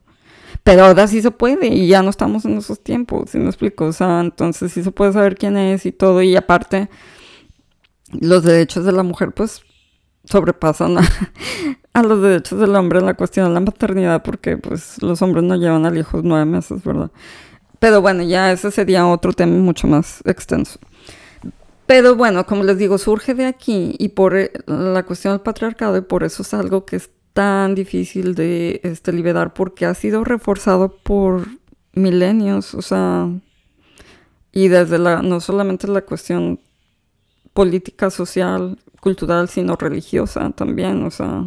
Pero 0.64 0.86
ahora 0.86 1.08
sí 1.08 1.22
se 1.22 1.32
puede 1.32 1.68
y 1.68 1.88
ya 1.88 2.04
no 2.04 2.12
estamos 2.12 2.46
en 2.46 2.58
esos 2.58 2.84
tiempos, 2.84 3.32
¿sí 3.32 3.40
me 3.40 3.48
explico? 3.48 3.86
O 3.86 3.94
sea, 3.94 4.20
entonces 4.22 4.72
sí 4.74 4.84
se 4.84 4.92
puede 4.92 5.14
saber 5.14 5.36
quién 5.36 5.58
es 5.58 5.86
y 5.88 5.92
todo. 5.92 6.22
Y 6.22 6.36
aparte, 6.36 6.90
los 8.20 8.44
derechos 8.44 8.86
de 8.86 8.92
la 8.92 9.04
mujer 9.04 9.32
pues 9.32 9.64
sobrepasan 10.26 10.98
a, 11.00 11.02
los 11.94 12.22
derechos 12.22 12.60
del 12.60 12.76
hombre 12.76 13.00
en 13.00 13.06
la 13.06 13.14
cuestión 13.14 13.48
de 13.48 13.54
la 13.54 13.60
maternidad 13.60 14.24
porque 14.24 14.58
pues 14.58 15.02
los 15.02 15.22
hombres 15.22 15.44
no 15.44 15.56
llevan 15.56 15.86
al 15.86 15.98
hijo 15.98 16.22
nueve 16.24 16.46
meses, 16.46 16.84
¿verdad? 16.84 17.12
Pero 17.80 18.02
bueno, 18.02 18.24
ya 18.24 18.52
ese 18.52 18.72
sería 18.72 19.08
otro 19.08 19.34
tema 19.34 19.58
mucho 19.58 19.88
más 19.88 20.22
extenso. 20.26 20.80
Pero 21.88 22.16
bueno, 22.16 22.46
como 22.46 22.64
les 22.64 22.78
digo, 22.78 22.98
surge 22.98 23.34
de 23.34 23.46
aquí 23.46 23.96
y 24.00 24.10
por 24.10 24.38
eh, 24.38 24.52
la 24.68 25.04
cuestión 25.04 25.34
del 25.34 25.42
patriarcado 25.42 25.98
y 25.98 26.02
por 26.02 26.24
eso 26.24 26.44
es 26.44 26.54
algo 26.54 26.86
que 26.86 26.96
es 26.96 27.10
tan 27.34 27.76
difícil 27.76 28.36
de 28.36 28.80
este, 28.84 29.12
liberar 29.12 29.54
porque 29.54 29.86
ha 29.86 29.94
sido 29.94 30.24
reforzado 30.24 30.96
por 31.04 31.48
milenios, 31.94 32.76
o 32.76 32.82
sea, 32.82 33.28
y 34.54 34.68
desde 34.68 35.00
la, 35.00 35.22
no 35.22 35.40
solamente 35.40 35.88
la 35.88 36.02
cuestión 36.02 36.60
política, 37.54 38.10
social, 38.10 38.80
cultural, 39.02 39.50
sino 39.50 39.76
religiosa 39.76 40.52
también, 40.52 41.04
o 41.04 41.12
sea, 41.12 41.46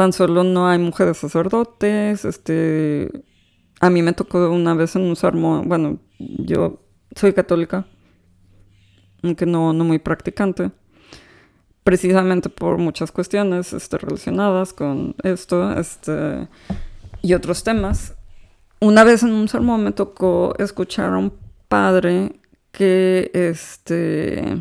tan 0.00 0.14
solo 0.14 0.44
no 0.44 0.66
hay 0.66 0.78
mujeres 0.78 1.18
sacerdotes, 1.18 2.24
este, 2.24 3.22
a 3.80 3.90
mí 3.90 4.00
me 4.00 4.14
tocó 4.14 4.48
una 4.48 4.72
vez 4.72 4.96
en 4.96 5.02
un 5.02 5.14
sermón, 5.14 5.68
bueno, 5.68 5.98
yo 6.18 6.80
soy 7.14 7.34
católica, 7.34 7.86
aunque 9.22 9.44
no, 9.44 9.74
no 9.74 9.84
muy 9.84 9.98
practicante, 9.98 10.70
precisamente 11.84 12.48
por 12.48 12.78
muchas 12.78 13.12
cuestiones 13.12 13.74
este, 13.74 13.98
relacionadas 13.98 14.72
con 14.72 15.16
esto 15.22 15.70
este, 15.78 16.48
y 17.20 17.34
otros 17.34 17.62
temas. 17.62 18.16
Una 18.80 19.04
vez 19.04 19.22
en 19.22 19.32
un 19.32 19.48
sermón 19.48 19.84
me 19.84 19.92
tocó 19.92 20.54
escuchar 20.58 21.12
a 21.12 21.18
un 21.18 21.34
padre 21.68 22.40
que 22.72 23.30
este 23.34 24.56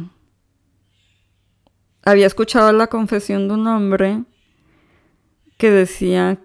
había 2.04 2.28
escuchado 2.28 2.74
la 2.74 2.88
confesión 2.88 3.48
de 3.48 3.54
un 3.54 3.68
hombre 3.68 4.26
que 5.60 5.72
decía 5.72 6.40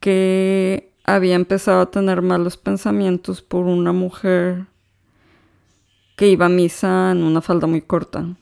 que 0.00 0.92
había 1.04 1.34
empezado 1.34 1.80
a 1.80 1.90
tener 1.90 2.20
malos 2.20 2.58
pensamientos 2.58 3.40
por 3.40 3.64
una 3.64 3.94
mujer 3.94 4.66
que 6.14 6.28
iba 6.28 6.44
a 6.44 6.50
misa 6.50 7.10
en 7.10 7.22
una 7.22 7.40
falda 7.40 7.66
muy 7.66 7.80
corta. 7.80 8.36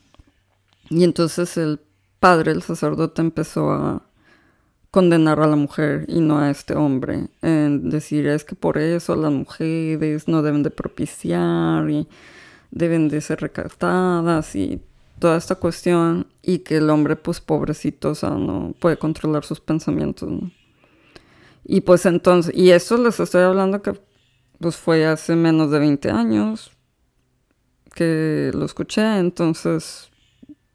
Y 0.90 1.04
entonces 1.04 1.56
el 1.56 1.80
padre, 2.18 2.50
el 2.50 2.62
sacerdote, 2.62 3.22
empezó 3.22 3.70
a 3.70 4.02
condenar 4.90 5.38
a 5.38 5.46
la 5.46 5.54
mujer 5.54 6.04
y 6.08 6.18
no 6.18 6.40
a 6.40 6.50
este 6.50 6.74
hombre. 6.74 7.28
En 7.40 7.88
decir, 7.88 8.26
es 8.26 8.42
que 8.42 8.56
por 8.56 8.76
eso 8.76 9.14
las 9.14 9.30
mujeres 9.30 10.26
no 10.26 10.42
deben 10.42 10.64
de 10.64 10.70
propiciar 10.70 11.88
y 11.88 12.08
deben 12.72 13.08
de 13.08 13.20
ser 13.20 13.40
recatadas 13.40 14.56
y 14.56 14.82
toda 15.18 15.36
esta 15.36 15.56
cuestión 15.56 16.26
y 16.42 16.60
que 16.60 16.76
el 16.76 16.90
hombre 16.90 17.16
pues 17.16 17.40
pobrecito, 17.40 18.10
o 18.10 18.14
sea, 18.14 18.30
no 18.30 18.74
puede 18.78 18.98
controlar 18.98 19.44
sus 19.44 19.60
pensamientos. 19.60 20.30
Y 21.64 21.82
pues 21.82 22.06
entonces, 22.06 22.54
y 22.54 22.70
eso 22.70 22.96
les 22.96 23.20
estoy 23.20 23.42
hablando 23.42 23.82
que 23.82 23.92
pues 24.58 24.76
fue 24.76 25.06
hace 25.06 25.36
menos 25.36 25.70
de 25.70 25.78
20 25.78 26.10
años 26.10 26.72
que 27.94 28.50
lo 28.54 28.64
escuché, 28.64 29.18
entonces 29.18 30.10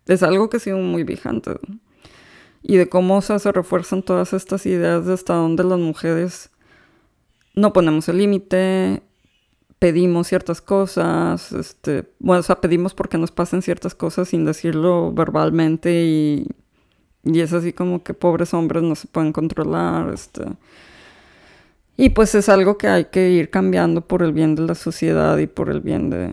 es 0.08 0.24
algo 0.24 0.50
que 0.50 0.60
sigue 0.60 0.76
muy 0.76 1.04
vigente. 1.04 1.58
Y 2.62 2.78
de 2.78 2.88
cómo 2.88 3.22
se 3.22 3.52
refuerzan 3.52 4.04
todas 4.04 4.34
estas 4.34 4.66
ideas 4.66 5.06
de 5.06 5.14
hasta 5.14 5.34
dónde 5.34 5.64
las 5.64 5.80
mujeres 5.80 6.50
no 7.56 7.74
ponemos 7.74 8.08
el 8.10 8.18
límite, 8.18 9.04
pedimos 9.84 10.30
ciertas 10.30 10.62
cosas, 10.62 11.52
este, 11.52 12.06
bueno, 12.20 12.40
o 12.40 12.44
sea, 12.44 12.62
pedimos 12.62 12.94
porque 12.94 13.18
nos 13.18 13.32
pasen 13.32 13.62
ciertas 13.62 13.94
cosas 13.94 14.30
sin 14.30 14.46
decirlo 14.46 15.12
verbalmente 15.12 16.06
y, 16.06 16.48
y 17.26 17.42
es 17.42 17.52
así 17.52 17.74
como 17.74 18.02
que 18.02 18.14
pobres 18.14 18.54
hombres 18.54 18.82
no 18.82 18.96
se 18.96 19.10
pueden 19.10 19.34
controlar, 19.34 20.14
este. 20.14 20.46
Y 21.98 22.12
pues 22.12 22.34
es 22.34 22.48
algo 22.48 22.78
que 22.78 22.88
hay 22.88 23.06
que 23.12 23.32
ir 23.32 23.50
cambiando 23.50 24.08
por 24.08 24.24
el 24.24 24.32
bien 24.32 24.56
de 24.56 24.62
la 24.62 24.76
sociedad 24.76 25.38
y 25.38 25.48
por 25.48 25.70
el 25.70 25.82
bien 25.82 26.10
de, 26.10 26.32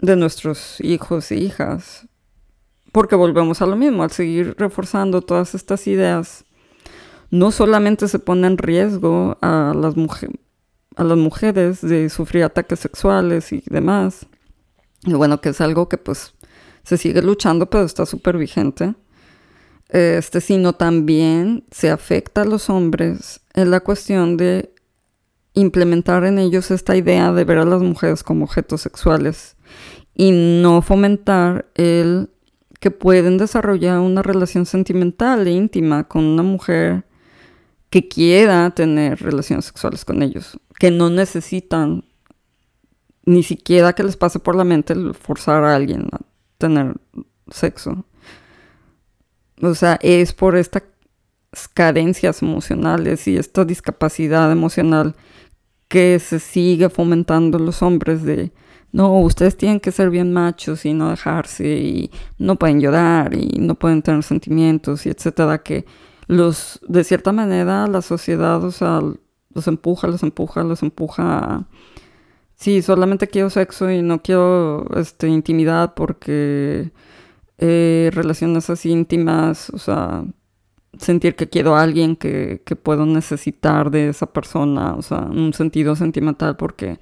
de 0.00 0.16
nuestros 0.16 0.80
hijos 0.80 1.30
e 1.30 1.36
hijas. 1.36 2.08
Porque 2.90 3.14
volvemos 3.14 3.62
a 3.62 3.66
lo 3.66 3.76
mismo, 3.76 4.02
al 4.02 4.10
seguir 4.10 4.56
reforzando 4.58 5.22
todas 5.22 5.54
estas 5.54 5.86
ideas, 5.86 6.44
no 7.30 7.52
solamente 7.52 8.08
se 8.08 8.18
pone 8.18 8.48
en 8.48 8.58
riesgo 8.58 9.38
a 9.42 9.72
las 9.76 9.96
mujeres, 9.96 10.40
a 10.96 11.04
las 11.04 11.18
mujeres 11.18 11.82
de 11.82 12.08
sufrir 12.08 12.44
ataques 12.44 12.80
sexuales 12.80 13.52
y 13.52 13.62
demás. 13.66 14.26
Y 15.04 15.12
bueno, 15.12 15.40
que 15.40 15.50
es 15.50 15.60
algo 15.60 15.88
que 15.88 15.98
pues 15.98 16.34
se 16.82 16.96
sigue 16.96 17.22
luchando, 17.22 17.70
pero 17.70 17.84
está 17.84 18.06
súper 18.06 18.38
vigente. 18.38 18.94
Este, 19.88 20.40
sino 20.40 20.72
también 20.72 21.64
se 21.70 21.90
afecta 21.90 22.42
a 22.42 22.44
los 22.44 22.70
hombres 22.70 23.40
en 23.54 23.70
la 23.70 23.80
cuestión 23.80 24.36
de 24.36 24.74
implementar 25.54 26.24
en 26.24 26.38
ellos 26.38 26.70
esta 26.70 26.96
idea 26.96 27.32
de 27.32 27.44
ver 27.44 27.58
a 27.58 27.64
las 27.64 27.82
mujeres 27.82 28.24
como 28.24 28.44
objetos 28.44 28.80
sexuales 28.80 29.56
y 30.12 30.32
no 30.32 30.82
fomentar 30.82 31.70
el 31.74 32.30
que 32.80 32.90
pueden 32.90 33.38
desarrollar 33.38 34.00
una 34.00 34.22
relación 34.22 34.66
sentimental 34.66 35.46
e 35.46 35.52
íntima 35.52 36.04
con 36.04 36.24
una 36.24 36.42
mujer 36.42 37.05
que 37.96 38.08
quiera 38.08 38.68
tener 38.72 39.22
relaciones 39.22 39.64
sexuales 39.64 40.04
con 40.04 40.22
ellos 40.22 40.60
que 40.78 40.90
no 40.90 41.08
necesitan 41.08 42.04
ni 43.24 43.42
siquiera 43.42 43.94
que 43.94 44.02
les 44.02 44.18
pase 44.18 44.38
por 44.38 44.54
la 44.54 44.64
mente 44.64 44.94
forzar 45.14 45.64
a 45.64 45.74
alguien 45.74 46.06
a 46.12 46.18
tener 46.58 46.94
sexo. 47.50 48.04
O 49.62 49.74
sea, 49.74 49.98
es 50.02 50.34
por 50.34 50.56
estas 50.56 50.82
carencias 51.72 52.42
emocionales 52.42 53.26
y 53.28 53.38
esta 53.38 53.64
discapacidad 53.64 54.52
emocional 54.52 55.16
que 55.88 56.18
se 56.18 56.38
sigue 56.38 56.90
fomentando 56.90 57.58
los 57.58 57.80
hombres 57.80 58.24
de 58.24 58.52
no, 58.92 59.20
ustedes 59.20 59.56
tienen 59.56 59.80
que 59.80 59.90
ser 59.90 60.10
bien 60.10 60.34
machos 60.34 60.84
y 60.84 60.92
no 60.92 61.08
dejarse 61.08 61.66
y 61.66 62.10
no 62.36 62.56
pueden 62.56 62.78
llorar 62.78 63.32
y 63.32 63.58
no 63.58 63.74
pueden 63.74 64.02
tener 64.02 64.22
sentimientos 64.22 65.06
y 65.06 65.08
etcétera 65.08 65.62
que 65.62 65.86
los 66.26 66.80
de 66.88 67.04
cierta 67.04 67.32
manera 67.32 67.86
la 67.86 68.02
sociedad, 68.02 68.62
o 68.64 68.70
sea, 68.70 69.00
los 69.54 69.68
empuja, 69.68 70.08
los 70.08 70.22
empuja, 70.22 70.62
los 70.64 70.82
empuja. 70.82 71.66
Sí, 72.56 72.82
solamente 72.82 73.28
quiero 73.28 73.50
sexo 73.50 73.90
y 73.90 74.02
no 74.02 74.22
quiero 74.22 74.86
este, 74.96 75.28
intimidad 75.28 75.94
porque 75.94 76.92
eh, 77.58 78.10
relaciones 78.12 78.70
así 78.70 78.90
íntimas, 78.90 79.70
o 79.70 79.78
sea, 79.78 80.24
sentir 80.98 81.36
que 81.36 81.48
quiero 81.48 81.76
a 81.76 81.82
alguien 81.82 82.16
que, 82.16 82.62
que 82.64 82.76
puedo 82.76 83.06
necesitar 83.06 83.90
de 83.90 84.08
esa 84.08 84.26
persona, 84.32 84.94
o 84.94 85.02
sea, 85.02 85.20
un 85.20 85.52
sentido 85.52 85.96
sentimental 85.96 86.56
porque 86.56 86.98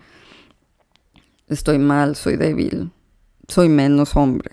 estoy 1.49 1.79
mal, 1.79 2.17
soy 2.17 2.37
débil, 2.37 2.91
soy 3.49 3.69
menos 3.69 4.17
hombre. 4.17 4.51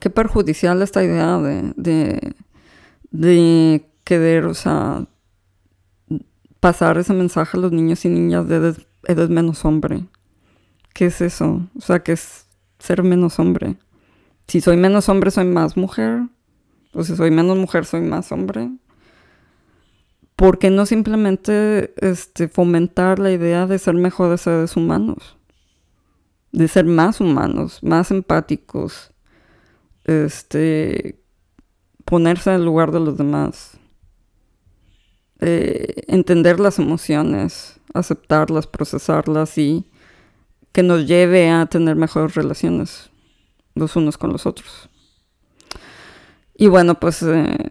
Qué 0.00 0.10
perjudicial 0.10 0.82
esta 0.82 1.04
idea 1.04 1.38
de, 1.38 1.72
de, 1.76 2.34
de 3.12 3.88
querer, 4.04 4.46
o 4.46 4.54
sea, 4.54 5.06
pasar 6.60 6.98
ese 6.98 7.12
mensaje 7.12 7.56
a 7.56 7.60
los 7.60 7.72
niños 7.72 8.04
y 8.04 8.08
niñas 8.08 8.48
de 8.48 8.74
eres, 9.04 9.28
menos 9.28 9.64
hombre. 9.64 10.06
¿Qué 10.94 11.06
es 11.06 11.20
eso? 11.20 11.68
O 11.76 11.80
sea, 11.80 12.02
¿qué 12.02 12.12
es 12.12 12.46
ser 12.78 13.02
menos 13.02 13.38
hombre? 13.38 13.76
Si 14.48 14.60
soy 14.60 14.76
menos 14.76 15.08
hombre, 15.08 15.30
soy 15.30 15.46
más 15.46 15.76
mujer. 15.76 16.22
O 16.92 17.04
si 17.04 17.16
soy 17.16 17.30
menos 17.30 17.56
mujer, 17.56 17.84
soy 17.84 18.02
más 18.02 18.32
hombre. 18.32 18.70
¿Por 20.36 20.58
qué 20.58 20.70
no 20.70 20.86
simplemente 20.86 21.94
este, 21.96 22.48
fomentar 22.48 23.18
la 23.18 23.30
idea 23.30 23.66
de 23.66 23.78
ser 23.78 23.94
mejores 23.94 24.42
seres 24.42 24.76
humanos? 24.76 25.36
De 26.52 26.68
ser 26.68 26.84
más 26.84 27.20
humanos, 27.20 27.82
más 27.82 28.10
empáticos. 28.10 29.12
Este, 30.04 31.21
ponerse 32.04 32.50
en 32.50 32.56
el 32.56 32.64
lugar 32.64 32.92
de 32.92 33.00
los 33.00 33.16
demás. 33.16 33.78
Eh, 35.40 36.04
entender 36.06 36.60
las 36.60 36.78
emociones, 36.78 37.80
aceptarlas, 37.94 38.66
procesarlas 38.66 39.58
y 39.58 39.84
que 40.70 40.82
nos 40.82 41.06
lleve 41.06 41.50
a 41.50 41.66
tener 41.66 41.96
mejores 41.96 42.34
relaciones 42.34 43.10
los 43.74 43.96
unos 43.96 44.18
con 44.18 44.32
los 44.32 44.46
otros. 44.46 44.88
Y 46.54 46.68
bueno, 46.68 46.98
pues 46.98 47.22
eh, 47.22 47.70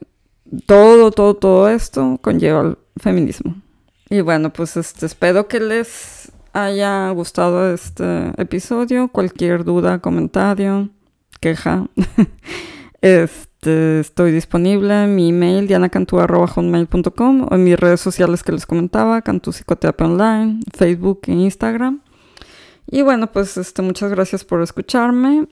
todo, 0.65 1.11
todo, 1.11 1.36
todo 1.36 1.69
esto 1.69 2.19
conlleva 2.21 2.61
el 2.61 2.77
feminismo. 2.97 3.55
Y 4.09 4.21
bueno, 4.21 4.51
pues 4.51 4.75
este, 4.75 5.05
espero 5.05 5.47
que 5.47 5.59
les 5.59 6.32
haya 6.53 7.09
gustado 7.11 7.73
este 7.73 8.34
episodio. 8.41 9.07
Cualquier 9.07 9.63
duda, 9.63 9.99
comentario, 9.99 10.89
queja, 11.39 11.88
este 13.01 13.50
Este, 13.64 13.99
estoy 13.99 14.32
disponible 14.32 15.03
en 15.03 15.14
mi 15.14 15.30
email 15.30 15.68
dianacantú.com 15.68 17.47
o 17.47 17.53
en 17.53 17.64
mis 17.64 17.80
redes 17.80 18.01
sociales 18.01 18.41
que 18.41 18.51
les 18.51 18.66
comentaba, 18.66 19.22
Cantú 19.22 19.51
Psicoterapia 19.51 20.07
Online, 20.07 20.62
Facebook 20.76 21.22
e 21.28 21.34
Instagram. 21.34 22.01
Y 22.88 23.03
bueno, 23.03 23.32
pues 23.32 23.57
este, 23.57 23.84
muchas 23.84 24.09
gracias 24.09 24.43
por 24.43 24.64
escucharme 24.64 25.47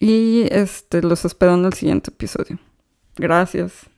y 0.00 0.46
este, 0.50 1.02
los 1.02 1.26
espero 1.26 1.52
en 1.52 1.66
el 1.66 1.74
siguiente 1.74 2.10
episodio. 2.10 2.58
Gracias. 3.16 3.90